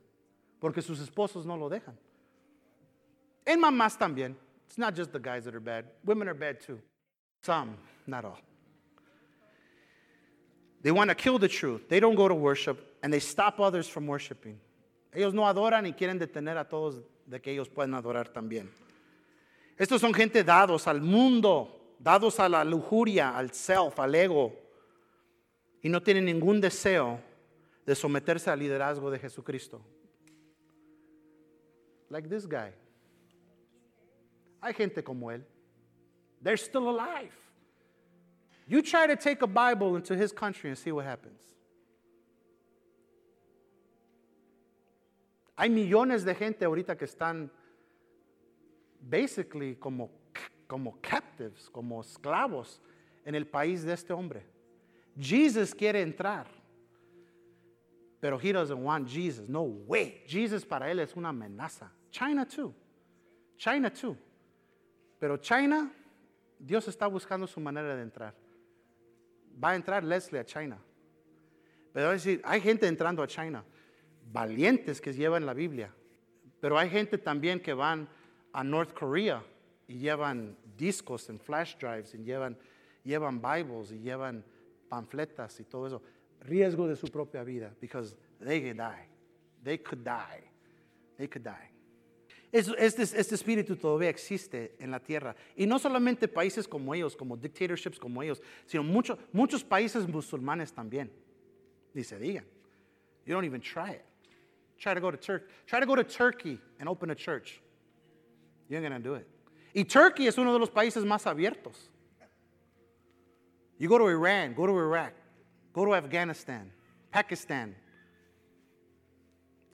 porque 0.60 0.82
sus 0.82 1.00
esposos 1.00 1.46
no 1.46 1.56
lo 1.58 1.70
dejan. 1.70 1.98
En 3.46 3.60
mamás 3.60 3.98
también. 3.98 4.36
It's 4.68 4.78
not 4.78 4.96
just 4.96 5.12
the 5.12 5.20
guys 5.20 5.44
that 5.46 5.54
are 5.54 5.60
bad. 5.60 5.86
Women 6.06 6.28
are 6.30 6.34
bad 6.34 6.62
too. 6.62 6.80
Some, 7.42 7.76
not 8.08 8.24
all. 8.24 8.40
They 10.82 10.92
want 10.92 11.10
to 11.10 11.16
kill 11.16 11.38
the 11.38 11.48
truth. 11.48 11.90
They 11.90 12.00
don't 12.00 12.16
go 12.16 12.28
to 12.28 12.36
worship 12.36 12.98
and 13.04 13.12
they 13.12 13.20
stop 13.20 13.60
others 13.60 13.88
from 13.88 14.08
worshiping. 14.08 14.60
Ellos 15.14 15.34
no 15.34 15.44
adoran 15.44 15.86
y 15.86 15.92
quieren 15.92 16.18
detener 16.18 16.58
a 16.58 16.64
todos 16.64 17.02
de 17.26 17.40
que 17.40 17.52
ellos 17.52 17.70
puedan 17.70 17.94
adorar 17.94 18.30
también. 18.30 18.70
Estos 19.78 20.02
son 20.02 20.14
gente 20.14 20.44
dados 20.44 20.88
al 20.88 21.02
mundo, 21.02 21.96
dados 22.00 22.40
a 22.40 22.48
la 22.48 22.64
lujuria, 22.64 23.36
al 23.36 23.52
self, 23.52 24.00
al 24.00 24.14
ego, 24.16 24.54
y 25.82 25.90
no 25.90 26.02
tienen 26.02 26.26
ningún 26.26 26.62
deseo 26.62 27.20
de 27.86 27.96
someterse 27.96 28.50
al 28.50 28.60
liderazgo 28.60 29.10
de 29.10 29.20
Jesucristo. 29.20 29.82
Like 32.10 32.30
this 32.30 32.48
guy. 32.48 32.72
Hay 34.62 34.74
gente 34.74 35.04
como 35.04 35.32
él. 35.32 35.44
They're 36.42 36.58
still 36.58 36.90
alive. 36.90 37.34
You 38.68 38.82
try 38.82 39.08
to 39.08 39.16
take 39.16 39.42
a 39.42 39.48
Bible 39.48 39.96
into 39.96 40.16
his 40.16 40.32
country 40.32 40.70
and 40.70 40.78
see 40.78 40.92
what 40.92 41.06
happens. 41.06 41.42
Hay 45.58 45.70
millones 45.70 46.24
de 46.24 46.34
gente 46.34 46.66
ahorita 46.66 46.98
que 46.98 47.06
están 47.06 47.50
basically 49.00 49.76
como, 49.76 50.10
como 50.68 50.98
captives, 51.02 51.70
como 51.70 52.02
esclavos 52.02 52.80
en 53.26 53.36
el 53.36 53.46
país 53.46 53.84
de 53.84 53.94
este 53.94 54.12
hombre. 54.12 54.44
Jesus 55.20 55.74
quiere 55.74 56.02
entrar, 56.02 56.46
pero 58.22 58.38
he 58.38 58.52
doesn't 58.52 58.82
want 58.82 59.08
Jesus. 59.08 59.50
No 59.50 59.64
way. 59.64 60.24
Jesus 60.26 60.64
para 60.64 60.90
él 60.90 61.00
es 61.00 61.14
una 61.16 61.30
amenaza. 61.30 61.90
China 62.12 62.46
too. 62.46 62.74
China 63.58 63.90
too. 63.90 64.18
Pero 65.22 65.38
China, 65.38 65.94
Dios 66.58 66.88
está 66.88 67.06
buscando 67.06 67.46
su 67.46 67.60
manera 67.60 67.96
de 67.96 68.02
entrar. 68.02 68.34
Va 69.64 69.70
a 69.70 69.76
entrar 69.76 70.04
Leslie 70.04 70.40
a 70.40 70.44
China. 70.44 70.80
Pero 71.94 72.10
decir, 72.10 72.42
hay 72.44 72.60
gente 72.60 72.88
entrando 72.88 73.22
a 73.22 73.28
China, 73.28 73.64
valientes 74.32 75.00
que 75.00 75.14
llevan 75.14 75.46
la 75.46 75.54
Biblia. 75.54 75.94
Pero 76.60 76.76
hay 76.76 76.90
gente 76.90 77.20
también 77.20 77.60
que 77.60 77.72
van 77.72 78.10
a 78.52 78.64
North 78.64 78.94
Korea 78.94 79.44
y 79.88 80.00
llevan 80.00 80.58
discos 80.76 81.30
en 81.30 81.40
flash 81.40 81.76
drives 81.78 82.16
y 82.16 82.24
llevan, 82.24 82.58
llevan 83.04 83.40
Bibles 83.40 83.92
y 83.92 84.00
llevan 84.00 84.44
panfletas 84.90 85.60
y 85.60 85.66
todo 85.66 85.86
eso. 85.86 86.02
Riesgo 86.40 86.88
de 86.88 86.96
su 86.96 87.10
propia 87.10 87.44
vida, 87.44 87.72
because 87.80 88.18
they 88.40 88.60
could 88.60 88.78
die. 88.78 89.08
They 89.64 89.78
could 89.78 90.04
die. 90.04 90.42
They 91.16 91.28
could 91.28 91.46
die. 91.46 91.70
Este, 92.52 93.02
este, 93.02 93.36
espíritu 93.36 93.78
todavía 93.78 94.10
existe 94.10 94.76
en 94.80 94.92
la 94.92 95.00
tierra. 95.00 95.36
Y 95.56 95.66
no 95.66 95.80
solamente 95.80 96.28
países 96.28 96.68
como 96.68 96.94
ellos, 96.94 97.16
como 97.16 97.38
dictatorships 97.38 97.98
como 97.98 98.22
ellos, 98.22 98.42
sino 98.66 98.84
muchos 98.84 99.18
muchos 99.32 99.64
países 99.64 100.06
musulmanes 100.08 100.74
también. 100.74 101.10
Ni 101.94 102.04
se 102.04 102.20
digan. 102.20 102.46
You 103.26 103.34
don't 103.34 103.46
even 103.46 103.62
try 103.62 103.92
it. 103.92 104.06
Try 104.78 104.94
to 104.94 105.00
go 105.00 105.12
to 105.12 105.18
Turkey. 105.18 105.46
Try 105.66 105.80
to 105.80 105.86
go 105.86 105.96
to 105.96 106.04
Turkey 106.04 106.60
and 106.80 106.90
open 106.90 107.10
a 107.12 107.16
church. 107.16 107.62
You 108.68 108.78
ain't 108.78 108.86
gonna 108.86 109.00
do 109.00 109.16
it. 109.16 109.28
Y 109.74 109.84
Turkey 109.84 110.28
es 110.28 110.38
uno 110.38 110.52
de 110.52 110.60
los 110.60 110.70
países 110.70 111.06
más 111.06 111.26
abiertos. 111.26 111.90
You 113.78 113.88
go 113.88 113.98
to 113.98 114.08
Iran, 114.08 114.54
go 114.54 114.68
to 114.68 114.78
Iraq, 114.78 115.14
go 115.72 115.86
to 115.86 115.96
Afghanistan, 115.96 116.70
Pakistan. 117.12 117.76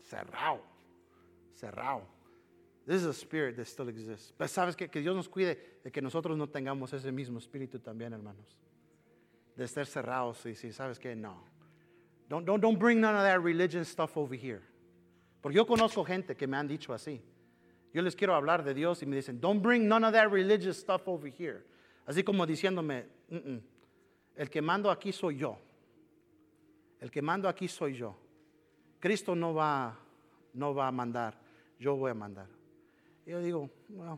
Cerrado. 0.09 0.59
Cerrado. 1.59 2.03
This 2.87 3.01
is 3.01 3.07
a 3.07 3.13
spirit 3.13 3.57
that 3.57 3.67
still 3.67 3.89
exists. 3.89 4.31
Pero 4.37 4.47
sabes 4.47 4.77
que, 4.77 4.87
que 4.87 5.01
Dios 5.01 5.13
nos 5.13 5.27
cuide 5.27 5.57
de 5.83 5.91
que 5.91 6.01
nosotros 6.01 6.37
no 6.37 6.47
tengamos 6.47 6.93
ese 6.93 7.11
mismo 7.11 7.37
espíritu 7.37 7.79
también, 7.79 8.13
hermanos. 8.13 8.55
De 9.57 9.65
estar 9.65 9.85
cerrados 9.85 10.45
y 10.45 10.49
decir, 10.49 10.73
¿sabes 10.73 10.97
qué? 10.97 11.13
No. 11.13 11.43
Don't, 12.29 12.45
don't, 12.45 12.61
don't 12.61 12.79
bring 12.79 13.01
none 13.01 13.13
of 13.13 13.23
that 13.23 13.41
religion 13.41 13.83
stuff 13.83 14.15
over 14.15 14.37
here. 14.37 14.61
Porque 15.41 15.57
yo 15.57 15.65
conozco 15.65 16.05
gente 16.05 16.37
que 16.37 16.47
me 16.47 16.55
han 16.55 16.65
dicho 16.65 16.93
así. 16.93 17.21
Yo 17.93 18.01
les 18.01 18.15
quiero 18.15 18.33
hablar 18.33 18.63
de 18.63 18.73
Dios 18.73 19.03
y 19.03 19.05
me 19.05 19.17
dicen, 19.17 19.41
don't 19.41 19.61
bring 19.61 19.85
none 19.85 20.05
of 20.05 20.13
that 20.13 20.31
religious 20.31 20.77
stuff 20.77 21.09
over 21.09 21.29
here. 21.29 21.65
Así 22.05 22.23
como 22.23 22.45
diciéndome, 22.45 23.05
el 24.37 24.49
que 24.49 24.61
mando 24.61 24.89
aquí 24.89 25.11
soy 25.11 25.35
yo. 25.35 25.59
El 27.01 27.11
que 27.11 27.21
mando 27.21 27.49
aquí 27.49 27.67
soy 27.67 27.95
yo. 27.95 28.15
Cristo 29.01 29.35
no 29.35 29.53
va, 29.53 29.99
no 30.53 30.73
va 30.73 30.87
a 30.87 30.91
mandar, 30.91 31.37
yo 31.77 31.97
voy 31.97 32.11
a 32.11 32.13
mandar. 32.13 32.56
Yo 33.27 33.41
digo, 33.41 33.69
well, 33.89 34.17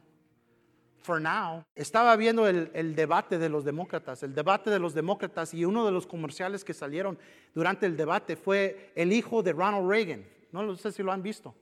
for 1.02 1.20
now, 1.20 1.66
estaba 1.74 2.16
viendo 2.16 2.48
el, 2.48 2.96
debate 2.96 3.40
de 3.40 3.50
los 3.50 3.66
demócratas, 3.66 4.22
el 4.22 4.36
debate 4.36 4.70
de 4.70 4.78
los 4.78 4.94
demócratas 4.94 5.52
y 5.56 5.66
uno 5.66 5.84
de 5.84 5.92
los 5.92 6.06
comerciales 6.06 6.64
que 6.64 6.76
salieron 6.76 7.18
durante 7.56 7.88
el 7.88 7.98
debate 7.98 8.36
fue 8.36 8.92
el 8.94 9.12
hijo 9.12 9.42
de 9.42 9.54
Ronald 9.54 9.90
Reagan. 9.90 10.24
No 10.52 10.76
sé 10.76 10.92
si 10.92 11.02
lo 11.02 11.12
han 11.12 11.24
visto. 11.24 11.56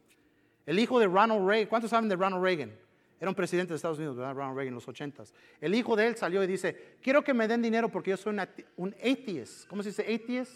El 0.66 0.78
hijo 0.78 1.00
de 1.00 1.08
Ronald 1.08 1.48
Reagan. 1.48 1.70
¿Cuántos 1.70 1.89
saben 1.89 2.10
de 2.10 2.18
Ronald 2.18 2.43
Reagan? 2.43 2.78
Era 3.18 3.30
un 3.30 3.36
presidente 3.36 3.70
de 3.70 3.78
Estados 3.78 3.98
Unidos, 3.98 4.18
Ronald 4.18 4.58
Reagan, 4.58 4.68
en 4.68 4.76
los 4.76 4.88
80 4.88 5.24
El 5.62 5.74
hijo 5.74 5.95
de 5.95 6.08
él 6.08 6.18
salió 6.18 6.43
y 6.43 6.48
dice, 6.48 6.98
quiero 7.02 7.24
que 7.24 7.34
me 7.34 7.48
den 7.48 7.62
dinero 7.62 7.88
porque 7.88 8.10
yo 8.10 8.18
soy 8.18 8.38
un 8.76 8.93
atheist. 8.95 9.70
¿Cómo 9.70 9.82
se 9.84 9.89
dice 9.89 10.02
atheist? 10.02 10.52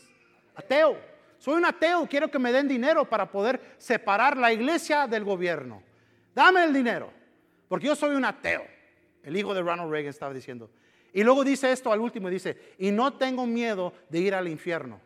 Ateo. 0.56 0.98
Soy 1.38 1.56
un 1.56 1.64
ateo, 1.64 2.06
quiero 2.06 2.30
que 2.30 2.38
me 2.38 2.52
den 2.52 2.68
dinero 2.68 3.06
para 3.06 3.32
poder 3.32 3.62
separar 3.78 4.36
la 4.36 4.52
iglesia 4.52 5.08
del 5.08 5.24
gobierno. 5.24 5.90
Dame 6.34 6.64
el 6.64 6.74
dinero, 6.74 7.12
porque 7.68 7.88
yo 7.88 7.96
soy 7.96 8.16
un 8.16 8.26
ateo. 8.26 8.64
El 9.24 9.36
hijo 9.38 9.54
de 9.54 9.62
Ronald 9.62 9.92
Reagan 9.92 10.10
estaba 10.10 10.34
diciendo. 10.34 10.70
Y 11.14 11.24
luego 11.24 11.44
dice 11.44 11.72
esto 11.72 11.92
al 11.92 12.00
último, 12.00 12.30
dice, 12.30 12.76
y 12.78 12.92
no 12.92 13.14
tengo 13.14 13.46
miedo 13.46 13.94
de 14.10 14.20
ir 14.20 14.34
al 14.34 14.48
infierno. 14.48 15.00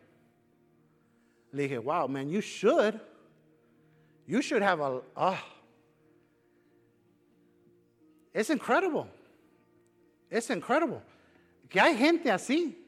Le 1.52 1.64
dije, 1.64 1.78
wow, 1.78 2.08
man, 2.08 2.28
you 2.28 2.40
should. 2.40 2.94
You 4.26 4.40
should 4.40 4.62
have 4.62 4.82
a, 4.82 5.02
ah, 5.14 5.44
es 8.32 8.50
incredible. 8.50 9.06
Es 10.28 10.50
incredible. 10.50 11.00
Que 11.68 11.80
hay 11.80 11.96
gente 11.96 12.30
así. 12.30 12.86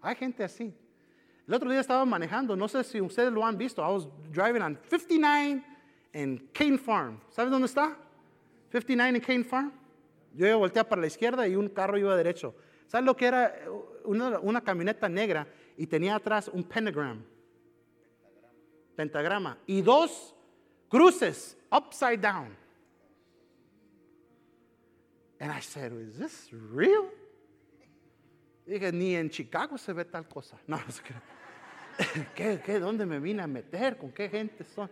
Hay 0.00 0.16
gente 0.16 0.42
así. 0.42 0.74
El 1.46 1.54
otro 1.54 1.70
día 1.70 1.80
estaba 1.80 2.04
manejando, 2.04 2.56
no 2.56 2.66
sé 2.68 2.82
si 2.84 3.00
ustedes 3.00 3.32
lo 3.32 3.44
han 3.44 3.58
visto. 3.58 3.82
I 3.82 3.92
was 3.92 4.08
driving 4.32 4.62
on 4.62 4.78
59 4.88 5.62
en 6.12 6.48
Kane 6.52 6.78
Farm. 6.78 7.20
¿Sabes 7.30 7.50
dónde 7.50 7.66
está? 7.66 7.96
59 8.70 9.18
en 9.18 9.24
Kane 9.24 9.44
Farm. 9.44 9.72
Yo 10.34 10.46
iba 10.46 10.54
a 10.54 10.58
voltear 10.58 10.88
para 10.88 11.00
la 11.00 11.06
izquierda 11.06 11.46
y 11.46 11.56
un 11.56 11.68
carro 11.68 11.98
iba 11.98 12.16
derecho. 12.16 12.54
¿Sabes 12.86 13.04
lo 13.04 13.16
que 13.16 13.26
era? 13.26 13.54
Una, 14.04 14.60
camioneta 14.60 15.08
negra 15.08 15.46
y 15.76 15.86
tenía 15.86 16.16
atrás 16.16 16.48
un 16.48 16.64
pentagram. 16.64 17.24
Pentagrama. 18.96 19.58
Y 19.66 19.82
dos 19.82 20.34
cruces 20.88 21.56
upside 21.70 22.20
down. 22.20 22.56
And 25.40 25.50
I 25.50 25.60
said, 25.60 25.92
is 25.92 26.18
this 26.18 26.50
real? 26.52 27.08
Dije, 28.66 28.92
ni 28.92 29.16
en 29.16 29.30
Chicago 29.30 29.78
se 29.78 29.92
ve 29.92 30.04
tal 30.04 30.28
cosa. 30.28 30.58
No, 30.66 30.76
no 30.76 30.84
qué. 31.02 31.14
¿Qué, 32.34 32.60
qué, 32.64 32.78
¿Dónde 32.78 33.06
me 33.06 33.18
vine 33.18 33.42
a 33.42 33.46
meter? 33.46 33.96
¿Con 33.96 34.12
qué 34.12 34.28
gente 34.28 34.64
son? 34.64 34.90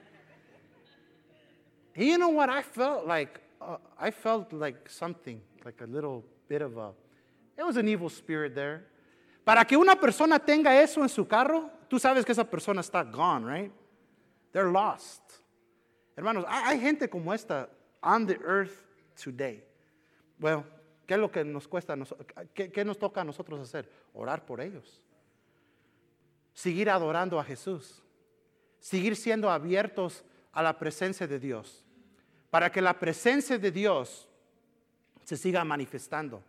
You 1.99 2.17
know 2.17 2.29
what? 2.29 2.49
I 2.49 2.63
felt 2.63 3.07
like, 3.07 3.41
uh, 3.61 3.77
I 3.99 4.13
felt 4.13 4.53
like 4.53 4.89
something, 4.89 5.41
like 5.65 5.81
a 5.81 5.87
little 5.87 6.25
bit 6.49 6.63
of 6.63 6.77
a, 6.77 6.93
it 7.57 7.65
was 7.67 7.77
an 7.77 7.89
evil 7.89 8.09
spirit 8.09 8.55
there. 8.55 8.87
Para 9.45 9.65
que 9.65 9.77
una 9.77 9.97
persona 9.97 10.39
tenga 10.39 10.81
eso 10.81 11.03
en 11.03 11.09
su 11.09 11.25
carro, 11.25 11.71
tú 11.89 11.99
sabes 11.99 12.25
que 12.25 12.33
esa 12.33 12.45
persona 12.45 12.83
está 12.83 13.03
gone, 13.03 13.45
right? 13.45 13.73
They're 14.53 14.71
lost. 14.71 15.23
Hermanos, 16.17 16.45
hay 16.47 16.79
gente 16.79 17.09
como 17.09 17.33
esta 17.33 17.69
on 18.03 18.27
the 18.27 18.39
earth 18.45 18.85
today. 19.17 19.65
Bueno, 20.39 20.65
¿qué 21.07 21.15
es 21.15 21.21
lo 21.21 21.31
que 21.31 21.43
nos 21.45 21.67
cuesta? 21.67 21.97
¿Qué, 22.55 22.71
qué 22.71 22.85
nos 22.85 22.99
toca 22.99 23.23
a 23.23 23.25
nosotros 23.25 23.59
hacer? 23.61 23.91
Orar 24.15 24.45
por 24.47 24.61
ellos. 24.61 25.03
Seguir 26.53 26.91
adorando 26.91 27.41
a 27.41 27.45
Jesús. 27.45 28.03
Seguir 28.79 29.17
siendo 29.17 29.51
abiertos 29.51 30.25
a 30.53 30.63
la 30.63 30.79
presencia 30.79 31.27
de 31.27 31.39
Dios. 31.41 31.85
Para 32.51 32.71
que 32.71 32.81
la 32.81 32.99
presencia 32.99 33.59
de 33.59 33.71
Dios 33.71 34.29
se 35.25 35.37
siga 35.37 35.65
manifestando. 35.65 36.43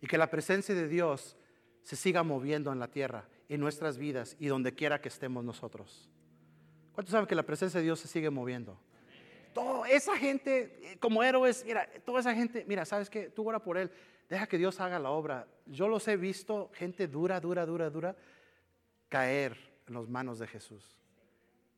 Y 0.00 0.06
que 0.06 0.18
la 0.18 0.30
presencia 0.30 0.74
de 0.74 0.86
Dios 0.86 1.36
se 1.82 1.96
siga 1.96 2.22
moviendo 2.22 2.72
en 2.72 2.78
la 2.78 2.88
tierra, 2.88 3.28
en 3.48 3.60
nuestras 3.60 3.98
vidas 3.98 4.36
y 4.38 4.46
donde 4.46 4.74
quiera 4.74 5.00
que 5.00 5.08
estemos 5.08 5.44
nosotros. 5.44 6.08
¿Cuántos 6.92 7.12
saben 7.12 7.26
que 7.26 7.34
la 7.34 7.42
presencia 7.42 7.78
de 7.78 7.84
Dios 7.84 8.00
se 8.00 8.08
sigue 8.08 8.30
moviendo? 8.30 8.78
Toda 9.52 9.88
esa 9.88 10.16
gente, 10.16 10.78
eh, 10.82 10.98
como 10.98 11.22
héroes, 11.22 11.64
mira, 11.64 11.88
toda 12.04 12.20
esa 12.20 12.34
gente, 12.34 12.64
mira, 12.66 12.84
¿sabes 12.84 13.10
qué? 13.10 13.30
Tú 13.30 13.48
ora 13.48 13.62
por 13.62 13.76
él, 13.76 13.90
deja 14.28 14.46
que 14.46 14.58
Dios 14.58 14.80
haga 14.80 14.98
la 14.98 15.10
obra. 15.10 15.46
Yo 15.66 15.88
los 15.88 16.06
he 16.08 16.16
visto, 16.16 16.70
gente 16.74 17.06
dura, 17.06 17.40
dura, 17.40 17.66
dura, 17.66 17.90
dura, 17.90 18.16
caer 19.08 19.56
en 19.86 19.94
las 19.94 20.08
manos 20.08 20.38
de 20.38 20.46
Jesús. 20.46 20.96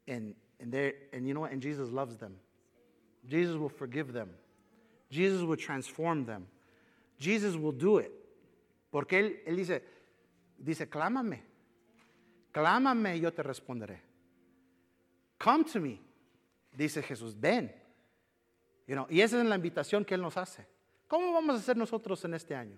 And, 0.06 0.34
and, 0.60 0.74
and 1.12 1.26
you 1.26 1.32
know 1.32 1.42
what? 1.42 1.52
And 1.52 1.62
Jesus 1.62 1.90
loves 1.90 2.18
them. 2.18 2.38
Jesus 3.28 3.56
will 3.56 3.68
forgive 3.68 4.12
them. 4.12 4.30
Jesus 5.10 5.42
will 5.42 5.56
transform 5.56 6.24
them. 6.24 6.46
Jesus 7.18 7.56
will 7.56 7.72
do 7.72 7.98
it. 7.98 8.12
Porque 8.90 9.18
él, 9.18 9.40
él 9.46 9.56
dice, 9.56 9.82
dice, 10.58 10.88
clámame. 10.88 11.42
Clámame 12.52 13.20
yo 13.20 13.30
te 13.32 13.42
responderé. 13.42 13.98
Come 15.38 15.64
to 15.64 15.80
me. 15.80 16.00
Dice 16.76 17.02
Jesús, 17.02 17.34
ven. 17.34 17.70
You 18.86 18.94
know, 18.94 19.06
y 19.10 19.20
esa 19.20 19.40
es 19.40 19.46
la 19.46 19.56
invitación 19.56 20.04
que 20.04 20.14
Él 20.14 20.22
nos 20.22 20.36
hace. 20.36 20.66
¿Cómo 21.08 21.32
vamos 21.32 21.56
a 21.56 21.58
hacer 21.58 21.76
nosotros 21.76 22.24
en 22.24 22.34
este 22.34 22.54
año? 22.54 22.76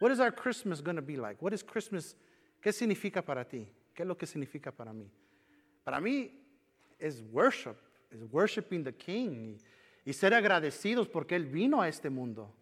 What 0.00 0.12
is 0.12 0.20
our 0.20 0.32
Christmas 0.32 0.80
going 0.82 0.96
to 0.96 1.02
be 1.02 1.16
like? 1.16 1.40
What 1.42 1.52
is 1.52 1.62
Christmas? 1.62 2.16
¿Qué 2.60 2.72
significa 2.72 3.22
para 3.22 3.44
ti? 3.44 3.68
¿Qué 3.94 4.02
es 4.02 4.08
lo 4.08 4.16
que 4.16 4.26
significa 4.26 4.70
para 4.72 4.92
mí? 4.92 5.10
Para 5.84 6.00
mí 6.00 6.30
es 6.98 7.22
worship, 7.32 7.76
es 8.10 8.22
worshiping 8.30 8.84
the 8.84 8.92
King 8.92 9.58
y, 10.04 10.12
ser 10.12 10.34
agradecidos 10.34 11.08
porque 11.08 11.36
Él 11.36 11.46
vino 11.46 11.80
a 11.80 11.88
este 11.88 12.10
mundo. 12.10 12.52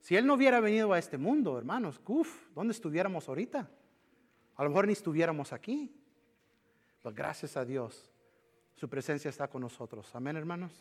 Si 0.00 0.16
Él 0.16 0.26
no 0.26 0.34
hubiera 0.34 0.60
venido 0.60 0.92
a 0.92 0.98
este 0.98 1.18
mundo, 1.18 1.58
hermanos, 1.58 2.00
uf, 2.06 2.48
¿dónde 2.54 2.72
estuviéramos 2.72 3.28
ahorita? 3.28 3.68
A 4.56 4.64
lo 4.64 4.70
mejor 4.70 4.86
ni 4.86 4.92
estuviéramos 4.92 5.52
aquí. 5.52 5.94
Pero 7.02 7.14
gracias 7.14 7.56
a 7.56 7.64
Dios 7.64 8.10
su 8.74 8.88
presencia 8.88 9.28
está 9.28 9.48
con 9.48 9.62
nosotros. 9.62 10.12
Amén, 10.14 10.36
hermanos. 10.36 10.72